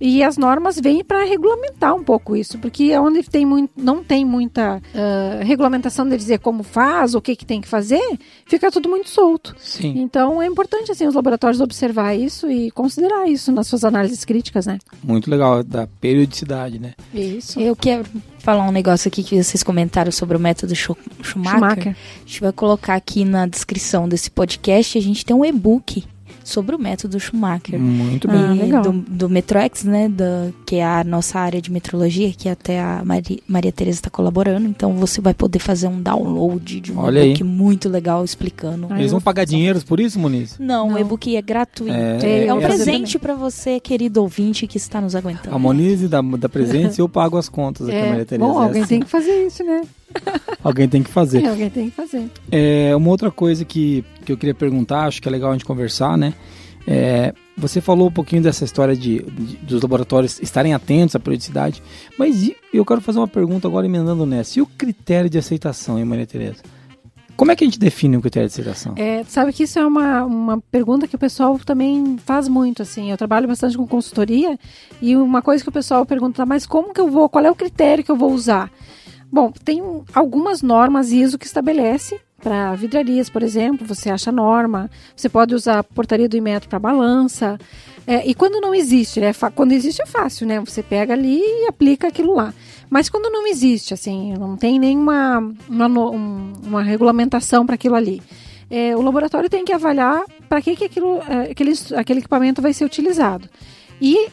E 0.00 0.22
as 0.22 0.36
normas 0.36 0.78
vêm 0.78 1.02
para 1.02 1.24
regulamentar 1.24 1.94
um 1.94 2.04
pouco 2.04 2.36
isso, 2.36 2.58
porque 2.58 2.84
é 2.84 3.00
onde 3.00 3.22
tem 3.22 3.46
muito, 3.46 3.70
não 3.76 4.04
tem 4.04 4.24
muita 4.24 4.76
uh, 4.76 5.44
regulamentação 5.44 6.06
de 6.08 6.16
dizer 6.16 6.38
como 6.38 6.62
faz, 6.62 7.14
o 7.14 7.20
que, 7.20 7.34
que 7.34 7.46
tem 7.46 7.60
que 7.60 7.68
fazer, 7.68 8.02
fica 8.46 8.70
tudo 8.70 8.88
muito 8.88 9.08
solto. 9.08 9.54
Sim. 9.58 9.94
Então 9.98 10.40
é 10.42 10.46
importante 10.46 10.92
assim 10.92 11.06
os 11.06 11.14
laboratórios 11.14 11.60
observar 11.60 12.14
isso 12.14 12.50
e 12.50 12.70
considerar 12.70 13.26
isso 13.28 13.50
nas 13.50 13.66
suas 13.66 13.84
análises 13.84 14.24
críticas, 14.24 14.66
né? 14.66 14.78
Muito 15.02 15.30
legal, 15.30 15.62
da 15.62 15.86
periodicidade, 15.86 16.78
né? 16.78 16.92
Isso. 17.14 17.58
Eu 17.58 17.74
quero 17.74 18.04
falar 18.38 18.68
um 18.68 18.72
negócio 18.72 19.08
aqui 19.08 19.22
que 19.22 19.42
vocês 19.42 19.62
comentaram 19.62 20.12
sobre 20.12 20.36
o 20.36 20.40
método 20.40 20.74
Schumacher. 20.74 21.06
Schumacher. 21.22 21.96
A 21.96 22.26
gente 22.26 22.40
vai 22.40 22.52
colocar 22.52 22.94
aqui 22.94 23.24
na 23.24 23.46
descrição 23.46 24.08
desse 24.08 24.30
podcast, 24.30 24.98
a 24.98 25.02
gente 25.02 25.24
tem 25.24 25.34
um 25.34 25.44
e-book 25.44 26.04
sobre 26.48 26.74
o 26.74 26.78
método 26.78 27.18
Schumacher. 27.18 27.78
Muito 27.78 28.28
bem. 28.28 28.36
Ah, 28.36 28.52
legal. 28.52 28.82
Do, 28.82 28.92
do 28.92 29.28
Metroex, 29.28 29.84
né? 29.84 30.08
Do, 30.08 30.54
que 30.64 30.76
é 30.76 30.84
a 30.84 31.04
nossa 31.04 31.38
área 31.38 31.60
de 31.60 31.70
metrologia, 31.70 32.32
que 32.32 32.48
até 32.48 32.80
a 32.80 33.02
Maria, 33.04 33.38
Maria 33.46 33.72
Tereza 33.72 33.98
está 33.98 34.10
colaborando. 34.10 34.66
Então 34.68 34.94
você 34.94 35.20
vai 35.20 35.34
poder 35.34 35.58
fazer 35.58 35.88
um 35.88 36.00
download 36.00 36.80
de 36.80 36.92
um 36.92 37.08
e-book 37.08 37.44
muito 37.44 37.88
legal 37.88 38.24
explicando. 38.24 38.88
Eles 38.94 39.10
vão 39.10 39.20
pagar 39.20 39.44
dinheiro 39.44 39.80
por 39.84 40.00
isso, 40.00 40.18
Muniz? 40.18 40.56
Não, 40.58 40.88
Não. 40.88 40.96
o 40.96 40.98
e-book 40.98 41.36
é 41.36 41.42
gratuito. 41.42 41.92
É, 41.92 42.46
é 42.46 42.54
um 42.54 42.60
presente 42.60 43.18
para 43.18 43.34
você, 43.34 43.80
querido 43.80 44.22
ouvinte, 44.22 44.66
que 44.66 44.76
está 44.76 45.00
nos 45.00 45.14
aguentando. 45.14 45.54
A 45.54 45.58
Moniz 45.58 46.08
da, 46.08 46.20
da 46.20 46.48
presente 46.48 46.98
eu 47.00 47.08
pago 47.08 47.36
as 47.36 47.48
contas 47.48 47.88
aqui, 47.88 47.96
é. 47.96 48.08
Maria 48.08 48.24
Tereza. 48.24 48.48
Bom, 48.48 48.58
alguém 48.58 48.80
é 48.80 48.84
assim. 48.84 48.94
tem 48.94 49.00
que 49.00 49.10
fazer 49.10 49.46
isso, 49.46 49.64
né? 49.64 49.82
Alguém 50.62 50.88
tem 50.88 51.02
que 51.02 51.10
fazer. 51.10 51.42
É, 51.44 51.48
alguém 51.48 51.70
tem 51.70 51.90
que 51.90 51.96
fazer. 51.96 52.30
É, 52.50 52.94
uma 52.96 53.08
outra 53.10 53.30
coisa 53.30 53.64
que, 53.64 54.04
que 54.24 54.32
eu 54.32 54.36
queria 54.36 54.54
perguntar, 54.54 55.06
acho 55.06 55.20
que 55.20 55.28
é 55.28 55.30
legal 55.30 55.50
a 55.50 55.52
gente 55.52 55.64
conversar, 55.64 56.16
né? 56.16 56.34
É, 56.86 57.34
você 57.56 57.80
falou 57.80 58.08
um 58.08 58.12
pouquinho 58.12 58.42
dessa 58.42 58.64
história 58.64 58.94
de, 58.94 59.20
de, 59.22 59.56
dos 59.56 59.82
laboratórios 59.82 60.38
estarem 60.40 60.72
atentos 60.72 61.16
à 61.16 61.18
periodicidade, 61.18 61.82
mas 62.16 62.50
eu 62.72 62.84
quero 62.84 63.00
fazer 63.00 63.18
uma 63.18 63.26
pergunta 63.26 63.66
agora 63.66 63.86
emendando 63.86 64.24
nessa. 64.24 64.58
E 64.58 64.62
o 64.62 64.66
critério 64.66 65.28
de 65.28 65.36
aceitação, 65.36 65.98
hein, 65.98 66.04
Maria 66.04 66.26
Tereza? 66.26 66.62
Como 67.36 67.50
é 67.50 67.56
que 67.56 67.64
a 67.64 67.66
gente 67.66 67.78
define 67.78 68.16
o 68.16 68.20
critério 68.20 68.48
de 68.48 68.54
aceitação? 68.54 68.94
É, 68.96 69.22
sabe 69.24 69.52
que 69.52 69.64
isso 69.64 69.78
é 69.78 69.86
uma, 69.86 70.24
uma 70.24 70.60
pergunta 70.70 71.06
que 71.06 71.16
o 71.16 71.18
pessoal 71.18 71.58
também 71.58 72.16
faz 72.24 72.48
muito, 72.48 72.80
assim. 72.80 73.10
Eu 73.10 73.16
trabalho 73.16 73.46
bastante 73.46 73.76
com 73.76 73.86
consultoria 73.86 74.58
e 75.02 75.14
uma 75.16 75.42
coisa 75.42 75.62
que 75.62 75.68
o 75.68 75.72
pessoal 75.72 76.06
pergunta, 76.06 76.46
mas 76.46 76.66
como 76.66 76.94
que 76.94 77.00
eu 77.00 77.10
vou, 77.10 77.28
qual 77.28 77.44
é 77.44 77.50
o 77.50 77.54
critério 77.54 78.02
que 78.02 78.10
eu 78.10 78.16
vou 78.16 78.32
usar? 78.32 78.70
Bom, 79.36 79.52
tem 79.52 79.82
algumas 80.14 80.62
normas 80.62 81.12
ISO 81.12 81.36
que 81.36 81.44
estabelece 81.44 82.18
para 82.42 82.74
vidrarias, 82.74 83.28
por 83.28 83.42
exemplo, 83.42 83.86
você 83.86 84.08
acha 84.08 84.32
norma. 84.32 84.90
Você 85.14 85.28
pode 85.28 85.54
usar 85.54 85.80
a 85.80 85.84
portaria 85.84 86.26
do 86.26 86.38
Imetro 86.38 86.70
para 86.70 86.78
balança. 86.78 87.58
É, 88.06 88.26
e 88.26 88.34
quando 88.34 88.62
não 88.62 88.74
existe, 88.74 89.20
né? 89.20 89.32
Quando 89.54 89.72
existe 89.72 90.00
é 90.00 90.06
fácil, 90.06 90.46
né? 90.46 90.58
Você 90.60 90.82
pega 90.82 91.12
ali 91.12 91.38
e 91.38 91.66
aplica 91.66 92.08
aquilo 92.08 92.34
lá. 92.34 92.54
Mas 92.88 93.10
quando 93.10 93.30
não 93.30 93.46
existe, 93.46 93.92
assim, 93.92 94.32
não 94.38 94.56
tem 94.56 94.78
nenhuma 94.78 95.54
uma, 95.68 95.86
uma 95.86 96.82
regulamentação 96.82 97.66
para 97.66 97.74
aquilo 97.74 97.94
ali. 97.94 98.22
É, 98.70 98.96
o 98.96 99.02
laboratório 99.02 99.50
tem 99.50 99.66
que 99.66 99.72
avaliar 99.74 100.24
para 100.48 100.62
que, 100.62 100.74
que 100.74 100.84
aquilo, 100.86 101.20
é, 101.28 101.50
aquele, 101.50 101.74
aquele 101.94 102.20
equipamento 102.20 102.62
vai 102.62 102.72
ser 102.72 102.86
utilizado. 102.86 103.50
E 104.00 104.26
uh, 104.26 104.30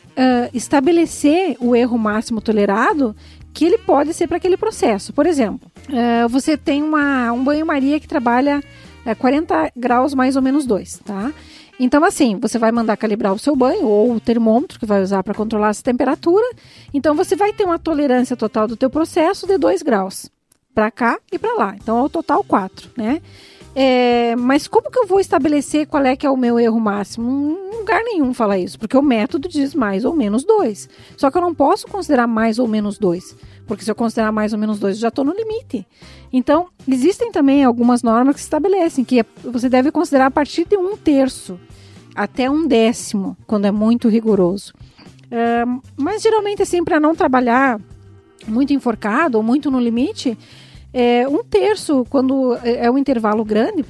estabelecer 0.54 1.56
o 1.60 1.74
erro 1.74 1.98
máximo 1.98 2.42
tolerado 2.42 3.16
que 3.54 3.66
ele 3.66 3.78
pode 3.78 4.14
ser 4.14 4.28
para 4.28 4.38
aquele 4.38 4.58
processo. 4.58 5.14
Por 5.14 5.26
exemplo, 5.26 5.72
uh, 5.90 6.28
você 6.28 6.58
tem 6.58 6.82
uma, 6.82 7.32
um 7.32 7.44
banho-maria 7.44 8.00
que 8.00 8.08
trabalha 8.08 8.60
uh, 9.06 9.10
é, 9.10 9.16
40 9.16 9.72
graus 9.76 10.14
mais 10.14 10.36
ou 10.36 10.42
menos 10.42 10.66
2, 10.66 11.00
tá? 11.06 11.32
Então, 11.80 12.04
assim, 12.04 12.38
você 12.38 12.60
vai 12.60 12.72
mandar 12.72 12.96
calibrar 12.98 13.34
o 13.34 13.40
seu 13.40 13.56
banho 13.56 13.88
ou 13.88 14.14
o 14.14 14.20
termômetro 14.20 14.80
que 14.80 14.86
vai 14.86 15.02
usar 15.02 15.24
para 15.24 15.34
controlar 15.34 15.70
essa 15.70 15.84
temperatura. 15.84 16.46
Então, 16.94 17.16
você 17.16 17.36
vai 17.36 17.52
ter 17.52 17.64
uma 17.64 17.80
tolerância 17.80 18.36
total 18.36 18.68
do 18.68 18.78
teu 18.78 18.90
processo 18.90 19.48
de 19.48 19.58
2 19.58 19.82
graus 19.82 20.30
para 20.74 20.92
cá 20.92 21.20
e 21.32 21.40
para 21.40 21.54
lá. 21.56 21.76
Então, 21.76 22.00
é 22.00 22.04
o 22.04 22.10
total 22.10 22.44
4, 22.44 22.92
né? 22.96 23.22
É, 23.76 24.36
mas 24.36 24.68
como 24.68 24.92
que 24.92 25.00
eu 25.00 25.08
vou 25.08 25.20
estabelecer 25.20 25.88
qual 25.88 26.06
é 26.06 26.16
que 26.16 26.28
é 26.28 26.30
o 26.30 26.38
meu 26.38 26.60
erro 26.60 26.80
máximo? 26.80 27.58
Em 27.74 27.78
lugar 27.80 28.04
nenhum 28.04 28.34
fala 28.34 28.58
isso, 28.58 28.78
porque 28.78 28.96
o 28.96 29.02
método 29.02 29.48
diz 29.50 29.74
mais 29.74 30.06
ou 30.06 30.14
menos 30.14 30.44
2. 30.44 30.90
Só 31.18 31.32
que 31.32 31.38
eu 31.38 31.42
não 31.42 31.56
posso 31.56 31.88
considerar 31.88 32.28
mais 32.28 32.60
ou 32.60 32.68
menos 32.68 33.00
2, 33.00 33.36
porque 33.66 33.84
se 33.84 33.90
eu 33.90 33.96
considerar 33.96 34.32
mais 34.32 34.54
ou 34.54 34.60
menos 34.60 34.80
2, 34.80 34.96
eu 34.96 35.02
já 35.02 35.08
estou 35.08 35.26
no 35.26 35.34
limite. 35.34 35.88
Então, 36.32 36.68
existem 36.88 37.32
também 37.32 37.64
algumas 37.64 38.04
normas 38.04 38.36
que 38.36 38.42
estabelecem 38.42 39.04
que 39.04 39.26
você 39.44 39.68
deve 39.68 39.92
considerar 39.92 40.28
a 40.28 40.32
partir 40.32 40.66
de 40.66 40.78
um 40.78 40.96
terço 40.96 41.60
até 42.16 42.50
um 42.50 42.68
décimo, 42.68 43.36
quando 43.48 43.66
é 43.66 43.72
muito 43.72 44.08
rigoroso. 44.08 44.74
É, 45.32 45.64
mas 45.98 46.22
geralmente, 46.22 46.62
assim, 46.62 46.84
para 46.84 47.00
não 47.00 47.16
trabalhar 47.16 47.82
muito 48.48 48.72
enforcado 48.72 49.38
ou 49.38 49.44
muito 49.44 49.72
no 49.72 49.80
limite, 49.80 50.38
é, 50.94 51.28
um 51.28 51.44
terço, 51.44 52.06
quando 52.10 52.56
é, 52.64 52.86
é 52.86 52.92
um 52.92 52.98
intervalo 52.98 53.44
grande, 53.44 53.84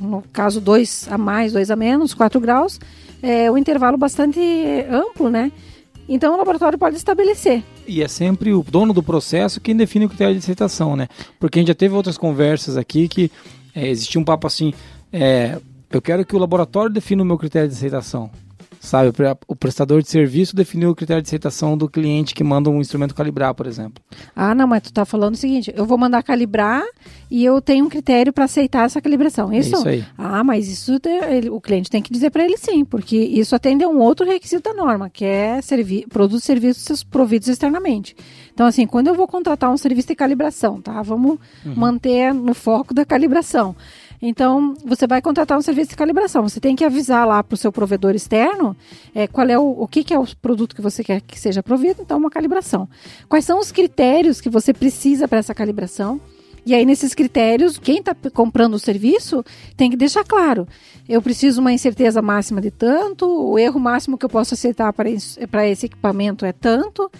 no 0.00 0.22
caso 0.32 0.60
dois 0.60 1.08
a 1.10 1.18
mais, 1.18 1.52
dois 1.52 1.70
a 1.70 1.76
menos, 1.76 2.14
4 2.14 2.40
graus, 2.40 2.78
é 3.22 3.50
um 3.50 3.58
intervalo 3.58 3.96
bastante 3.96 4.40
amplo, 4.88 5.28
né? 5.30 5.50
Então 6.08 6.34
o 6.34 6.36
laboratório 6.36 6.78
pode 6.78 6.96
estabelecer. 6.96 7.64
E 7.88 8.02
é 8.02 8.08
sempre 8.08 8.52
o 8.52 8.62
dono 8.62 8.92
do 8.92 9.02
processo 9.02 9.60
quem 9.60 9.74
define 9.74 10.04
o 10.04 10.08
critério 10.08 10.34
de 10.34 10.38
aceitação, 10.38 10.94
né? 10.94 11.08
Porque 11.40 11.58
a 11.58 11.60
gente 11.60 11.68
já 11.68 11.74
teve 11.74 11.94
outras 11.94 12.18
conversas 12.18 12.76
aqui 12.76 13.08
que 13.08 13.32
é, 13.74 13.88
existia 13.88 14.20
um 14.20 14.24
papo 14.24 14.46
assim, 14.46 14.72
é, 15.12 15.58
eu 15.90 16.02
quero 16.02 16.24
que 16.24 16.36
o 16.36 16.38
laboratório 16.38 16.92
defina 16.92 17.22
o 17.22 17.26
meu 17.26 17.38
critério 17.38 17.68
de 17.68 17.74
aceitação. 17.74 18.30
Sabe, 18.84 19.10
o 19.48 19.56
prestador 19.56 20.02
de 20.02 20.10
serviço 20.10 20.54
definiu 20.54 20.90
o 20.90 20.94
critério 20.94 21.22
de 21.22 21.26
aceitação 21.26 21.74
do 21.74 21.88
cliente 21.88 22.34
que 22.34 22.44
manda 22.44 22.68
um 22.68 22.82
instrumento 22.82 23.14
calibrar, 23.14 23.54
por 23.54 23.66
exemplo. 23.66 24.04
Ah, 24.36 24.54
não, 24.54 24.66
mas 24.66 24.82
tu 24.82 24.90
está 24.90 25.06
falando 25.06 25.34
o 25.34 25.38
seguinte, 25.38 25.72
eu 25.74 25.86
vou 25.86 25.96
mandar 25.96 26.22
calibrar 26.22 26.84
e 27.30 27.42
eu 27.42 27.62
tenho 27.62 27.86
um 27.86 27.88
critério 27.88 28.30
para 28.30 28.44
aceitar 28.44 28.84
essa 28.84 29.00
calibração, 29.00 29.50
é 29.50 29.58
isso? 29.58 29.74
É 29.74 29.78
isso 29.78 29.88
aí. 29.88 30.04
Ah, 30.18 30.44
mas 30.44 30.68
isso 30.68 31.00
ele, 31.30 31.48
o 31.48 31.62
cliente 31.62 31.88
tem 31.88 32.02
que 32.02 32.12
dizer 32.12 32.28
para 32.28 32.44
ele 32.44 32.58
sim, 32.58 32.84
porque 32.84 33.16
isso 33.16 33.56
atende 33.56 33.82
a 33.82 33.88
um 33.88 34.00
outro 34.00 34.26
requisito 34.26 34.62
da 34.62 34.74
norma, 34.74 35.08
que 35.08 35.24
é 35.24 35.62
servi 35.62 36.04
produtos 36.06 36.42
e 36.42 36.46
serviços 36.46 37.02
providos 37.02 37.48
externamente. 37.48 38.14
Então, 38.52 38.66
assim, 38.66 38.86
quando 38.86 39.08
eu 39.08 39.14
vou 39.14 39.26
contratar 39.26 39.70
um 39.72 39.78
serviço 39.78 40.08
de 40.08 40.14
calibração, 40.14 40.80
tá? 40.80 41.00
Vamos 41.00 41.38
uhum. 41.64 41.74
manter 41.74 42.34
no 42.34 42.52
foco 42.52 42.92
da 42.92 43.04
calibração. 43.04 43.74
Então, 44.20 44.74
você 44.84 45.06
vai 45.06 45.20
contratar 45.20 45.58
um 45.58 45.62
serviço 45.62 45.90
de 45.90 45.96
calibração. 45.96 46.42
Você 46.48 46.60
tem 46.60 46.74
que 46.74 46.84
avisar 46.84 47.26
lá 47.26 47.42
para 47.42 47.54
o 47.54 47.58
seu 47.58 47.72
provedor 47.72 48.14
externo 48.14 48.76
é, 49.14 49.26
qual 49.26 49.46
é 49.48 49.58
o, 49.58 49.82
o 49.82 49.88
que, 49.88 50.02
que, 50.04 50.14
é 50.14 50.18
o 50.18 50.26
produto 50.36 50.74
que 50.74 50.82
você 50.82 51.04
quer 51.04 51.20
que 51.20 51.38
seja 51.38 51.62
provido, 51.62 52.02
então 52.02 52.18
uma 52.18 52.30
calibração. 52.30 52.88
Quais 53.28 53.44
são 53.44 53.58
os 53.58 53.70
critérios 53.70 54.40
que 54.40 54.48
você 54.48 54.72
precisa 54.72 55.28
para 55.28 55.38
essa 55.38 55.54
calibração? 55.54 56.20
E 56.66 56.74
aí, 56.74 56.86
nesses 56.86 57.14
critérios, 57.14 57.78
quem 57.78 57.98
está 57.98 58.16
comprando 58.32 58.74
o 58.74 58.78
serviço 58.78 59.44
tem 59.76 59.90
que 59.90 59.96
deixar 59.96 60.24
claro. 60.24 60.66
Eu 61.06 61.20
preciso 61.20 61.60
uma 61.60 61.72
incerteza 61.72 62.22
máxima 62.22 62.60
de 62.60 62.70
tanto, 62.70 63.26
o 63.26 63.58
erro 63.58 63.78
máximo 63.78 64.16
que 64.16 64.24
eu 64.24 64.30
posso 64.30 64.54
aceitar 64.54 64.90
para 64.92 65.10
esse 65.10 65.86
equipamento 65.86 66.46
é 66.46 66.52
tanto 66.52 67.10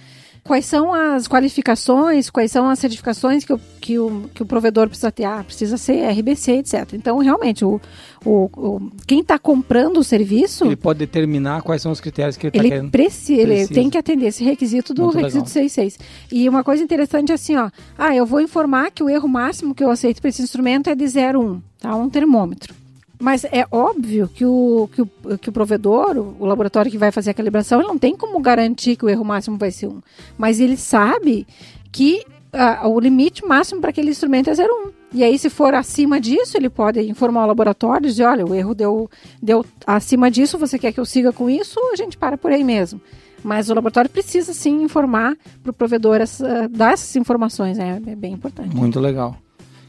quais 0.45 0.66
são 0.66 0.92
as 0.92 1.26
qualificações, 1.26 2.28
quais 2.28 2.53
são 2.53 2.68
as 2.68 2.78
certificações 2.78 3.45
que 3.45 3.53
o, 3.53 3.61
que 3.80 3.99
o, 3.99 4.28
que 4.34 4.42
o 4.42 4.47
provedor 4.47 4.88
precisa 4.88 5.11
ter. 5.11 5.24
Ah, 5.24 5.42
precisa 5.42 5.76
ser 5.78 6.07
RBC, 6.11 6.53
etc. 6.59 6.92
Então, 6.92 7.18
realmente, 7.18 7.64
o, 7.64 7.80
o, 8.24 8.51
o 8.55 8.90
quem 9.07 9.20
está 9.20 9.38
comprando 9.38 9.97
o 9.97 10.05
serviço. 10.05 10.66
Ele 10.66 10.76
pode 10.76 10.99
determinar 10.99 11.62
quais 11.62 11.80
são 11.80 11.90
os 11.90 12.01
critérios 12.01 12.36
que 12.36 12.47
ele 12.47 12.57
está 12.57 12.68
querendo. 12.68 12.90
Preci 12.90 13.36
precisa. 13.36 13.53
Ele 13.53 13.68
tem 13.68 13.90
que 13.90 13.97
atender 13.97 14.26
esse 14.26 14.45
requisito 14.45 14.92
do 14.92 15.05
Muito 15.05 15.16
requisito 15.16 15.47
legal. 15.47 15.68
66. 15.68 15.99
E 16.30 16.49
uma 16.49 16.62
coisa 16.62 16.82
interessante 16.82 17.32
é 17.32 17.34
assim, 17.34 17.57
ó. 17.57 17.70
Ah, 17.97 18.14
eu 18.14 18.26
vou 18.26 18.40
informar 18.40 18.90
que 18.90 19.03
o 19.03 19.09
erro 19.09 19.28
máximo 19.28 19.74
que 19.74 19.82
eu 19.82 19.90
aceito 19.90 20.20
para 20.20 20.28
esse 20.28 20.42
instrumento 20.42 20.90
é 20.90 20.95
de 20.95 21.05
0,1, 21.05 21.61
tá? 21.80 21.97
Um 21.97 22.11
termômetro. 22.11 22.84
Mas 23.24 23.42
é 23.44 23.66
óbvio 23.70 24.28
que 24.28 24.44
o, 24.44 24.86
que 24.92 25.00
o, 25.00 25.38
que 25.38 25.48
o 25.48 25.52
provedor, 25.52 26.14
o 26.38 26.44
laboratório 26.44 26.90
que 26.90 26.98
vai 26.98 27.10
fazer 27.10 27.30
a 27.30 27.34
calibração, 27.34 27.80
ele 27.80 27.88
não 27.88 27.96
tem 27.96 28.14
como 28.14 28.38
garantir 28.38 28.96
que 28.96 29.04
o 29.06 29.08
erro 29.08 29.24
máximo 29.24 29.56
vai 29.56 29.70
ser 29.70 29.86
1. 29.86 29.98
Mas 30.36 30.60
ele 30.60 30.76
sabe 30.76 31.46
que 31.90 32.22
uh, 32.52 32.86
o 32.86 33.00
limite 33.00 33.42
máximo 33.42 33.80
para 33.80 33.88
aquele 33.88 34.10
instrumento 34.10 34.50
é 34.50 34.52
0,1. 34.52 34.90
E 35.14 35.24
aí, 35.24 35.38
se 35.38 35.48
for 35.48 35.72
acima 35.72 36.20
disso, 36.20 36.58
ele 36.58 36.68
pode 36.68 37.00
informar 37.00 37.44
o 37.44 37.46
laboratório 37.46 38.04
e 38.04 38.10
dizer, 38.10 38.24
olha, 38.24 38.44
o 38.44 38.54
erro 38.54 38.74
deu, 38.74 39.10
deu 39.42 39.64
acima 39.86 40.30
disso, 40.30 40.58
você 40.58 40.78
quer 40.78 40.92
que 40.92 41.00
eu 41.00 41.06
siga 41.06 41.32
com 41.32 41.48
isso? 41.48 41.80
A 41.94 41.96
gente 41.96 42.18
para 42.18 42.36
por 42.36 42.52
aí 42.52 42.62
mesmo. 42.62 43.00
Mas 43.42 43.70
o 43.70 43.74
laboratório 43.74 44.10
precisa 44.10 44.52
sim 44.52 44.82
informar 44.82 45.34
para 45.62 45.70
o 45.70 45.72
provedor, 45.72 46.20
essa, 46.20 46.68
dar 46.68 46.92
essas 46.92 47.16
informações, 47.16 47.78
né? 47.78 48.02
é 48.06 48.14
bem 48.14 48.34
importante. 48.34 48.76
Muito 48.76 49.00
legal. 49.00 49.34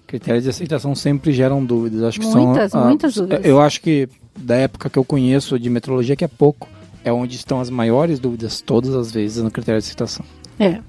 Critérios 0.08 0.44
de 0.44 0.50
aceitação 0.50 0.94
sempre 0.94 1.34
geram 1.34 1.64
dúvidas. 1.64 2.04
Acho 2.04 2.20
que 2.20 2.28
muitas, 2.28 2.72
são, 2.72 2.82
ah, 2.82 2.86
muitas 2.86 3.16
dúvidas. 3.16 3.42
Eu 3.44 3.60
acho 3.60 3.82
que 3.82 4.08
da 4.38 4.56
época 4.56 4.90
que 4.90 4.98
eu 4.98 5.04
conheço 5.04 5.58
de 5.60 5.70
metrologia, 5.70 6.16
que 6.16 6.24
é 6.24 6.28
pouco, 6.28 6.68
é 7.04 7.12
onde 7.12 7.36
estão 7.36 7.60
as 7.60 7.70
maiores 7.70 8.20
dúvidas 8.20 8.62
todas 8.62 8.94
as 8.96 9.12
vezes 9.12 9.44
no 9.44 9.50
critério 9.50 9.80
de 9.80 9.86
aceitação. 9.86 10.26
É. 10.60 10.80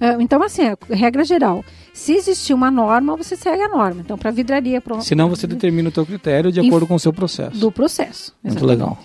Ah, 0.00 0.16
então, 0.20 0.42
assim, 0.42 0.62
regra 0.90 1.24
geral. 1.24 1.64
Se 1.92 2.12
existir 2.12 2.52
uma 2.52 2.70
norma, 2.70 3.16
você 3.16 3.36
segue 3.36 3.62
a 3.62 3.68
norma. 3.68 4.00
Então, 4.00 4.18
para 4.18 4.30
vidraria... 4.30 4.80
Pro... 4.80 5.00
Senão, 5.00 5.28
você 5.28 5.46
determina 5.46 5.88
o 5.88 5.92
teu 5.92 6.04
critério 6.04 6.52
de 6.52 6.60
acordo 6.60 6.86
com 6.86 6.94
o 6.94 7.00
seu 7.00 7.12
processo. 7.12 7.56
Do 7.56 7.70
processo. 7.70 8.34
Exatamente. 8.44 8.44
Muito 8.44 8.66
legal. 8.66 8.98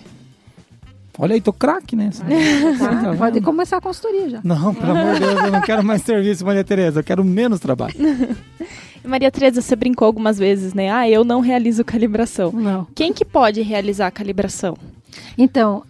Olha 1.18 1.34
aí, 1.34 1.40
tô 1.40 1.52
craque, 1.52 1.96
né? 1.96 2.10
Tá, 2.78 3.14
pode 3.16 3.40
começar 3.40 3.76
a 3.76 3.80
consultoria 3.80 4.30
já. 4.30 4.40
Não, 4.42 4.74
pelo 4.74 4.92
amor 4.92 5.14
de 5.14 5.20
Deus, 5.20 5.44
eu 5.44 5.50
não 5.50 5.60
quero 5.60 5.84
mais 5.84 6.02
serviço, 6.02 6.44
Maria 6.44 6.64
Tereza. 6.64 7.00
Eu 7.00 7.04
quero 7.04 7.24
menos 7.24 7.60
trabalho. 7.60 7.94
Maria 9.04 9.30
Tereza, 9.30 9.60
você 9.60 9.74
brincou 9.74 10.06
algumas 10.06 10.38
vezes, 10.38 10.74
né? 10.74 10.90
Ah, 10.90 11.08
eu 11.08 11.24
não 11.24 11.40
realizo 11.40 11.84
calibração. 11.84 12.52
Não. 12.52 12.86
Quem 12.94 13.12
que 13.12 13.24
pode 13.24 13.62
realizar 13.62 14.06
a 14.06 14.10
calibração? 14.10 14.76
Então, 15.36 15.82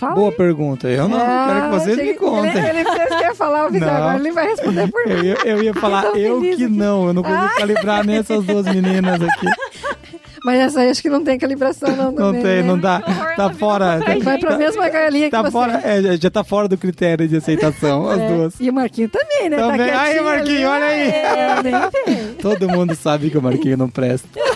Fala 0.00 0.14
Boa 0.14 0.30
aí. 0.30 0.36
pergunta. 0.36 0.88
Eu 0.88 1.06
não 1.06 1.18
ah, 1.20 1.46
quero 1.46 1.60
que 1.60 1.68
vocês 1.68 1.96
me 1.98 2.14
contem. 2.14 2.56
Ele, 2.56 2.78
ele 2.78 2.84
quer 3.18 3.34
falar, 3.34 3.70
o 3.70 3.76
agora 3.76 4.18
ele 4.18 4.32
vai 4.32 4.46
responder 4.46 4.90
por 4.90 5.06
mim. 5.06 5.12
Eu 5.12 5.24
ia, 5.24 5.36
eu 5.44 5.62
ia 5.62 5.74
falar, 5.74 6.04
eu 6.16 6.40
que 6.40 6.52
aqui. 6.52 6.68
não. 6.68 7.08
Eu 7.08 7.12
não 7.12 7.22
consigo 7.22 7.44
ah. 7.44 7.54
calibrar 7.58 8.06
nessas 8.06 8.42
duas 8.42 8.64
meninas 8.64 9.20
aqui. 9.20 9.46
Mas 10.44 10.60
essa 10.60 10.80
aí 10.80 10.90
acho 10.90 11.02
que 11.02 11.08
não 11.08 11.22
tem 11.22 11.38
calibração, 11.38 11.94
não. 11.96 12.10
Não 12.20 12.32
tem, 12.32 12.42
né? 12.42 12.62
não 12.62 12.78
dá. 12.78 13.00
Tá 13.36 13.50
fora. 13.50 13.98
Vai 14.22 14.38
pra 14.38 14.56
mesma 14.58 14.88
galinha 14.88 15.30
tá 15.30 15.44
que 15.44 15.50
fora, 15.50 15.80
é, 15.84 16.16
já 16.16 16.30
tá 16.30 16.44
fora 16.44 16.68
do 16.68 16.76
critério 16.76 17.26
de 17.26 17.36
aceitação, 17.36 18.08
as 18.08 18.20
é. 18.20 18.28
duas. 18.28 18.54
E 18.60 18.68
o 18.68 18.72
Marquinho 18.72 19.08
também, 19.08 19.48
né? 19.48 19.56
Tá 19.56 19.70
também. 19.70 19.90
Tá 19.90 20.02
aí, 20.02 20.20
Marquinho, 20.20 20.70
ali. 20.70 20.84
olha 20.84 20.86
aí. 20.86 21.08
É, 21.10 21.62
nem 21.62 22.34
Todo 22.34 22.68
mundo 22.68 22.94
sabe 22.94 23.30
que 23.30 23.38
o 23.38 23.42
Marquinho 23.42 23.76
não 23.76 23.88
presta. 23.88 24.28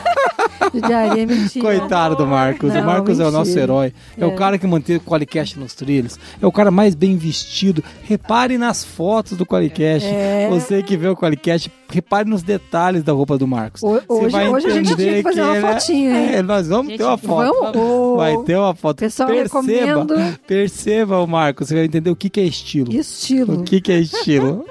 Judiaria, 0.75 1.27
mentira. 1.27 1.65
Coitado 1.65 2.17
do 2.17 2.27
Marcos. 2.27 2.73
Não, 2.73 2.83
o 2.83 2.85
Marcos 2.85 3.09
mentira. 3.11 3.25
é 3.25 3.29
o 3.29 3.33
nosso 3.33 3.59
herói. 3.59 3.93
É, 4.17 4.23
é, 4.23 4.27
o 4.27 4.35
cara 4.35 4.59
que 4.59 4.67
manteve 4.67 4.99
o 4.99 5.03
Qualicast 5.03 5.59
nos 5.59 5.75
trilhos. 5.75 6.19
É 6.41 6.47
o 6.47 6.53
cara 6.53 6.71
mais 6.71 6.95
bem 6.95 7.17
vestido. 7.17 7.83
Repare 8.03 8.59
nas 8.59 8.85
fotos 8.85 9.37
do 9.37 9.47
Qualicast. 9.47 10.09
É. 10.09 10.49
Você 10.51 10.83
que 10.83 10.97
vê 10.97 11.09
o 11.09 11.17
Qualicast, 11.17 11.71
repare 11.89 12.29
nos 12.29 12.43
detalhes 12.43 13.03
da 13.03 13.13
roupa 13.13 13.39
do 13.39 13.47
Marcos. 13.47 13.83
O, 13.83 14.01
hoje, 14.09 14.29
vai 14.31 14.49
hoje 14.49 14.67
a 14.67 14.71
gente 14.71 14.97
tinha 14.97 15.15
que 15.15 15.23
fazer 15.23 15.41
que 15.41 15.47
uma 15.47 15.57
é- 15.57 15.61
fotinha, 15.61 16.19
hein? 16.19 16.35
É, 16.35 16.43
nós 16.43 16.69
vamos 16.69 16.89
gente, 16.89 16.99
ter 16.99 17.05
uma 17.05 17.19
foto. 17.19 17.73
Vamos? 17.73 18.17
Vai 18.17 18.37
ter 18.45 18.57
uma 18.57 18.75
foto. 18.75 18.99
Pessoal, 18.99 19.29
perceba, 19.29 19.61
recomendo. 19.61 20.39
perceba 20.47 21.21
o 21.21 21.27
Marcos. 21.27 21.69
Você 21.69 21.75
vai 21.75 21.85
entender 21.85 22.11
o 22.11 22.17
que, 22.17 22.29
que 22.29 22.41
é 22.41 22.45
estilo. 22.45 22.93
Estilo. 22.93 23.61
O 23.61 23.63
que, 23.63 23.81
que 23.81 23.93
é 23.93 23.99
estilo. 23.99 24.65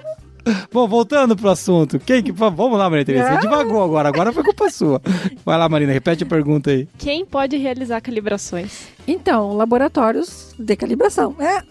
Bom, 0.71 0.87
voltando 0.87 1.35
pro 1.35 1.49
assunto. 1.49 1.99
Quem 1.99 2.21
que. 2.21 2.31
Vamos 2.31 2.77
lá, 2.77 2.89
Maria 2.89 3.05
Teresa. 3.05 3.35
Você 3.35 3.41
devagou 3.47 3.83
agora. 3.83 4.09
Agora 4.09 4.33
foi 4.33 4.43
culpa 4.43 4.69
sua. 4.69 5.01
Vai 5.45 5.57
lá, 5.57 5.69
Marina, 5.69 5.93
repete 5.93 6.23
a 6.23 6.27
pergunta 6.27 6.71
aí. 6.71 6.87
Quem 6.97 7.25
pode 7.25 7.57
realizar 7.57 8.01
calibrações? 8.01 8.87
Então, 9.07 9.53
laboratórios 9.53 10.53
de 10.57 10.75
calibração. 10.75 11.35
É. 11.39 11.63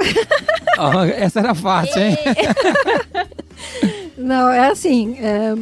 Oh, 0.78 1.02
essa 1.02 1.40
era 1.40 1.54
fácil, 1.54 2.00
hein? 2.00 2.16
Não, 4.16 4.48
é 4.48 4.68
assim. 4.68 5.16
É, 5.18 5.54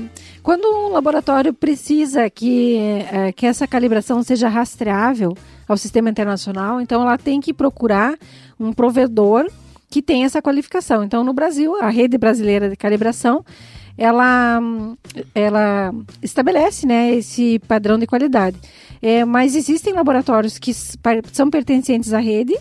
quando 0.43 0.65
um 0.65 0.93
laboratório 0.93 1.53
precisa 1.53 2.29
que, 2.31 2.77
é, 3.11 3.33
que 3.33 3.47
essa 3.47 3.67
calibração 3.67 4.23
seja 4.23 4.49
rastreável 4.49 5.37
ao 5.69 5.77
sistema 5.77 6.11
internacional, 6.11 6.81
então 6.81 7.03
ela 7.03 7.19
tem 7.19 7.41
que 7.41 7.53
procurar 7.53 8.17
um 8.59 8.73
provedor 8.73 9.47
que 9.91 10.01
tem 10.01 10.25
essa 10.25 10.41
qualificação. 10.41 11.03
Então, 11.03 11.25
no 11.25 11.33
Brasil, 11.33 11.75
a 11.83 11.91
rede 11.91 12.17
brasileira 12.17 12.71
de 12.71 12.77
calibração, 12.77 13.45
ela, 13.99 14.61
ela 15.35 15.93
estabelece 16.23 16.87
né, 16.87 17.13
esse 17.15 17.59
padrão 17.67 17.99
de 17.99 18.07
qualidade. 18.07 18.57
É, 19.03 19.25
mas 19.25 19.57
existem 19.57 19.93
laboratórios 19.93 20.59
que 20.59 20.73
são 20.73 21.51
pertencentes 21.51 22.13
à 22.13 22.21
rede, 22.21 22.57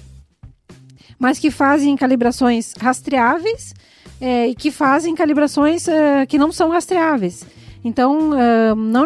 mas 1.20 1.38
que 1.38 1.52
fazem 1.52 1.96
calibrações 1.96 2.74
rastreáveis 2.80 3.74
é, 4.20 4.48
e 4.48 4.56
que 4.56 4.72
fazem 4.72 5.14
calibrações 5.14 5.88
é, 5.88 6.26
que 6.26 6.38
não 6.38 6.52
são 6.52 6.70
rastreáveis. 6.70 7.46
Então, 7.84 8.32
uh, 8.32 8.76
não, 8.76 9.06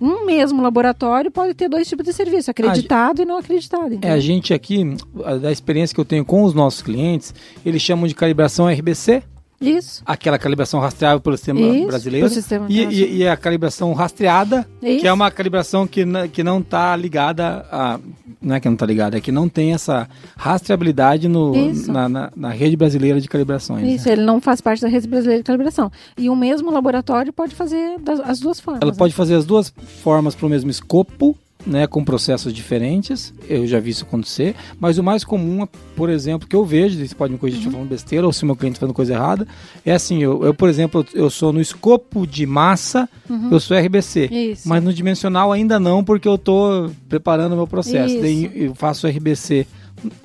um 0.00 0.24
mesmo 0.26 0.62
laboratório 0.62 1.30
pode 1.30 1.54
ter 1.54 1.68
dois 1.68 1.88
tipos 1.88 2.04
de 2.04 2.12
serviço, 2.12 2.50
acreditado 2.50 3.20
a, 3.20 3.22
e 3.22 3.26
não 3.26 3.38
acreditado. 3.38 3.98
É, 4.02 4.10
a 4.10 4.18
gente 4.18 4.52
aqui, 4.52 4.96
da 5.40 5.52
experiência 5.52 5.94
que 5.94 6.00
eu 6.00 6.04
tenho 6.04 6.24
com 6.24 6.42
os 6.42 6.52
nossos 6.52 6.82
clientes, 6.82 7.34
eles 7.64 7.80
chamam 7.80 8.06
de 8.06 8.14
calibração 8.14 8.68
RBC, 8.68 9.22
isso. 9.60 10.02
Aquela 10.06 10.38
calibração 10.38 10.80
rastreável 10.80 11.20
pelo 11.20 11.36
sistema 11.36 11.60
Isso, 11.60 11.86
brasileiro. 11.86 12.28
Sistema 12.30 12.66
e, 12.70 12.82
e, 12.82 13.16
e, 13.18 13.28
a 13.28 13.36
calibração 13.36 13.92
rastreada, 13.92 14.66
Isso. 14.82 15.00
que 15.00 15.06
é 15.06 15.12
uma 15.12 15.30
calibração 15.30 15.86
que, 15.86 16.02
que 16.32 16.42
não 16.42 16.60
está 16.60 16.96
ligada 16.96 17.66
a. 17.70 18.00
Não 18.40 18.54
é 18.54 18.60
que 18.60 18.66
não 18.66 18.72
está 18.72 18.86
ligada, 18.86 19.18
é 19.18 19.20
que 19.20 19.30
não 19.30 19.50
tem 19.50 19.74
essa 19.74 20.08
rastreabilidade 20.34 21.28
no, 21.28 21.52
na, 21.88 22.08
na, 22.08 22.32
na, 22.34 22.48
rede 22.48 22.74
brasileira 22.74 23.20
de 23.20 23.28
calibrações. 23.28 23.86
Isso, 23.86 24.06
né? 24.06 24.14
ele 24.14 24.22
não 24.22 24.40
faz 24.40 24.62
parte 24.62 24.80
da 24.80 24.88
rede 24.88 25.06
brasileira 25.06 25.42
de 25.42 25.46
calibração. 25.46 25.92
E 26.16 26.30
o 26.30 26.34
mesmo 26.34 26.70
laboratório 26.70 27.30
pode 27.30 27.54
fazer 27.54 27.98
das, 27.98 28.18
as 28.20 28.40
duas 28.40 28.58
formas. 28.58 28.80
Ela 28.80 28.92
né? 28.92 28.96
pode 28.96 29.12
fazer 29.12 29.34
as 29.34 29.44
duas 29.44 29.70
formas 30.02 30.34
para 30.34 30.46
o 30.46 30.48
mesmo 30.48 30.70
escopo 30.70 31.36
né, 31.66 31.86
com 31.86 32.04
processos 32.04 32.52
diferentes, 32.52 33.32
eu 33.48 33.66
já 33.66 33.78
vi 33.78 33.90
isso 33.90 34.04
acontecer, 34.04 34.54
mas 34.78 34.98
o 34.98 35.02
mais 35.02 35.24
comum, 35.24 35.66
por 35.94 36.08
exemplo, 36.08 36.48
que 36.48 36.56
eu 36.56 36.64
vejo, 36.64 37.04
você 37.04 37.14
pode 37.14 37.32
me 37.32 37.38
corrigir 37.38 37.66
uhum. 37.66 37.72
falando 37.72 37.88
besteira 37.88 38.26
ou 38.26 38.32
se 38.32 38.44
meu 38.44 38.56
cliente 38.56 38.76
está 38.76 38.86
fazendo 38.86 38.94
coisa 38.94 39.14
errada, 39.14 39.46
é 39.84 39.92
assim, 39.92 40.22
eu, 40.22 40.44
eu, 40.44 40.54
por 40.54 40.68
exemplo, 40.68 41.04
eu 41.14 41.30
sou 41.30 41.52
no 41.52 41.60
escopo 41.60 42.26
de 42.26 42.46
massa, 42.46 43.08
uhum. 43.28 43.48
eu 43.50 43.60
sou 43.60 43.76
RBC, 43.76 44.26
isso. 44.26 44.68
mas 44.68 44.82
no 44.82 44.92
dimensional 44.92 45.52
ainda 45.52 45.78
não, 45.78 46.02
porque 46.02 46.28
eu 46.28 46.36
estou 46.36 46.90
preparando 47.08 47.52
o 47.52 47.56
meu 47.56 47.66
processo, 47.66 48.14
eu 48.54 48.74
faço 48.74 49.06
RBC 49.06 49.66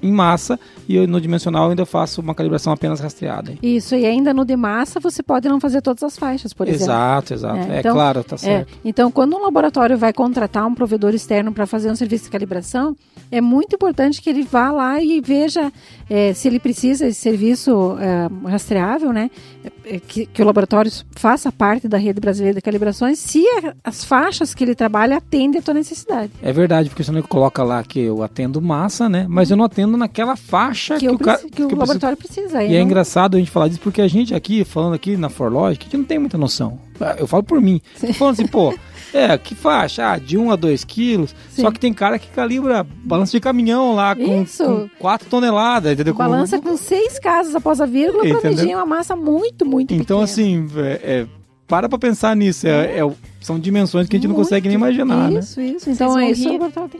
em 0.01 0.11
massa 0.11 0.59
e 0.87 0.95
eu, 0.95 1.07
no 1.07 1.19
dimensional 1.19 1.69
ainda 1.69 1.85
faço 1.85 2.21
uma 2.21 2.35
calibração 2.35 2.71
apenas 2.71 2.99
rastreada. 2.99 3.53
Isso, 3.61 3.95
e 3.95 4.05
ainda 4.05 4.33
no 4.33 4.45
de 4.45 4.55
massa 4.55 4.99
você 4.99 5.23
pode 5.23 5.47
não 5.49 5.59
fazer 5.59 5.81
todas 5.81 6.03
as 6.03 6.17
faixas, 6.17 6.53
por 6.53 6.67
exemplo. 6.67 6.85
Exato, 6.85 7.33
exato. 7.33 7.71
É, 7.71 7.77
é 7.77 7.79
então, 7.79 7.93
claro, 7.93 8.23
tá 8.23 8.35
é, 8.35 8.37
certo. 8.37 8.73
É, 8.73 8.77
então, 8.83 9.11
quando 9.11 9.35
um 9.35 9.41
laboratório 9.41 9.97
vai 9.97 10.13
contratar 10.13 10.65
um 10.65 10.73
provedor 10.73 11.13
externo 11.13 11.51
para 11.51 11.65
fazer 11.65 11.91
um 11.91 11.95
serviço 11.95 12.25
de 12.25 12.29
calibração, 12.29 12.95
é 13.31 13.41
muito 13.41 13.75
importante 13.75 14.21
que 14.21 14.29
ele 14.29 14.43
vá 14.43 14.71
lá 14.71 15.01
e 15.01 15.19
veja 15.21 15.71
é, 16.09 16.33
se 16.33 16.47
ele 16.47 16.59
precisa 16.59 17.07
esse 17.07 17.19
serviço 17.19 17.97
é, 17.99 18.49
rastreável, 18.49 19.11
né? 19.11 19.29
É, 19.85 19.99
que, 19.99 20.25
que, 20.25 20.41
o 20.41 20.45
laboratório 20.45 20.91
faça 21.15 21.51
parte 21.51 21.87
da 21.87 21.97
rede 21.97 22.19
brasileira 22.19 22.55
de 22.55 22.61
calibrações, 22.61 23.19
se 23.19 23.43
as 23.83 24.03
faixas 24.03 24.53
que 24.53 24.63
ele 24.63 24.75
trabalha 24.75 25.17
atendem 25.17 25.59
a 25.59 25.61
tua 25.61 25.73
necessidade. 25.73 26.31
É 26.41 26.51
verdade, 26.51 26.89
porque 26.89 27.03
senão 27.03 27.19
ele 27.19 27.27
coloca 27.27 27.63
lá 27.63 27.83
que 27.83 27.99
eu 27.99 28.23
atendo 28.23 28.61
massa, 28.61 29.07
né? 29.07 29.25
Mas 29.29 29.51
eu 29.51 29.57
não 29.57 29.65
atendo 29.65 29.95
naquela 29.97 30.35
faixa 30.35 30.95
que, 30.95 31.07
que 31.07 31.09
o, 31.09 31.19
cara, 31.19 31.39
que 31.39 31.63
o 31.63 31.75
laboratório 31.75 32.17
precisa. 32.17 32.49
precisa. 32.49 32.63
E 32.63 32.75
é 32.75 32.81
engraçado 32.81 33.35
a 33.35 33.39
gente 33.39 33.51
falar 33.51 33.67
disso 33.67 33.81
porque 33.81 34.01
a 34.01 34.07
gente 34.07 34.33
aqui, 34.33 34.63
falando 34.63 34.93
aqui 34.93 35.15
na 35.15 35.29
Forlogic, 35.29 35.83
a 35.83 35.85
gente 35.85 35.97
não 35.97 36.05
tem 36.05 36.19
muita 36.19 36.37
noção. 36.37 36.79
Eu 37.17 37.27
falo 37.27 37.43
por 37.43 37.61
mim. 37.61 37.81
Sim. 37.95 38.13
Falando 38.13 38.33
assim, 38.33 38.47
pô, 38.47 38.73
é, 39.13 39.37
que 39.37 39.55
faixa? 39.55 40.11
Ah, 40.11 40.17
de 40.17 40.37
1 40.37 40.51
a 40.51 40.55
2 40.55 40.83
quilos. 40.83 41.35
Sim. 41.49 41.61
Só 41.61 41.71
que 41.71 41.79
tem 41.79 41.93
cara 41.93 42.19
que 42.19 42.27
calibra 42.27 42.83
balança 42.83 43.31
de 43.31 43.39
caminhão 43.39 43.95
lá 43.95 44.15
com, 44.15 44.45
com 44.45 44.89
4 44.99 45.29
toneladas, 45.29 45.93
entendeu? 45.93 46.13
Balança 46.13 46.59
com 46.61 46.75
6 46.75 47.19
casas 47.19 47.55
após 47.55 47.79
a 47.79 47.85
vírgula 47.85 48.27
para 48.27 48.49
medir 48.49 48.75
uma 48.75 48.85
massa 48.85 49.15
muito, 49.15 49.65
muito 49.65 49.93
então, 49.93 49.99
pequena. 49.99 50.03
Então, 50.03 50.21
assim, 50.21 50.67
é, 50.77 51.21
é, 51.21 51.27
para 51.67 51.87
pra 51.89 51.97
pensar 51.97 52.35
nisso. 52.35 52.67
É, 52.67 52.99
é, 52.99 53.11
são 53.45 53.59
dimensões 53.59 54.09
que 54.09 54.15
a 54.15 54.17
gente 54.17 54.27
Muito. 54.27 54.39
não 54.39 54.43
consegue 54.43 54.67
nem 54.67 54.75
imaginar, 54.75 55.31
isso, 55.31 55.59
né? 55.59 55.67
Isso, 55.67 55.77
isso. 55.77 55.89
Então 55.91 56.17
é 56.17 56.31
isso. 56.31 56.49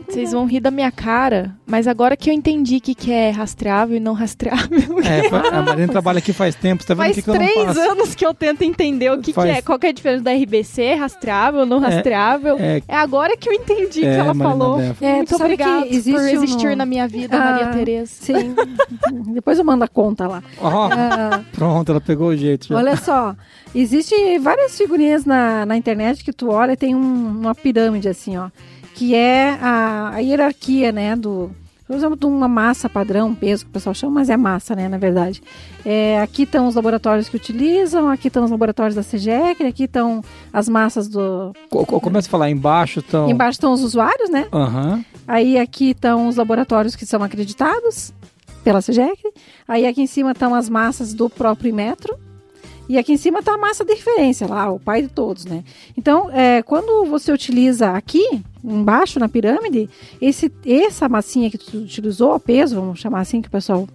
Vocês 0.08 0.32
vão 0.32 0.46
rir 0.46 0.60
da 0.60 0.70
minha 0.70 0.92
cara, 0.92 1.56
mas 1.66 1.88
agora 1.88 2.16
que 2.16 2.30
eu 2.30 2.34
entendi 2.36 2.78
o 2.78 2.82
que, 2.82 2.94
que 2.94 3.12
é 3.12 3.32
rastreável 3.32 3.98
e 3.98 4.00
não 4.00 4.14
rastreável. 4.14 5.00
É, 5.00 5.26
a 5.52 5.62
Marina 5.64 5.88
trabalha 5.88 6.20
aqui 6.20 6.32
faz 6.32 6.54
tempo, 6.54 6.84
você 6.84 6.90
tá 6.90 6.94
vendo 6.94 7.04
faz 7.04 7.16
que, 7.16 7.24
que 7.24 7.32
três 7.32 7.78
anos 7.78 8.14
que 8.14 8.24
eu 8.24 8.32
tento 8.32 8.62
entender 8.62 9.12
o 9.12 9.20
que, 9.20 9.34
faz... 9.34 9.52
que 9.52 9.58
é. 9.58 9.62
Qual 9.64 9.80
que 9.80 9.88
é 9.88 9.90
a 9.90 9.94
diferença 9.94 10.24
da 10.24 10.34
RBC, 10.34 10.94
rastreável, 10.94 11.66
não 11.66 11.84
é, 11.84 11.90
rastreável. 11.90 12.58
É, 12.60 12.78
é... 12.78 12.84
é 12.90 12.96
agora 12.96 13.36
que 13.36 13.50
eu 13.50 13.54
entendi 13.54 14.02
o 14.02 14.06
é, 14.06 14.14
que 14.14 14.20
ela 14.20 14.34
Marina 14.36 14.50
falou. 14.50 14.82
É, 15.02 15.16
Muito 15.16 15.36
obrigada 15.36 15.86
por 15.88 15.94
existir 15.94 16.70
no... 16.70 16.76
na 16.76 16.86
minha 16.86 17.08
vida, 17.08 17.38
ah, 17.38 17.52
Maria 17.52 17.68
Tereza. 17.70 18.12
Sim. 18.20 18.54
Depois 19.34 19.58
eu 19.58 19.66
mando 19.66 19.84
a 19.84 19.88
conta 19.88 20.28
lá. 20.28 20.44
Oh, 20.62 20.68
ah, 20.68 21.42
pronto, 21.54 21.92
ela 21.92 22.02
pegou 22.02 22.28
o 22.28 22.38
jeito. 22.38 22.68
Já. 22.68 22.76
Olha 22.76 22.96
só, 22.96 23.36
existe 23.82 24.40
várias 24.40 24.78
figurinhas 24.78 25.26
na, 25.26 25.66
na 25.66 25.78
internet 25.78 26.24
que 26.24 26.34
tu 26.34 26.50
olha, 26.50 26.78
tem 26.78 26.96
um 26.96 27.40
uma 27.40 27.54
pirâmide 27.54 28.08
assim, 28.08 28.38
ó, 28.38 28.50
que 28.94 29.14
é 29.14 29.58
a, 29.62 30.12
a 30.16 30.20
hierarquia, 30.20 30.92
né, 30.92 31.16
do 31.16 31.52
por 31.88 31.96
exemplo, 31.96 32.16
de 32.16 32.26
uma 32.26 32.48
massa 32.48 32.90
padrão, 32.90 33.36
peso 33.36 33.64
que 33.64 33.70
o 33.70 33.74
pessoal 33.74 33.94
chama, 33.94 34.14
mas 34.14 34.30
é 34.32 34.36
massa, 34.36 34.76
né, 34.76 34.90
na 34.90 34.98
verdade. 34.98 35.42
É, 35.86 36.20
aqui 36.20 36.42
estão 36.42 36.68
os 36.68 36.74
laboratórios 36.74 37.30
que 37.30 37.36
utilizam, 37.36 38.10
aqui 38.10 38.28
estão 38.28 38.44
os 38.44 38.50
laboratórios 38.50 38.96
da 38.96 39.04
CGEC, 39.04 39.64
aqui 39.64 39.84
estão 39.84 40.24
as 40.52 40.68
massas 40.68 41.08
do... 41.08 41.54
Começa 41.70 42.28
a 42.28 42.32
falar, 42.32 42.50
embaixo 42.50 43.02
estão... 43.02 43.30
Embaixo 43.30 43.58
estão 43.58 43.72
os 43.72 43.84
usuários, 43.84 44.32
né? 44.32 44.48
Uhum. 44.52 45.06
Aí 45.28 45.60
aqui 45.60 45.92
estão 45.92 46.28
os 46.28 46.38
laboratórios 46.38 46.96
que 46.96 47.06
são 47.06 47.22
acreditados 47.22 48.12
pela 48.64 48.82
CGEC. 48.82 49.22
Aí 49.68 49.86
aqui 49.86 50.02
em 50.02 50.08
cima 50.08 50.32
estão 50.32 50.56
as 50.56 50.68
massas 50.68 51.14
do 51.14 51.30
próprio 51.30 51.74
metro. 51.74 52.18
E 52.88 52.98
aqui 52.98 53.14
em 53.14 53.18
cima 53.18 53.40
está 53.40 53.54
a 53.54 53.58
massa 53.58 53.84
de 53.84 53.94
referência, 53.94 54.48
lá, 54.48 54.72
o 54.72 54.80
pai 54.80 55.02
de 55.02 55.08
todos, 55.08 55.46
né? 55.46 55.64
Então, 55.98 56.30
é, 56.32 56.62
quando 56.62 57.06
você 57.06 57.32
utiliza 57.32 57.92
aqui, 57.92 58.42
embaixo 58.64 59.20
na 59.20 59.28
pirâmide, 59.28 59.90
esse, 60.22 60.52
essa 60.66 61.10
massinha 61.10 61.50
que 61.50 61.58
tu 61.58 61.78
utilizou, 61.78 62.40
peso, 62.40 62.76
vamos 62.76 63.00
chamar 63.00 63.22
assim, 63.22 63.42
que 63.42 63.48
o 63.48 63.52
pessoal 63.52 63.88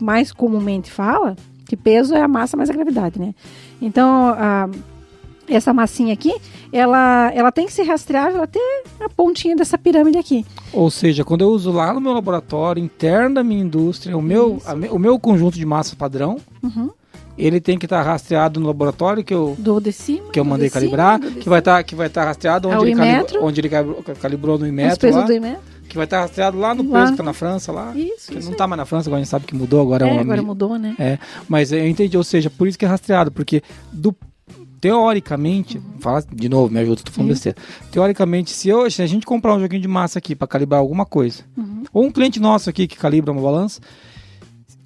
mais 0.00 0.32
comumente 0.32 0.90
fala, 0.90 1.36
que 1.66 1.76
peso 1.76 2.14
é 2.14 2.22
a 2.22 2.28
massa 2.28 2.56
mais 2.56 2.70
a 2.70 2.72
gravidade, 2.72 3.18
né? 3.20 3.34
Então, 3.80 4.28
a, 4.28 4.68
essa 5.46 5.74
massinha 5.74 6.14
aqui, 6.14 6.34
ela, 6.72 7.30
ela 7.34 7.52
tem 7.52 7.66
que 7.66 7.72
ser 7.72 7.82
rastreável 7.82 8.42
até 8.42 8.60
a 9.00 9.08
pontinha 9.08 9.54
dessa 9.54 9.76
pirâmide 9.76 10.16
aqui. 10.16 10.46
Ou 10.72 10.90
seja, 10.90 11.24
quando 11.24 11.42
eu 11.42 11.48
uso 11.48 11.70
lá 11.72 11.92
no 11.92 12.00
meu 12.00 12.12
laboratório, 12.12 12.82
interno 12.82 13.34
da 13.34 13.44
minha 13.44 13.62
indústria, 13.62 14.16
o 14.16 14.22
meu, 14.22 14.62
a, 14.64 14.74
o 14.94 14.98
meu 14.98 15.18
conjunto 15.18 15.58
de 15.58 15.66
massa 15.66 15.94
padrão, 15.94 16.38
uhum 16.62 16.90
ele 17.44 17.60
tem 17.60 17.78
que 17.78 17.86
estar 17.86 18.04
tá 18.04 18.10
rastreado 18.10 18.60
no 18.60 18.66
laboratório 18.66 19.24
que 19.24 19.34
eu 19.34 19.56
do 19.58 19.80
de 19.80 19.92
cima, 19.92 20.30
que 20.30 20.38
eu 20.38 20.44
mandei 20.44 20.68
calibrar, 20.70 21.18
que 21.20 21.48
vai 21.48 21.60
estar 21.60 21.76
tá, 21.76 21.82
que 21.82 21.94
vai 21.94 22.06
estar 22.06 22.22
tá 22.22 22.26
rastreado 22.28 22.70
é 22.70 22.76
onde, 22.76 22.90
ele 22.90 22.96
calibrou, 22.96 23.44
onde 23.44 23.60
ele 23.60 23.70
calibrou 24.20 24.58
no 24.58 24.66
Imetro 24.66 25.10
lá. 25.10 25.26
Que 25.88 25.96
vai 25.96 26.04
estar 26.04 26.20
rastreado 26.20 26.56
lá 26.56 26.72
no 26.72 26.88
lá. 26.88 27.00
peso 27.00 27.14
que 27.14 27.20
é 27.20 27.24
na 27.24 27.32
França 27.32 27.72
lá. 27.72 27.92
Isso, 27.96 28.30
que 28.30 28.38
isso 28.38 28.46
não 28.46 28.52
está 28.52 28.64
mais 28.68 28.78
na 28.78 28.84
França, 28.84 29.08
agora 29.08 29.20
a 29.20 29.24
gente 29.24 29.30
sabe 29.30 29.44
que 29.44 29.56
mudou 29.56 29.80
agora 29.80 30.06
é, 30.06 30.16
é 30.16 30.20
agora 30.20 30.40
mudou, 30.40 30.78
né? 30.78 30.94
É, 31.00 31.18
mas 31.48 31.72
eu 31.72 31.84
entendi, 31.84 32.16
ou 32.16 32.22
seja, 32.22 32.48
por 32.48 32.68
isso 32.68 32.78
que 32.78 32.84
é 32.84 32.88
rastreado, 32.88 33.32
porque 33.32 33.60
do 33.92 34.14
teoricamente, 34.80 35.78
uhum. 35.78 36.00
fala 36.00 36.24
de 36.32 36.48
novo, 36.48 36.72
me 36.72 36.80
ajuda, 36.80 37.02
tô 37.04 37.12
falando 37.12 37.30
besteira. 37.30 37.58
Teoricamente, 37.90 38.50
se, 38.50 38.68
eu, 38.68 38.90
se 38.90 39.02
a 39.02 39.06
gente 39.06 39.26
comprar 39.26 39.54
um 39.54 39.60
joguinho 39.60 39.82
de 39.82 39.88
massa 39.88 40.18
aqui 40.18 40.34
para 40.34 40.48
calibrar 40.48 40.80
alguma 40.80 41.04
coisa, 41.04 41.42
uhum. 41.56 41.84
ou 41.92 42.04
um 42.04 42.10
cliente 42.10 42.40
nosso 42.40 42.70
aqui 42.70 42.86
que 42.86 42.96
calibra 42.96 43.30
uma 43.30 43.42
balança, 43.42 43.80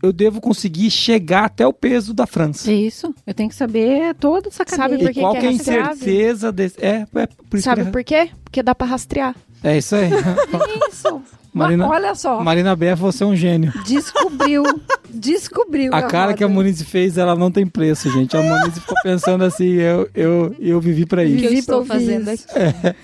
eu 0.04 0.12
devo 0.12 0.40
conseguir 0.40 0.90
chegar 0.90 1.44
até 1.44 1.66
o 1.66 1.72
peso 1.72 2.12
da 2.12 2.26
França. 2.26 2.70
Isso. 2.72 3.14
Eu 3.26 3.34
tenho 3.34 3.48
que 3.48 3.54
saber 3.54 4.14
toda 4.14 4.48
essa 4.48 4.64
cadeia. 4.64 4.88
Sabe 4.88 5.04
por 5.04 5.12
que, 5.12 5.20
qual 5.20 5.32
que 5.32 5.46
é, 5.46 5.48
a 5.48 5.52
incerteza 5.52 6.52
desse... 6.52 6.84
É, 6.84 7.06
é 7.14 7.26
por 7.26 7.56
isso 7.56 7.64
Sabe 7.64 7.84
que... 7.84 7.90
por 7.90 8.04
quê? 8.04 8.30
Porque 8.44 8.62
dá 8.62 8.74
para 8.74 8.86
rastrear. 8.86 9.34
É 9.62 9.78
isso 9.78 9.96
aí. 9.96 10.10
isso. 10.90 11.22
Marina, 11.54 11.88
olha 11.88 12.14
só. 12.16 12.42
Marina 12.42 12.74
Beff, 12.74 13.00
você 13.00 13.22
é 13.22 13.26
um 13.26 13.36
gênio. 13.36 13.72
Descobriu. 13.86 14.64
Descobriu. 15.08 15.94
A, 15.94 16.02
cara 16.02 16.26
roda. 16.26 16.36
que 16.36 16.42
a 16.42 16.48
Moniz 16.48 16.82
fez, 16.82 17.16
ela 17.16 17.36
não 17.36 17.48
tem 17.48 17.64
preço, 17.64 18.10
gente. 18.10 18.36
A 18.36 18.42
Moniz 18.42 18.74
ficou 18.74 18.96
pensando 19.04 19.44
assim, 19.44 19.74
eu, 19.74 20.10
eu, 20.12 20.56
eu 20.58 20.80
vivi 20.80 21.06
para 21.06 21.24
isso. 21.24 21.36
O 21.36 21.38
que 21.38 21.46
eu 21.46 21.52
estou 21.52 21.84
fazendo 21.86 22.28
aqui. 22.28 22.42
É. 22.56 22.94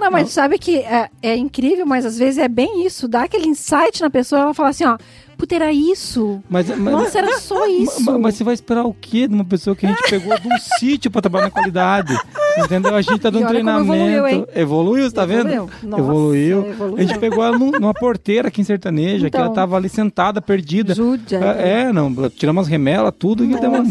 Não, 0.00 0.10
mas 0.10 0.22
não. 0.22 0.30
sabe 0.30 0.58
que 0.58 0.78
é, 0.78 1.08
é 1.22 1.36
incrível, 1.36 1.86
mas 1.86 2.04
às 2.04 2.18
vezes 2.18 2.38
é 2.38 2.48
bem 2.48 2.84
isso. 2.84 3.06
Dá 3.06 3.22
aquele 3.22 3.46
insight 3.46 4.00
na 4.00 4.10
pessoa, 4.10 4.42
ela 4.42 4.54
fala 4.54 4.70
assim, 4.70 4.84
ó, 4.84 4.98
puta, 5.42 5.56
era 5.56 5.72
isso. 5.72 6.40
Mas, 6.48 6.68
mas, 6.68 6.78
Nossa, 6.78 7.18
era 7.18 7.36
só 7.40 7.66
isso. 7.66 8.00
Mas, 8.04 8.20
mas, 8.20 8.34
você 8.36 8.44
vai 8.44 8.54
esperar 8.54 8.84
o 8.84 8.94
quê 8.94 9.26
de 9.26 9.34
uma 9.34 9.44
pessoa 9.44 9.74
que 9.74 9.84
a 9.84 9.88
gente 9.88 10.08
pegou 10.08 10.38
de 10.38 10.46
um 10.46 10.56
sítio 10.78 11.10
para 11.10 11.20
trabalhar 11.20 11.46
na 11.46 11.50
qualidade? 11.50 12.16
Entendeu? 12.58 12.94
A 12.94 13.02
gente 13.02 13.18
tá 13.18 13.28
dando 13.28 13.48
treinamento. 13.48 13.92
Evoluiu, 13.92 14.48
evoluiu, 14.54 15.04
você 15.04 15.14
tá 15.16 15.24
evoluiu. 15.24 15.66
vendo? 15.66 15.72
Nossa, 15.82 16.02
evoluiu. 16.02 16.66
evoluiu. 16.68 16.96
A 16.96 17.02
gente 17.02 17.18
pegou 17.18 17.44
ela 17.44 17.58
numa 17.58 17.92
porteira 17.92 18.48
aqui 18.48 18.60
em 18.60 18.64
Sertaneja, 18.64 19.26
então, 19.26 19.30
que 19.30 19.36
ela 19.36 19.46
então. 19.46 19.54
tava 19.54 19.76
ali 19.76 19.88
sentada, 19.88 20.40
perdida. 20.40 20.94
Júdia. 20.94 21.40
É, 21.58 21.80
é 21.80 21.92
não, 21.92 22.14
tiramos 22.30 22.62
as 22.62 22.68
remelas, 22.68 23.12
tudo. 23.18 23.44
E 23.44 23.48
deu 23.48 23.58
uma... 23.72 23.82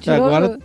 Tirou, 0.00 0.26
Agora 0.26 0.58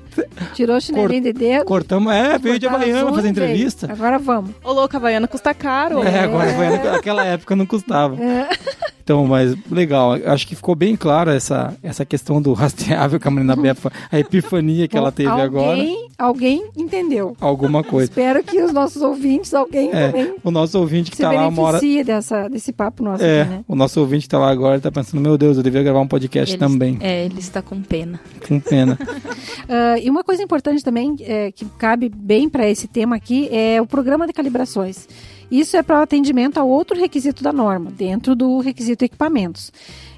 Tirou 0.53 0.77
o 0.77 0.81
chinelinho 0.81 1.21
de 1.21 1.33
dedo. 1.33 1.65
Cortamos, 1.65 2.13
é, 2.13 2.37
veio 2.37 2.57
de 2.57 2.67
Havaiana 2.67 3.13
fazer 3.13 3.27
entrevista. 3.27 3.91
Agora 3.91 4.17
vamos. 4.17 4.51
Ô, 4.63 4.71
louco, 4.71 4.95
Havaiana 4.95 5.27
custa 5.27 5.53
caro. 5.53 6.03
É, 6.03 6.21
agora 6.21 6.49
Havaiana, 6.49 6.91
naquela 6.91 7.25
época 7.25 7.55
não 7.55 7.65
custava. 7.65 8.21
É. 8.21 8.49
Então, 9.07 9.25
mas 9.25 9.55
legal, 9.71 10.15
acho 10.25 10.45
que 10.45 10.53
ficou 10.53 10.75
bem 10.75 10.93
clara 10.93 11.33
essa, 11.33 11.73
essa 11.81 12.03
questão 12.03 12.41
do 12.41 12.51
rastreável 12.51 13.17
que 13.17 13.25
a 13.25 13.31
Marina 13.31 13.55
Befa, 13.55 13.89
a 14.11 14.19
epifania 14.19 14.85
que 14.85 14.97
Bom, 14.97 15.01
ela 15.01 15.13
teve 15.13 15.29
alguém, 15.29 15.45
agora. 15.45 15.87
Alguém 16.17 16.69
entendeu. 16.75 17.33
Alguma 17.39 17.85
coisa. 17.85 18.11
Espero 18.11 18.43
que 18.43 18.61
os 18.61 18.73
nossos 18.73 19.01
ouvintes, 19.01 19.53
alguém 19.53 19.91
é, 19.93 20.07
também. 20.07 20.35
O 20.43 20.51
nosso 20.51 20.77
ouvinte 20.77 21.09
que 21.09 21.15
está 21.15 21.31
lá 21.31 21.47
uma 21.47 21.61
hora. 21.61 21.79
dessa, 22.03 22.49
desse 22.49 22.73
papo 22.73 23.01
nosso 23.01 23.23
é, 23.23 23.43
aqui, 23.43 23.49
né? 23.49 23.63
O 23.65 23.75
nosso 23.77 23.97
ouvinte 24.01 24.23
que 24.23 24.27
está 24.27 24.39
lá 24.39 24.51
agora 24.51 24.75
está 24.75 24.91
pensando, 24.91 25.21
meu 25.21 25.37
Deus, 25.37 25.55
eu 25.55 25.63
devia 25.63 25.83
gravar 25.83 26.01
um 26.01 26.07
podcast 26.07 26.53
ele, 26.53 26.59
também. 26.59 26.97
É, 26.99 27.23
ele 27.23 27.39
está 27.39 27.61
com 27.61 27.81
pena. 27.81 28.19
Com 28.45 28.59
pena. 28.59 28.99
uh, 28.99 29.97
e 30.03 30.09
uma 30.09 30.21
coisa 30.25 30.43
importante 30.43 30.83
também, 30.83 31.15
é, 31.21 31.49
que 31.49 31.63
cabe 31.77 32.09
bem 32.09 32.49
para 32.49 32.67
esse 32.69 32.89
tema 32.89 33.15
aqui, 33.15 33.47
é 33.53 33.81
o 33.81 33.87
programa 33.87 34.27
de 34.27 34.33
calibrações. 34.33 35.07
Isso 35.49 35.77
é 35.77 35.83
para 35.83 36.01
atendimento 36.01 36.57
a 36.57 36.63
outro 36.63 36.97
requisito 36.97 37.43
da 37.43 37.53
norma, 37.53 37.91
dentro 37.91 38.35
do 38.35 38.59
requisito 38.59 39.05
equipamentos. 39.05 39.71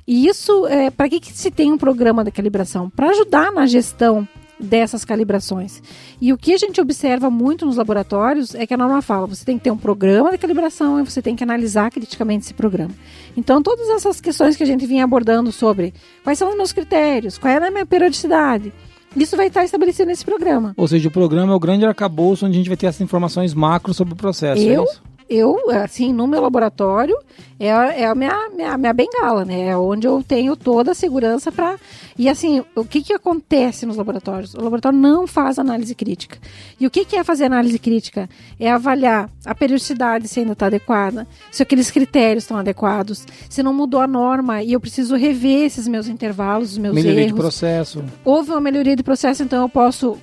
E 0.08 0.28
isso, 0.28 0.66
é, 0.68 0.90
para 0.90 1.08
que, 1.08 1.20
que 1.20 1.32
se 1.32 1.52
tem 1.52 1.72
um 1.72 1.78
programa 1.78 2.24
de 2.24 2.32
calibração? 2.32 2.90
Para 2.90 3.10
ajudar 3.10 3.52
na 3.52 3.68
gestão 3.68 4.28
dessas 4.60 5.06
calibrações. 5.06 5.82
E 6.20 6.34
o 6.34 6.38
que 6.38 6.54
a 6.54 6.58
gente 6.58 6.82
observa 6.82 7.30
muito 7.30 7.66
nos 7.66 7.78
laboratórios 7.78 8.54
é 8.54 8.68
que 8.68 8.74
a 8.74 8.78
norma 8.78 9.02
fala, 9.02 9.26
você 9.26 9.46
tem 9.46 9.58
que 9.58 9.64
ter 9.64 9.72
um 9.72 9.78
programa 9.78 10.32
de 10.32 10.38
calibração 10.38 11.00
e 11.00 11.04
você 11.04 11.22
tem 11.22 11.36
que 11.36 11.44
analisar 11.44 11.90
criticamente 11.92 12.46
esse 12.46 12.54
programa. 12.54 12.92
Então, 13.38 13.62
todas 13.62 13.88
essas 13.90 14.20
questões 14.20 14.58
que 14.58 14.64
a 14.64 14.66
gente 14.66 14.86
vinha 14.86 15.04
abordando 15.04 15.52
sobre 15.52 15.94
quais 16.24 16.38
são 16.38 16.50
os 16.50 16.58
meus 16.58 16.74
critérios, 16.74 17.38
qual 17.38 17.54
é 17.54 17.58
a 17.58 17.72
minha 17.72 17.86
periodicidade, 17.86 18.74
isso 19.16 19.38
vai 19.38 19.48
estar 19.48 19.64
estabelecido 19.64 20.08
nesse 20.08 20.26
programa. 20.26 20.74
Ou 20.76 20.88
seja, 20.88 21.08
o 21.08 21.12
programa 21.12 21.54
é 21.54 21.56
o 21.56 21.60
grande 21.60 21.86
arcabouço 21.86 22.46
onde 22.46 22.56
a 22.56 22.58
gente 22.58 22.68
vai 22.68 22.78
ter 22.78 22.88
essas 22.88 23.02
informações 23.02 23.54
macro 23.54 23.94
sobre 23.94 24.14
o 24.14 24.18
processo. 24.18 24.62
É 24.62 24.66
eu? 24.66 24.84
É 24.84 25.09
eu, 25.30 25.70
assim, 25.72 26.12
no 26.12 26.26
meu 26.26 26.42
laboratório, 26.42 27.16
é, 27.60 27.68
é 27.68 28.06
a 28.08 28.16
minha, 28.16 28.50
minha, 28.50 28.78
minha 28.78 28.94
bengala, 28.94 29.46
né? 29.46 29.68
É 29.68 29.78
onde 29.78 30.08
eu 30.08 30.24
tenho 30.26 30.56
toda 30.56 30.92
a 30.92 30.96
segurança 30.96 31.52
para. 31.52 31.78
E 32.18 32.28
assim, 32.28 32.64
o 32.76 32.84
que, 32.84 33.02
que 33.02 33.14
acontece 33.14 33.86
nos 33.86 33.98
laboratórios? 33.98 34.54
O 34.54 34.62
laboratório 34.62 34.98
não 34.98 35.28
faz 35.28 35.60
análise 35.60 35.94
crítica. 35.94 36.38
E 36.80 36.88
o 36.88 36.90
que, 36.90 37.06
que 37.06 37.16
é 37.16 37.24
fazer 37.24 37.46
análise 37.46 37.78
crítica? 37.78 38.30
É 38.60 38.72
avaliar 38.72 39.30
a 39.46 39.54
periodicidade 39.54 40.28
se 40.28 40.40
ainda 40.40 40.54
está 40.54 40.66
adequada, 40.66 41.28
se 41.52 41.62
aqueles 41.62 41.92
critérios 41.92 42.46
estão 42.46 42.58
adequados, 42.58 43.26
se 43.50 43.62
não 43.62 43.74
mudou 43.74 44.02
a 44.02 44.08
norma 44.08 44.64
e 44.64 44.74
eu 44.74 44.80
preciso 44.80 45.16
rever 45.16 45.66
esses 45.66 45.88
meus 45.88 46.08
intervalos, 46.08 46.72
os 46.72 46.78
meus 46.78 46.96
melhoria 46.96 47.22
erros. 47.22 47.34
de 47.34 47.40
processo. 47.40 48.04
Houve 48.26 48.52
uma 48.52 48.62
melhoria 48.62 48.96
de 48.96 49.04
processo, 49.04 49.44
então 49.44 49.62
eu 49.62 49.70
posso 49.70 50.18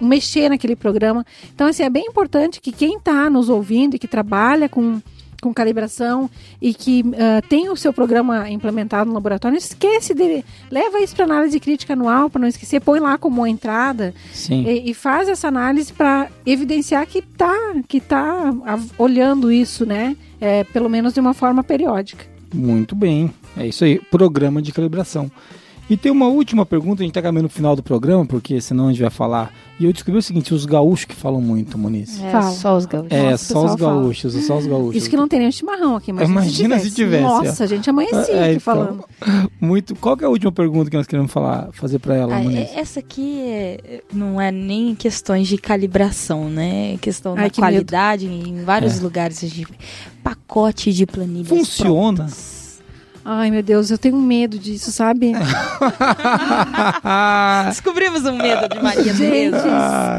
mexer 0.00 0.48
naquele 0.48 0.76
programa. 0.76 1.24
Então, 1.54 1.66
assim, 1.66 1.82
é 1.82 1.90
bem 1.90 2.06
importante 2.06 2.60
que 2.60 2.72
quem 2.72 2.96
está 2.96 3.28
nos 3.30 3.48
ouvindo 3.48 3.96
e 3.96 3.98
que 3.98 4.08
trabalha 4.08 4.68
com, 4.68 5.00
com 5.40 5.52
calibração 5.52 6.30
e 6.60 6.74
que 6.74 7.00
uh, 7.02 7.46
tem 7.48 7.68
o 7.68 7.76
seu 7.76 7.92
programa 7.92 8.48
implementado 8.50 9.08
no 9.08 9.14
laboratório, 9.14 9.54
não 9.54 9.58
esquece 9.58 10.14
de. 10.14 10.44
Leva 10.70 11.00
isso 11.00 11.14
para 11.14 11.24
análise 11.24 11.58
crítica 11.58 11.94
anual, 11.94 12.30
para 12.30 12.40
não 12.40 12.48
esquecer, 12.48 12.80
põe 12.80 13.00
lá 13.00 13.18
como 13.18 13.46
entrada 13.46 14.14
e, 14.50 14.90
e, 14.90 14.94
faz 14.94 15.28
essa 15.28 15.48
análise 15.48 15.92
para 15.92 16.28
evidenciar 16.46 17.06
que 17.06 17.18
está 17.18 17.54
que 17.88 18.00
tá 18.00 18.54
olhando 18.98 19.50
isso, 19.50 19.84
né? 19.86 20.16
É, 20.40 20.64
pelo 20.64 20.88
menos 20.88 21.14
de 21.14 21.20
uma 21.20 21.34
forma 21.34 21.62
periódica. 21.62 22.24
Muito 22.54 22.94
bem. 22.94 23.32
É 23.56 23.66
isso 23.66 23.84
aí, 23.84 23.98
programa 23.98 24.60
de 24.60 24.72
calibração. 24.72 25.30
E 25.92 25.96
tem 25.98 26.10
uma 26.10 26.26
última 26.26 26.64
pergunta, 26.64 27.02
a 27.02 27.04
gente 27.04 27.12
tá 27.12 27.20
caminhando 27.20 27.42
no 27.42 27.48
final 27.50 27.76
do 27.76 27.82
programa, 27.82 28.24
porque 28.24 28.58
senão 28.62 28.86
a 28.86 28.92
gente 28.92 29.02
vai 29.02 29.10
falar. 29.10 29.52
E 29.78 29.84
eu 29.84 29.92
descobri 29.92 30.18
o 30.18 30.22
seguinte, 30.22 30.54
os 30.54 30.64
gaúchos 30.64 31.04
que 31.04 31.14
falam 31.14 31.38
muito, 31.38 31.76
Muniz. 31.76 32.18
É, 32.18 32.30
Fala. 32.30 32.50
só 32.50 32.76
os 32.78 32.86
gaúchos. 32.86 33.12
É, 33.12 33.30
Nossa, 33.32 33.52
só 33.52 33.66
os 33.66 33.74
gaúchos, 33.74 34.32
fala. 34.32 34.44
só 34.46 34.56
os 34.56 34.66
gaúchos. 34.66 34.96
Isso 34.96 35.10
que 35.10 35.18
não 35.18 35.28
tem 35.28 35.40
nem 35.40 35.52
chimarrão 35.52 35.94
aqui, 35.94 36.10
mas 36.10 36.30
Imagina 36.30 36.78
se 36.78 36.90
tivesse. 36.92 37.22
Nossa, 37.22 37.64
a 37.64 37.66
gente 37.66 37.90
amanhecia 37.90 38.34
é, 38.34 38.44
aqui 38.44 38.50
então, 38.52 38.60
falando. 38.60 39.04
Muito. 39.60 39.94
Qual 39.96 40.16
é 40.18 40.24
a 40.24 40.30
última 40.30 40.50
pergunta 40.50 40.88
que 40.88 40.96
nós 40.96 41.06
queremos 41.06 41.30
falar, 41.30 41.68
fazer 41.72 41.98
para 41.98 42.16
ela, 42.16 42.36
ah, 42.36 42.42
Muniz? 42.42 42.70
Essa 42.74 43.00
aqui 43.00 43.42
é, 43.50 44.02
não 44.10 44.40
é 44.40 44.50
nem 44.50 44.94
questões 44.94 45.46
de 45.46 45.58
calibração, 45.58 46.48
né? 46.48 46.94
É 46.94 46.96
questão 46.96 47.34
Ai, 47.36 47.50
da 47.50 47.54
qualidade 47.54 48.26
medo. 48.26 48.48
em 48.48 48.64
vários 48.64 48.98
é. 48.98 49.02
lugares. 49.02 49.40
De 49.42 49.66
pacote 50.24 50.90
de 50.90 51.04
planilhas 51.04 51.48
Funciona. 51.48 52.16
Prontas. 52.16 52.61
Ai, 53.24 53.50
meu 53.50 53.62
Deus, 53.62 53.90
eu 53.90 53.98
tenho 53.98 54.16
medo 54.16 54.58
disso, 54.58 54.90
sabe? 54.90 55.32
Descobrimos 57.68 58.24
um 58.24 58.36
medo 58.36 58.68
de 58.68 58.82
Maria 58.82 59.14
Gente, 59.14 59.56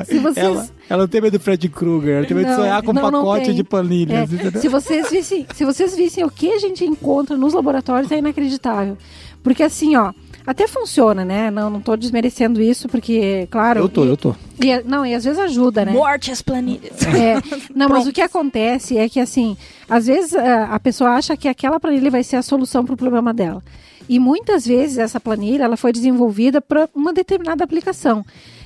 se 0.08 0.20
vocês... 0.20 0.46
Ela, 0.46 0.70
ela 0.90 1.08
tem 1.08 1.20
medo 1.22 1.38
do 1.38 1.44
Fred 1.44 1.68
Krueger, 1.68 2.18
ela 2.18 2.26
tem 2.26 2.38
medo 2.38 2.50
de 2.50 2.56
sonhar 2.56 2.82
com 2.82 2.92
um 2.92 2.96
pacote 2.96 3.54
de 3.54 3.64
planilhas. 3.64 4.30
É, 4.34 4.52
se, 4.60 4.70
vocês 4.70 5.10
vissem, 5.10 5.46
se 5.54 5.66
vocês 5.66 5.96
vissem 5.96 6.24
o 6.24 6.30
que 6.30 6.54
a 6.54 6.60
gente 6.60 6.86
encontra 6.86 7.36
nos 7.36 7.54
laboratórios, 7.54 8.10
é 8.12 8.20
inacreditável. 8.20 8.98
Porque 9.44 9.64
assim, 9.64 9.98
ó, 9.98 10.14
até 10.46 10.68
funciona, 10.68 11.24
né? 11.24 11.50
Não, 11.50 11.70
não 11.70 11.82
tô 11.82 11.96
desmerecendo 11.96 12.62
isso, 12.62 12.88
porque, 12.90 13.48
claro. 13.50 13.80
Eu 13.80 13.90
tô, 13.90 14.04
e, 14.04 14.08
eu 14.08 14.18
tô. 14.18 14.36
E, 14.62 14.82
não, 14.84 15.06
e 15.06 15.14
às 15.14 15.24
vezes 15.24 15.40
ajuda, 15.40 15.86
né? 15.86 15.92
Morte 15.92 16.32
às 16.32 16.42
planilhas. 16.42 17.02
É, 17.04 17.42
não, 17.74 17.90
mas 17.90 18.06
o 18.06 18.12
que 18.12 18.22
acontece 18.22 18.98
é 18.98 19.08
que, 19.08 19.20
assim, 19.20 19.56
às 19.90 20.08
vezes 20.08 20.36
a, 20.36 20.76
a 20.76 20.80
pessoa 20.80 21.12
acha 21.12 21.38
que 21.38 21.48
aquela 21.48 21.80
planilha 21.80 22.12
vai 22.12 22.24
ser 22.24 22.36
a 22.36 22.42
solução 22.42 22.84
para 22.84 22.94
o 22.94 22.98
problema 22.98 23.34
dela. 23.34 23.64
E 24.08 24.20
muitas 24.20 24.66
vezes 24.66 24.98
essa 24.98 25.20
planilha 25.20 25.64
ela 25.64 25.78
foi 25.78 25.94
desenvolvida 25.94 26.62
para 26.62 26.90
uma 26.94 27.14
determinada 27.14 27.64
aplicação. 27.64 28.26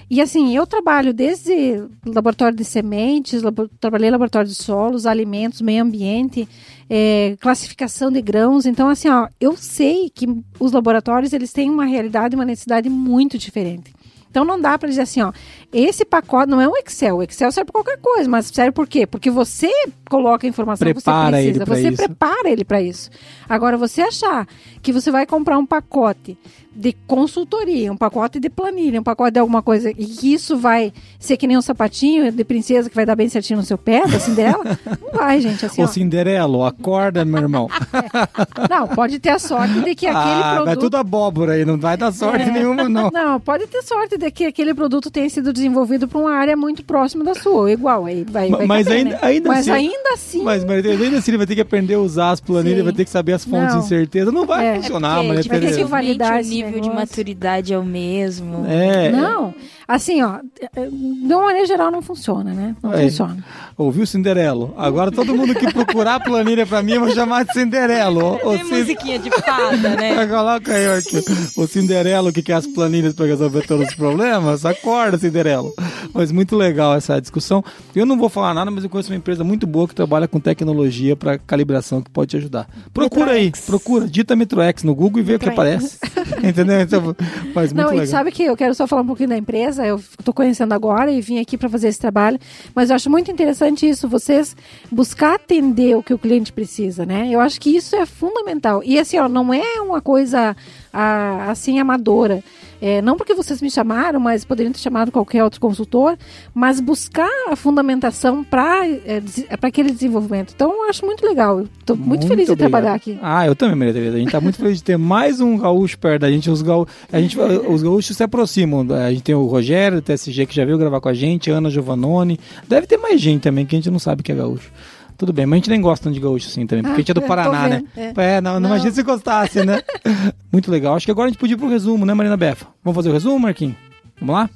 E 0.09 0.21
assim, 0.21 0.55
eu 0.55 0.65
trabalho 0.65 1.13
desde 1.13 1.83
laboratório 2.05 2.55
de 2.55 2.63
sementes, 2.63 3.41
labo, 3.41 3.67
trabalhei 3.79 4.09
laboratório 4.09 4.47
de 4.47 4.55
solos, 4.55 5.05
alimentos, 5.05 5.59
meio 5.59 5.83
ambiente, 5.83 6.47
é, 6.89 7.35
classificação 7.41 8.09
de 8.09 8.21
grãos. 8.21 8.65
Então, 8.65 8.87
assim, 8.87 9.09
ó, 9.09 9.27
eu 9.39 9.57
sei 9.57 10.09
que 10.09 10.25
os 10.59 10.71
laboratórios 10.71 11.33
eles 11.33 11.51
têm 11.51 11.69
uma 11.69 11.85
realidade, 11.85 12.35
uma 12.35 12.45
necessidade 12.45 12.89
muito 12.89 13.37
diferente. 13.37 13.93
Então 14.29 14.45
não 14.45 14.59
dá 14.61 14.77
para 14.77 14.89
dizer 14.89 15.01
assim, 15.01 15.21
ó, 15.21 15.31
esse 15.73 16.05
pacote 16.05 16.49
não 16.49 16.61
é 16.61 16.67
um 16.67 16.77
Excel. 16.77 17.17
O 17.17 17.23
Excel 17.23 17.51
serve 17.51 17.71
para 17.71 17.83
qualquer 17.83 17.99
coisa, 17.99 18.29
mas 18.29 18.45
serve 18.47 18.71
por 18.71 18.87
quê? 18.87 19.07
Porque 19.07 19.31
você 19.31 19.71
coloca 20.07 20.45
a 20.45 20.49
informação 20.49 20.85
prepara 20.85 21.37
que 21.37 21.53
você 21.53 21.59
precisa, 21.59 21.65
você 21.65 21.87
isso. 21.89 21.97
prepara 21.97 22.49
ele 22.49 22.63
para 22.63 22.79
isso. 22.79 23.09
Agora 23.49 23.77
você 23.77 24.01
achar 24.01 24.47
que 24.87 24.93
você 24.93 25.11
vai 25.11 25.25
comprar 25.25 25.57
um 25.57 25.65
pacote 25.65 26.37
de 26.77 26.93
consultoria, 27.07 27.91
um 27.91 27.97
pacote 27.97 28.39
de 28.39 28.51
planilha, 28.51 28.99
um 29.01 29.03
pacote 29.03 29.31
de 29.31 29.39
alguma 29.39 29.63
coisa, 29.63 29.89
e 29.89 30.05
que 30.05 30.31
isso 30.31 30.55
vai 30.55 30.93
ser 31.19 31.35
que 31.35 31.47
nem 31.47 31.57
um 31.57 31.61
sapatinho 31.61 32.31
de 32.31 32.43
princesa 32.43 32.87
que 32.87 32.95
vai 32.95 33.03
dar 33.03 33.15
bem 33.15 33.27
certinho 33.27 33.57
no 33.57 33.65
seu 33.65 33.79
pé, 33.79 34.05
da 34.05 34.19
Cinderela, 34.19 34.63
não 35.01 35.11
vai, 35.11 35.41
gente. 35.41 35.65
Assim, 35.65 35.81
Ô, 35.81 35.87
Cinderela, 35.87 36.69
acorda, 36.69 37.25
meu 37.25 37.41
irmão. 37.41 37.67
É. 37.97 38.67
Não, 38.69 38.87
pode 38.87 39.17
ter 39.19 39.29
a 39.29 39.39
sorte 39.39 39.79
de 39.79 39.95
que 39.95 40.05
ah, 40.05 40.19
aquele 40.19 40.43
produto... 40.43 40.65
Vai 40.65 40.77
tudo 40.77 40.97
abóbora 40.97 41.53
aí, 41.53 41.65
não 41.65 41.77
vai 41.77 41.97
dar 41.97 42.11
sorte 42.11 42.47
é. 42.47 42.51
nenhuma, 42.51 42.87
não. 42.87 43.09
Não, 43.17 43.39
pode 43.39 43.65
ter 43.67 43.81
sorte 43.81 44.17
de 44.17 44.29
que 44.29 44.45
aquele 44.45 44.73
produto 44.73 45.09
tenha 45.09 45.29
sido 45.29 45.51
desenvolvido 45.51 46.07
para 46.07 46.19
uma 46.19 46.31
área 46.31 46.55
muito 46.55 46.83
próxima 46.83 47.23
da 47.23 47.33
sua, 47.33 47.71
igual, 47.71 48.05
aí 48.05 48.23
vai, 48.23 48.49
vai 48.49 48.67
Mas, 48.67 48.85
caber, 48.85 48.99
ainda, 48.99 49.09
né? 49.11 49.19
ainda 49.21 49.49
mas 49.49 49.59
assim... 49.59 49.71
ainda 49.71 50.13
assim... 50.13 50.43
Mas, 50.43 50.63
mas 50.63 50.85
ainda 50.85 51.17
assim 51.17 51.31
ele 51.31 51.37
vai 51.37 51.47
ter 51.47 51.55
que 51.55 51.61
aprender 51.61 51.95
a 51.95 51.99
usar 51.99 52.31
as 52.31 52.39
planilhas, 52.39 52.79
Sim. 52.79 52.83
vai 52.83 52.93
ter 52.93 53.05
que 53.05 53.09
saber 53.09 53.33
as 53.33 53.43
fontes 53.43 53.73
não. 53.73 53.79
de 53.79 53.85
incerteza, 53.85 54.31
não 54.31 54.45
vai 54.45 54.65
é. 54.65 54.76
Funcionar, 54.81 55.23
é 55.23 55.27
mas 55.27 55.47
vai 55.47 55.59
ter 55.59 55.75
que 55.75 55.83
validar 55.83 56.39
o 56.39 56.43
nível 56.43 56.79
de 56.79 56.89
maturidade 56.89 57.37
idade 57.47 57.73
é 57.73 57.77
o 57.77 57.83
mesmo. 57.83 58.65
É. 58.67 59.11
Não, 59.11 59.53
assim, 59.87 60.21
ó, 60.21 60.39
de 60.73 61.33
uma 61.33 61.45
maneira 61.45 61.67
geral 61.67 61.91
não 61.91 62.01
funciona, 62.01 62.53
né? 62.53 62.75
Não 62.81 62.93
é. 62.93 63.03
funciona. 63.03 63.43
Ouviu 63.77 64.05
Cinderelo? 64.07 64.73
Agora 64.75 65.11
todo 65.11 65.35
mundo 65.35 65.53
que 65.53 65.71
procurar 65.71 66.15
a 66.15 66.19
planilha 66.19 66.65
pra 66.65 66.81
mim, 66.81 66.93
eu 66.93 67.01
vou 67.01 67.11
chamar 67.11 67.45
de 67.45 67.53
Cinderelo. 67.53 68.39
Tem 68.39 68.65
Cin... 68.65 68.75
musiquinha 68.79 69.19
de 69.19 69.29
fada, 69.29 69.89
né? 69.95 70.25
Coloca 70.27 70.73
aí, 70.73 70.97
aqui. 70.97 71.23
O 71.55 71.67
Cinderelo 71.67 72.33
que 72.33 72.41
quer 72.41 72.53
as 72.53 72.65
planilhas 72.65 73.13
pra 73.13 73.25
resolver 73.25 73.65
todos 73.67 73.89
os 73.89 73.95
problemas. 73.95 74.65
Acorda, 74.65 75.17
Cinderelo. 75.17 75.73
Mas 76.13 76.31
muito 76.31 76.55
legal 76.55 76.95
essa 76.95 77.19
discussão. 77.21 77.63
Eu 77.95 78.05
não 78.05 78.17
vou 78.17 78.29
falar 78.29 78.53
nada, 78.53 78.71
mas 78.71 78.83
eu 78.83 78.89
conheço 78.89 79.11
uma 79.11 79.17
empresa 79.17 79.43
muito 79.43 79.67
boa 79.67 79.87
que 79.87 79.93
trabalha 79.93 80.27
com 80.27 80.39
tecnologia 80.39 81.15
para 81.15 81.37
calibração 81.37 82.01
que 82.01 82.09
pode 82.09 82.31
te 82.31 82.37
ajudar. 82.37 82.67
Procura 82.93 83.27
Metroex. 83.27 83.59
aí, 83.59 83.65
procura, 83.65 84.07
dita 84.07 84.35
Metroex 84.35 84.83
no 84.83 84.95
Google 84.95 85.19
e 85.19 85.23
vê 85.23 85.33
Metroex. 85.33 85.53
o 85.53 85.99
que 85.99 86.07
aparece. 86.09 86.39
Entendeu? 86.47 86.81
Então, 86.81 87.15
mas 87.53 87.71
muito 87.71 87.85
não, 87.85 87.91
legal. 87.91 88.03
e 88.03 88.07
sabe 88.07 88.31
que 88.31 88.43
eu 88.43 88.57
quero 88.57 88.73
só 88.73 88.87
falar 88.87 89.03
um 89.03 89.07
pouquinho 89.07 89.29
da 89.29 89.37
empresa, 89.37 89.76
eu 89.85 89.95
estou 89.95 90.33
conhecendo 90.33 90.73
agora 90.73 91.11
e 91.11 91.21
vim 91.21 91.39
aqui 91.39 91.57
para 91.57 91.69
fazer 91.69 91.89
esse 91.89 91.99
trabalho, 91.99 92.39
mas 92.73 92.89
eu 92.89 92.95
acho 92.95 93.09
muito 93.09 93.31
interessante 93.31 93.87
isso, 93.87 94.07
vocês 94.07 94.55
buscar 94.91 95.35
atender 95.35 95.95
o 95.95 96.03
que 96.03 96.13
o 96.13 96.17
cliente 96.17 96.51
precisa, 96.51 97.05
né? 97.05 97.27
Eu 97.29 97.39
acho 97.39 97.59
que 97.59 97.75
isso 97.75 97.95
é 97.95 98.05
fundamental. 98.05 98.81
E 98.83 98.99
assim, 98.99 99.17
ó, 99.17 99.27
não 99.27 99.53
é 99.53 99.81
uma 99.81 100.01
coisa 100.01 100.55
ah, 100.97 101.51
assim 101.51 101.79
amadora. 101.79 102.43
É, 102.81 103.01
não 103.01 103.17
porque 103.17 103.33
vocês 103.33 103.61
me 103.61 103.69
chamaram, 103.71 104.19
mas 104.19 104.45
poderiam 104.45 104.71
ter 104.71 104.79
chamado 104.79 105.11
qualquer 105.11 105.43
outro 105.43 105.59
consultor, 105.59 106.17
mas 106.53 106.79
buscar 106.79 107.29
a 107.49 107.55
fundamentação 107.55 108.43
para 108.43 108.87
é, 108.87 109.21
aquele 109.61 109.91
desenvolvimento. 109.91 110.53
Então, 110.55 110.71
eu 110.71 110.89
acho 110.89 111.05
muito 111.05 111.25
legal. 111.25 111.61
Estou 111.61 111.95
muito, 111.95 112.09
muito, 112.09 112.27
feliz 112.27 112.49
obrigado. 112.49 112.67
de 112.67 112.71
trabalhar 112.71 112.93
aqui. 112.95 113.19
Ah, 113.21 113.45
eu 113.45 113.55
também, 113.55 113.75
Maria 113.75 113.93
Tereza. 113.93 114.15
A 114.15 114.19
gente 114.19 114.27
está 114.27 114.41
muito 114.41 114.57
feliz 114.57 114.77
de 114.77 114.83
ter 114.83 114.97
mais 114.97 115.39
um 115.39 115.57
gaúcho 115.57 115.97
perto 115.97 116.21
da 116.21 116.31
gente. 116.31 116.49
Os, 116.49 116.61
gaú... 116.61 116.87
a 117.11 117.19
gente. 117.19 117.37
os 117.39 117.81
gaúchos 117.81 118.15
se 118.15 118.23
aproximam. 118.23 118.85
A 118.91 119.11
gente 119.11 119.23
tem 119.23 119.35
o 119.35 119.45
Rogério, 119.45 119.99
do 119.99 120.03
TSG, 120.03 120.45
que 120.45 120.55
já 120.55 120.65
veio 120.65 120.77
gravar 120.77 121.01
com 121.01 121.09
a 121.09 121.13
gente, 121.13 121.49
Ana 121.49 121.69
Giovannone. 121.69 122.39
Deve 122.67 122.85
ter 122.85 122.97
mais 122.97 123.19
gente 123.19 123.41
também 123.41 123.65
que 123.65 123.75
a 123.75 123.79
gente 123.79 123.89
não 123.89 123.99
sabe 123.99 124.23
que 124.23 124.31
é 124.31 124.35
gaúcho. 124.35 124.71
Tudo 125.17 125.33
bem, 125.33 125.47
mas 125.47 125.53
a 125.53 125.57
gente 125.57 125.69
nem 125.71 125.81
gosta 125.81 126.11
de 126.11 126.19
gaúcho 126.19 126.47
assim 126.47 126.67
também, 126.67 126.83
porque 126.83 126.93
ah, 126.93 126.97
a 126.97 126.99
gente 126.99 127.11
é 127.11 127.13
do 127.15 127.23
Paraná, 127.23 127.67
né? 127.67 127.83
É, 127.97 128.35
é 128.35 128.41
não, 128.41 128.53
não, 128.53 128.59
não, 128.59 128.69
imagina 128.69 128.91
se 128.91 129.01
gostasse, 129.01 129.65
né? 129.65 129.81
Muito 130.53 130.69
legal. 130.69 130.95
Acho 130.95 131.07
que 131.07 131.11
agora 131.11 131.27
a 131.27 131.31
gente 131.31 131.39
podia 131.39 131.55
ir 131.55 131.57
pro 131.57 131.67
resumo, 131.67 132.05
né, 132.05 132.13
Marina 132.13 132.37
Befa? 132.37 132.67
Vamos 132.83 132.95
fazer 132.95 133.09
o 133.09 133.13
resumo, 133.13 133.39
Marquinhos? 133.39 133.75
Vamos 134.19 134.35
lá? 134.35 134.49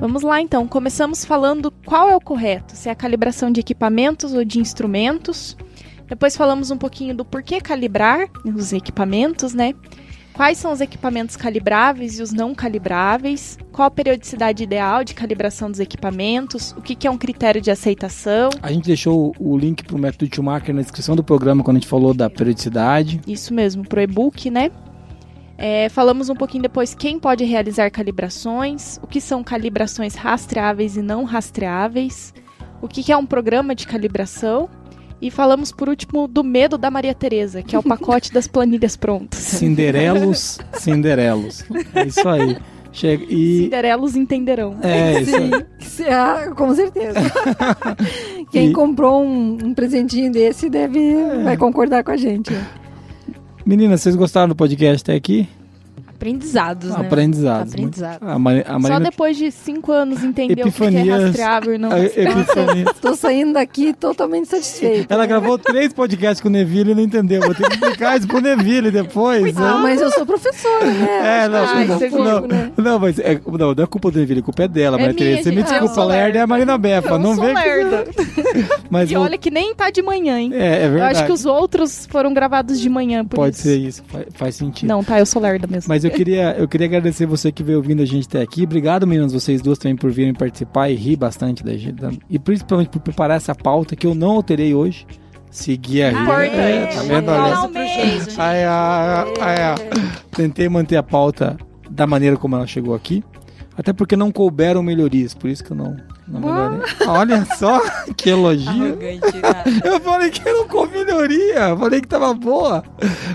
Vamos 0.00 0.22
lá 0.22 0.40
então, 0.40 0.66
começamos 0.66 1.24
falando 1.24 1.72
qual 1.84 2.08
é 2.08 2.16
o 2.16 2.20
correto, 2.20 2.74
se 2.74 2.88
é 2.88 2.92
a 2.92 2.94
calibração 2.96 3.52
de 3.52 3.60
equipamentos 3.60 4.32
ou 4.32 4.44
de 4.44 4.58
instrumentos. 4.58 5.56
Depois 6.08 6.36
falamos 6.36 6.70
um 6.70 6.78
pouquinho 6.78 7.14
do 7.14 7.24
porquê 7.24 7.60
calibrar 7.60 8.28
os 8.44 8.72
equipamentos, 8.72 9.52
né? 9.52 9.74
Quais 10.32 10.56
são 10.56 10.72
os 10.72 10.80
equipamentos 10.80 11.34
calibráveis 11.34 12.18
e 12.18 12.22
os 12.22 12.32
não 12.32 12.54
calibráveis? 12.54 13.58
Qual 13.72 13.88
a 13.88 13.90
periodicidade 13.90 14.62
ideal 14.62 15.02
de 15.02 15.12
calibração 15.12 15.68
dos 15.68 15.80
equipamentos? 15.80 16.72
O 16.78 16.80
que, 16.80 16.94
que 16.94 17.08
é 17.08 17.10
um 17.10 17.18
critério 17.18 17.60
de 17.60 17.72
aceitação? 17.72 18.50
A 18.62 18.70
gente 18.70 18.84
deixou 18.84 19.34
o 19.36 19.58
link 19.58 19.82
para 19.82 19.96
o 19.96 19.98
método 19.98 20.32
Schumacher 20.32 20.72
na 20.72 20.80
descrição 20.80 21.16
do 21.16 21.24
programa 21.24 21.64
quando 21.64 21.78
a 21.78 21.80
gente 21.80 21.88
falou 21.88 22.14
da 22.14 22.30
periodicidade. 22.30 23.20
Isso 23.26 23.52
mesmo, 23.52 23.86
para 23.86 23.98
o 23.98 24.02
e-book, 24.02 24.48
né? 24.48 24.70
É, 25.58 25.88
falamos 25.88 26.28
um 26.28 26.36
pouquinho 26.36 26.62
depois 26.62 26.94
quem 26.94 27.18
pode 27.18 27.42
realizar 27.44 27.90
calibrações, 27.90 28.96
o 29.02 29.08
que 29.08 29.20
são 29.20 29.42
calibrações 29.42 30.14
rastreáveis 30.14 30.96
e 30.96 31.02
não 31.02 31.24
rastreáveis, 31.24 32.32
o 32.80 32.86
que, 32.86 33.02
que 33.02 33.10
é 33.10 33.16
um 33.16 33.26
programa 33.26 33.74
de 33.74 33.88
calibração 33.88 34.70
E 35.20 35.30
falamos 35.30 35.72
por 35.72 35.88
último 35.88 36.28
do 36.28 36.44
medo 36.44 36.78
da 36.78 36.90
Maria 36.90 37.12
Tereza, 37.14 37.62
que 37.62 37.74
é 37.74 37.78
o 37.78 37.82
pacote 37.82 38.32
das 38.32 38.46
planilhas 38.46 38.96
prontas. 38.96 39.38
Cinderelos, 39.40 40.58
Cinderelos. 40.74 41.64
É 41.94 42.06
isso 42.06 42.28
aí. 42.28 42.56
Chega 42.92 43.24
e. 43.28 43.64
Cinderelos 43.64 44.16
entenderão. 44.16 44.76
É, 44.82 45.20
isso 45.20 45.36
aí. 45.36 45.50
Se- 45.80 46.04
ah, 46.08 46.52
com 46.56 46.72
certeza. 46.74 47.18
Quem 48.52 48.70
E- 48.70 48.72
comprou 48.72 49.22
um, 49.24 49.58
um 49.62 49.74
presentinho 49.74 50.30
desse 50.32 50.70
deve 50.70 51.14
vai 51.42 51.56
concordar 51.56 52.02
com 52.04 52.12
a 52.12 52.16
gente. 52.16 52.52
Meninas, 53.66 54.00
vocês 54.00 54.16
gostaram 54.16 54.48
do 54.48 54.56
podcast 54.56 55.02
até 55.02 55.14
aqui? 55.16 55.48
Aprendizados, 56.18 56.90
né? 56.90 56.96
Aprendizados. 56.98 57.72
Aprendizado. 57.72 58.18
A, 58.22 58.38
Mari- 58.38 58.64
a 58.66 58.80
Só 58.80 58.98
depois 58.98 59.36
de 59.36 59.52
cinco 59.52 59.92
anos 59.92 60.24
entendeu 60.24 60.66
o 60.66 60.72
que 60.72 60.82
é 60.82 60.86
Epifanias- 60.88 61.22
rastreável 61.24 61.74
e 61.74 61.78
não 61.78 61.88
rastreável. 61.90 62.94
Tô 63.00 63.14
saindo 63.14 63.52
daqui 63.52 63.92
totalmente 63.92 64.48
satisfeita. 64.48 65.14
Ela 65.14 65.26
gravou 65.26 65.56
três 65.58 65.92
podcasts 65.92 66.40
com 66.40 66.48
o 66.48 66.50
Neville 66.50 66.90
e 66.90 66.94
não 66.94 67.02
entendeu. 67.02 67.40
Vou 67.42 67.54
ter 67.54 67.66
que 67.68 67.74
explicar 67.74 68.18
isso 68.18 68.26
pro 68.26 68.40
Neville 68.40 68.90
depois. 68.90 69.56
Ah, 69.56 69.60
né? 69.74 69.78
mas 69.82 70.00
eu 70.00 70.10
sou 70.10 70.26
professora, 70.26 70.86
né? 70.86 71.44
É, 71.44 71.48
não, 71.48 71.58
Ai, 71.64 71.86
não, 71.86 71.98
você 71.98 72.08
não, 72.10 72.24
viu, 72.40 72.48
né? 72.48 72.72
não, 72.76 72.98
mas 72.98 73.18
é, 73.20 73.40
não, 73.46 73.74
não 73.74 73.84
é 73.84 73.86
culpa 73.86 74.10
do 74.10 74.18
Neville, 74.18 74.40
a 74.40 74.42
culpa 74.42 74.64
é 74.64 74.68
dela, 74.68 74.96
É 74.98 75.00
Maria 75.00 75.14
Tereza. 75.16 75.42
Você 75.44 75.50
me 75.50 75.58
eu 75.58 75.62
desculpa, 75.64 76.00
ela 76.00 76.16
é 76.16 76.22
lerda. 76.24 76.42
a 76.42 76.46
Marina 76.48 76.76
Befa. 76.78 77.10
Eu 77.10 77.18
não 77.20 77.34
sou 77.36 77.44
vem 77.44 77.54
lerda. 77.54 78.04
Mas 78.90 79.10
E 79.10 79.14
eu- 79.14 79.20
olha 79.20 79.38
que 79.38 79.50
nem 79.50 79.72
tá 79.74 79.90
de 79.90 80.02
manhã, 80.02 80.38
hein? 80.40 80.50
é, 80.52 80.82
é 80.82 80.86
eu 80.86 80.90
verdade. 80.90 81.12
acho 81.18 81.26
que 81.26 81.32
os 81.32 81.46
outros 81.46 82.06
foram 82.10 82.34
gravados 82.34 82.80
de 82.80 82.88
manhã, 82.88 83.24
por 83.24 83.36
Pode 83.36 83.54
isso. 83.54 83.62
ser 83.62 83.76
isso, 83.78 84.02
faz, 84.08 84.26
faz 84.34 84.54
sentido. 84.56 84.88
Não, 84.88 85.04
tá, 85.04 85.18
eu 85.20 85.26
sou 85.26 85.40
lerda 85.40 85.66
mesmo. 85.70 85.88
Mas 85.88 86.04
eu 86.04 86.07
queria, 86.10 86.56
eu 86.58 86.68
queria 86.68 86.86
agradecer 86.86 87.26
você 87.26 87.50
que 87.50 87.62
veio 87.62 87.78
ouvindo 87.78 88.02
a 88.02 88.04
gente 88.04 88.26
até 88.26 88.42
aqui. 88.42 88.64
Obrigado, 88.64 89.06
meninas, 89.06 89.32
vocês 89.32 89.60
duas 89.60 89.78
também 89.78 89.96
por 89.96 90.10
virem 90.10 90.34
participar 90.34 90.90
e 90.90 90.94
rir 90.94 91.16
bastante 91.16 91.64
da 91.64 91.76
gente. 91.76 92.20
E 92.28 92.38
principalmente 92.38 92.88
por 92.88 93.00
preparar 93.00 93.36
essa 93.36 93.54
pauta 93.54 93.96
que 93.96 94.06
eu 94.06 94.14
não 94.14 94.32
alterei 94.32 94.74
hoje. 94.74 95.06
Segui 95.50 96.02
a 96.02 96.12
Importante. 96.12 96.54
É, 96.54 96.86
tá 96.86 97.02
vendo? 97.02 97.30
Olha. 97.30 97.56
Finalmente. 97.56 98.34
Ai, 98.38 98.64
ai, 98.64 99.34
ai, 99.40 99.62
ai. 99.62 99.76
Tentei 100.32 100.68
manter 100.68 100.96
a 100.96 101.02
pauta 101.02 101.56
da 101.90 102.06
maneira 102.06 102.36
como 102.36 102.54
ela 102.54 102.66
chegou 102.66 102.94
aqui. 102.94 103.24
Até 103.76 103.92
porque 103.92 104.16
não 104.16 104.30
couberam 104.30 104.82
melhorias, 104.82 105.34
por 105.34 105.48
isso 105.48 105.62
que 105.64 105.70
eu 105.70 105.76
não, 105.76 105.96
não 106.28 106.40
melhorei. 106.40 106.78
Olha 107.06 107.46
só 107.56 107.80
que 108.16 108.30
elogio. 108.30 108.98
Eu 109.84 110.00
falei 110.00 110.30
que 110.30 110.44
não 110.50 110.66
com 110.68 110.86
melhoria, 110.86 111.76
falei 111.76 112.00
que 112.00 112.08
tava 112.08 112.32
boa. 112.34 112.82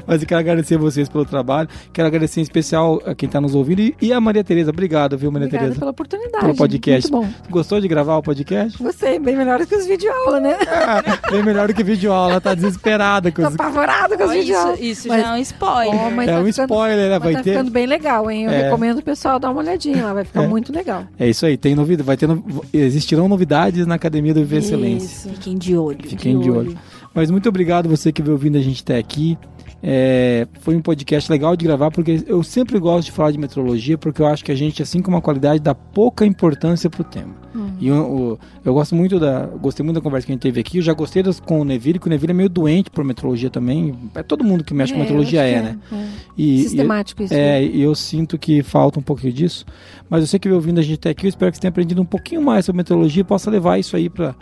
Mas 0.06 0.22
eu 0.22 0.28
quero 0.28 0.39
agradecer 0.39 0.78
vocês 0.78 1.08
pelo 1.10 1.26
trabalho. 1.26 1.68
Quero 1.91 2.08
agradecer 2.08 2.39
em 2.39 2.44
especial 2.44 3.02
a 3.06 3.16
quem 3.16 3.28
tá 3.30 3.39
nos 3.41 3.56
ouvindo 3.56 3.80
e, 3.82 3.96
e 4.02 4.14
a 4.14 4.20
Maria 4.22 4.44
Tereza. 4.44 4.70
Obrigado, 4.72 5.18
viu, 5.18 5.32
Maria 5.32 5.48
Obrigada 5.48 5.66
Tereza? 5.66 5.80
pela 5.80 5.91
oportunidade. 5.91 6.44
Pelo 6.46 6.56
podcast. 6.56 7.12
Muito 7.12 7.26
bom. 7.28 7.34
Gostou 7.50 7.80
de 7.82 7.88
gravar 7.88 8.18
o 8.18 8.24
podcast? 8.24 8.82
Gostei, 8.82 9.20
bem 9.20 9.36
melhor 9.36 9.66
que 9.66 9.76
os 9.76 9.86
videoaulas, 9.86 10.41
né? 10.41 10.58
Ah, 10.68 11.04
bem 11.32 11.44
melhor 11.44 11.68
do 11.68 11.74
que 11.74 11.84
vídeo 11.84 12.12
aula, 12.12 12.39
tá 12.41 12.54
desesperada 12.54 13.32
com 13.32 13.41
Tô 13.41 13.48
os... 13.50 13.56
apavorado 13.56 14.18
com 14.18 14.24
os 14.26 14.32
Isso, 14.32 14.39
videoaulas. 14.41 14.80
isso 14.80 15.08
Mas- 15.08 15.22
já 15.22 15.30
é 15.30 15.34
um 15.34 15.38
spoiler. 15.41 16.12
Mas 16.12 16.28
É 16.28 16.34
tá 16.34 16.39
um 16.39 16.46
ficando- 16.46 16.64
spoiler, 16.74 17.10
né? 17.10 17.20
Vai 17.20 17.34
tá 17.34 17.44
ter. 17.44 17.52
ficando 17.52 17.72
bem 17.72 17.86
legal, 17.86 18.30
hein? 18.30 18.46
Eu 18.46 18.52
É. 18.52 18.64
recomendo 18.64 19.00
o 19.00 19.02
pessoal 19.02 19.39
dar 19.39 19.52
uma 19.52 19.62
olhadinha 19.62 20.06
lá, 20.06 20.14
vai 20.14 20.26
ficar 20.26 20.44
É. 20.44 20.48
muito 20.48 20.74
legal. 20.74 21.06
É 21.20 21.28
isso 21.30 21.46
aí, 21.46 21.58
tem 21.58 21.76
novidade, 21.76 22.06
vai 22.06 22.18
ter 22.18 22.28
no- 22.28 22.44
existirão 22.84 23.28
novidades 23.28 23.86
na 23.86 23.96
Academia 23.96 24.34
do 24.34 24.42
Viver 24.42 24.58
Excelência. 24.58 25.32
Fiquem 25.32 25.58
de 25.58 25.76
olho. 25.76 26.08
Fiquem 26.08 26.40
de 26.40 26.50
olho. 26.50 26.78
Mas 27.14 27.30
muito 27.30 27.48
obrigado 27.48 27.88
você 27.88 28.12
que 28.12 28.22
veio 28.22 28.34
ouvindo 28.34 28.58
a 28.58 28.62
gente 28.62 28.82
até 28.82 28.98
aqui. 28.98 29.38
É, 29.86 30.48
foi 30.62 30.78
um 30.78 30.82
podcast 30.82 31.30
legal 31.30 31.58
de 31.58 31.66
gravar 31.66 31.92
porque 31.92 32.24
eu 32.26 32.42
sempre 32.42 32.80
gosto 32.80 33.08
de 33.08 33.12
falar 33.12 33.32
de 33.32 33.38
metrologia 33.38 33.98
porque 33.98 34.22
eu 34.22 34.26
acho 34.28 34.42
que 34.44 34.50
a 34.52 34.56
gente, 34.56 34.82
assim 34.82 35.02
como 35.02 35.18
a 35.18 35.22
qualidade, 35.22 35.60
dá 35.60 35.76
pouca 35.76 36.26
importância 36.26 36.90
pro 36.90 37.04
tema. 37.04 37.36
E 37.80 37.88
eu, 37.88 37.96
eu, 37.96 38.40
eu 38.64 38.74
gosto 38.74 38.96
muito 38.96 39.20
da, 39.20 39.46
gostei 39.46 39.84
muito 39.84 39.96
da 39.98 40.02
conversa 40.02 40.26
que 40.26 40.32
a 40.32 40.36
gente 40.36 40.42
teve 40.42 40.60
aqui. 40.62 40.78
Eu 40.78 40.82
já 40.84 40.94
gostei 40.94 41.22
das, 41.22 41.40
com 41.40 41.60
o 41.60 41.66
Neville, 41.66 42.00
que 42.00 42.08
o 42.08 42.10
Neville 42.10 42.32
é 42.32 42.34
meio 42.34 42.50
doente 42.50 42.90
por 42.90 43.04
metrologia 43.04 43.50
também. 43.50 43.94
É 44.16 44.24
todo 44.24 44.42
mundo 44.44 44.64
que 44.64 44.74
mexe 44.74 44.94
com 44.94 45.00
É, 45.00 45.02
metrologia 45.04 45.42
acho 45.42 45.50
é, 45.54 45.58
que 45.58 45.62
né? 45.66 45.78
é. 45.92 46.08
E, 46.38 46.56
e- 46.56 46.64
Sistemático 46.64 47.22
isso. 47.22 47.34
é, 47.34 47.62
e 47.64 47.82
eu 47.82 47.94
sinto 47.94 48.38
que 48.38 48.64
falta 48.64 49.00
um 49.00 49.04
pouquinho 49.04 49.34
disso. 49.34 49.66
Mas 50.10 50.28
você 50.30 50.40
que 50.40 50.48
veio 50.48 50.56
ouvindo 50.56 50.80
a 50.80 50.82
gente 50.82 50.96
até 50.96 51.10
aqui, 51.10 51.26
eu 51.26 51.30
espero 51.30 51.52
que 51.52 51.58
você 51.58 51.62
tenha 51.62 51.70
aprendido 51.70 52.02
um 52.02 52.06
pouquinho 52.06 52.42
mais 52.42 52.66
sobre 52.66 52.78
meteorologia 52.78 53.22
e 53.22 53.26
possa 53.26 53.52
levar 53.52 53.78
isso 53.78 53.96
aí 53.98 54.10
para 54.10 54.34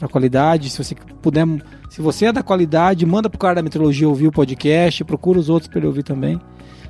para 0.00 0.08
qualidade. 0.08 0.70
Se 0.70 0.82
você 0.82 0.94
puder, 1.22 1.46
se 1.88 2.00
você 2.00 2.26
é 2.26 2.32
da 2.32 2.42
qualidade, 2.42 3.06
manda 3.06 3.30
pro 3.30 3.38
cara 3.38 3.56
da 3.56 3.62
meteorologia 3.62 4.08
ouvir 4.08 4.26
o 4.26 4.32
podcast, 4.32 5.04
procura 5.04 5.38
os 5.38 5.48
outros 5.48 5.68
para 5.68 5.78
ele 5.78 5.86
ouvir 5.86 6.02
também, 6.02 6.40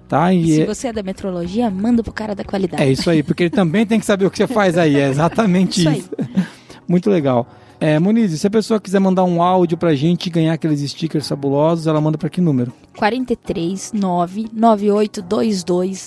tá? 0.08 0.32
E 0.32 0.42
E 0.42 0.54
se 0.54 0.62
é, 0.62 0.66
você 0.66 0.88
é 0.88 0.92
da 0.92 1.02
metrologia, 1.02 1.70
manda 1.70 2.02
pro 2.02 2.12
cara 2.12 2.34
da 2.34 2.44
qualidade. 2.44 2.82
é 2.82 2.90
isso 2.90 3.10
aí, 3.10 3.22
porque 3.22 3.42
ele 3.44 3.50
também 3.50 3.84
tem 3.84 4.00
que 4.00 4.06
saber 4.06 4.24
o 4.24 4.30
que 4.30 4.38
você 4.38 4.46
faz 4.46 4.78
aí. 4.78 4.96
É 4.96 5.08
exatamente 5.10 5.80
Isso 5.80 5.90
isso. 5.90 6.10
Muito 6.88 7.10
legal. 7.10 7.46
É, 7.80 7.98
Moniz, 7.98 8.38
se 8.38 8.46
a 8.46 8.50
pessoa 8.50 8.78
quiser 8.78 9.00
mandar 9.00 9.24
um 9.24 9.42
áudio 9.42 9.78
pra 9.78 9.94
gente 9.94 10.26
e 10.26 10.30
ganhar 10.30 10.52
aqueles 10.52 10.82
stickers 10.90 11.26
fabulosos, 11.26 11.86
ela 11.86 11.98
manda 11.98 12.18
para 12.18 12.28
que 12.28 12.38
número? 12.38 12.70
43 12.98 13.92
99822 13.94 15.98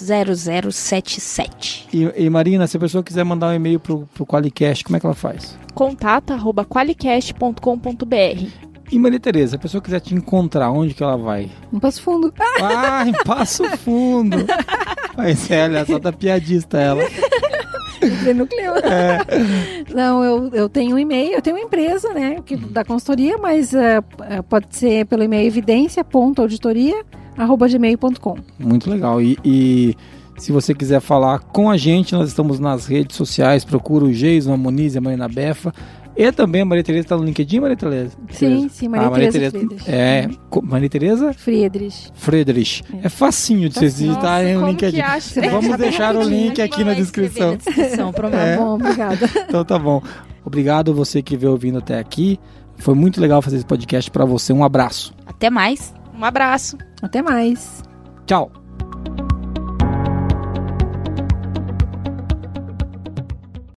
0077. 0.72 1.88
E, 1.92 2.26
e 2.26 2.30
Marina, 2.30 2.68
se 2.68 2.78
a 2.78 2.80
pessoa 2.80 3.04
quiser 3.04 3.24
mandar 3.24 3.48
um 3.48 3.54
e-mail 3.54 3.80
pro, 3.80 4.08
pro 4.14 4.24
Qualicast, 4.24 4.84
como 4.84 4.98
é 4.98 5.00
que 5.00 5.06
ela 5.08 5.16
faz? 5.16 5.58
Contato 5.74 6.32
arroba 6.32 6.64
qualicast.com.br. 6.64 8.48
E 8.92 9.00
Maria 9.00 9.20
Tereza, 9.20 9.52
se 9.52 9.56
a 9.56 9.60
pessoa 9.60 9.82
quiser 9.82 10.02
te 10.02 10.14
encontrar, 10.14 10.70
onde 10.70 10.94
que 10.94 11.02
ela 11.02 11.18
vai? 11.18 11.50
Um 11.72 11.80
passo 11.80 12.04
fundo. 12.04 12.32
Ah, 12.62 13.04
em 13.08 13.14
Passo 13.26 13.64
Fundo. 13.78 14.38
Mas 15.18 15.50
é, 15.50 15.64
olha 15.64 15.86
só, 15.86 16.00
tá 16.00 16.12
piadista 16.12 16.80
ela. 16.80 17.02
Entrei 18.06 18.34
no 18.34 18.48
Cleo. 18.48 18.74
Não, 19.94 20.24
eu, 20.24 20.50
eu 20.54 20.70
tenho 20.70 20.96
um 20.96 21.00
e-mail, 21.00 21.34
eu 21.34 21.42
tenho 21.42 21.56
uma 21.56 21.64
empresa, 21.64 22.14
né, 22.14 22.38
que, 22.46 22.56
da 22.56 22.84
consultoria, 22.84 23.38
mas 23.38 23.74
eh, 23.74 24.02
pode 24.50 24.68
ser 24.72 25.06
pelo 25.06 25.24
e-mail 25.24 25.48
evidência.auditoria.gmail.com. 25.48 28.38
Muito 28.60 28.90
legal. 28.90 29.22
E, 29.22 29.38
e 29.44 29.96
se 30.38 30.52
você 30.52 30.74
quiser 30.74 31.00
falar 31.00 31.40
com 31.40 31.70
a 31.70 31.78
gente, 31.78 32.14
nós 32.14 32.30
estamos 32.30 32.60
nas 32.60 32.86
redes 32.86 33.16
sociais. 33.16 33.64
Procura 33.64 34.06
o 34.06 34.12
Geison, 34.12 34.54
a 34.54 34.58
Moniz 34.58 34.96
e 34.96 34.98
a 34.98 35.02
Marina 35.02 35.28
Befa. 35.28 35.74
E 36.16 36.32
também 36.32 36.62
a 36.62 36.66
Maria 36.66 36.84
Tereza 36.84 37.08
tá 37.08 37.18
no 37.18 37.24
LinkedIn, 37.24 37.60
Maria 37.60 37.76
Tereza? 37.76 38.16
Sim, 38.30 38.70
sim, 38.70 38.88
Maria, 38.88 39.08
Ah, 39.08 39.12
Maria 39.12 39.32
Tereza. 39.32 39.58
É, 39.88 40.30
Maria 40.62 40.90
Tereza 40.90 41.34
Friedrich. 41.34 42.12
Friedrich. 42.14 42.84
É 43.02 43.10
facinho 43.10 43.68
de 43.68 43.76
vocês 43.76 44.00
Nossa, 44.00 44.06
digitarem 44.06 44.56
no 44.56 44.68
LinkedIn. 44.68 45.02
Vamos 45.50 45.78
deixar 45.78 46.16
o 46.16 46.22
link 46.22 46.62
aqui 46.62 46.84
na 46.84 46.94
descrição. 46.94 47.52
Na 47.52 47.56
descrição. 47.58 48.14
É. 48.34 48.58
Bom, 48.58 48.76
obrigada. 48.76 49.30
Então 49.48 49.66
tá 49.66 49.78
bom. 49.78 50.02
Obrigado 50.46 50.94
você 50.94 51.22
que 51.22 51.36
veio 51.36 51.52
ouvindo 51.52 51.80
até 51.80 52.00
aqui. 52.00 52.40
Foi 52.78 52.94
muito 52.96 53.20
legal 53.20 53.42
fazer 53.42 53.58
esse 53.58 53.66
podcast 53.66 54.10
para 54.12 54.26
você. 54.26 54.52
Um 54.54 54.64
abraço. 54.64 55.14
Até 55.26 55.50
mais. 55.50 55.94
Um 56.18 56.24
abraço. 56.24 56.78
Até 57.02 57.22
mais. 57.22 57.84
Tchau. 58.26 58.63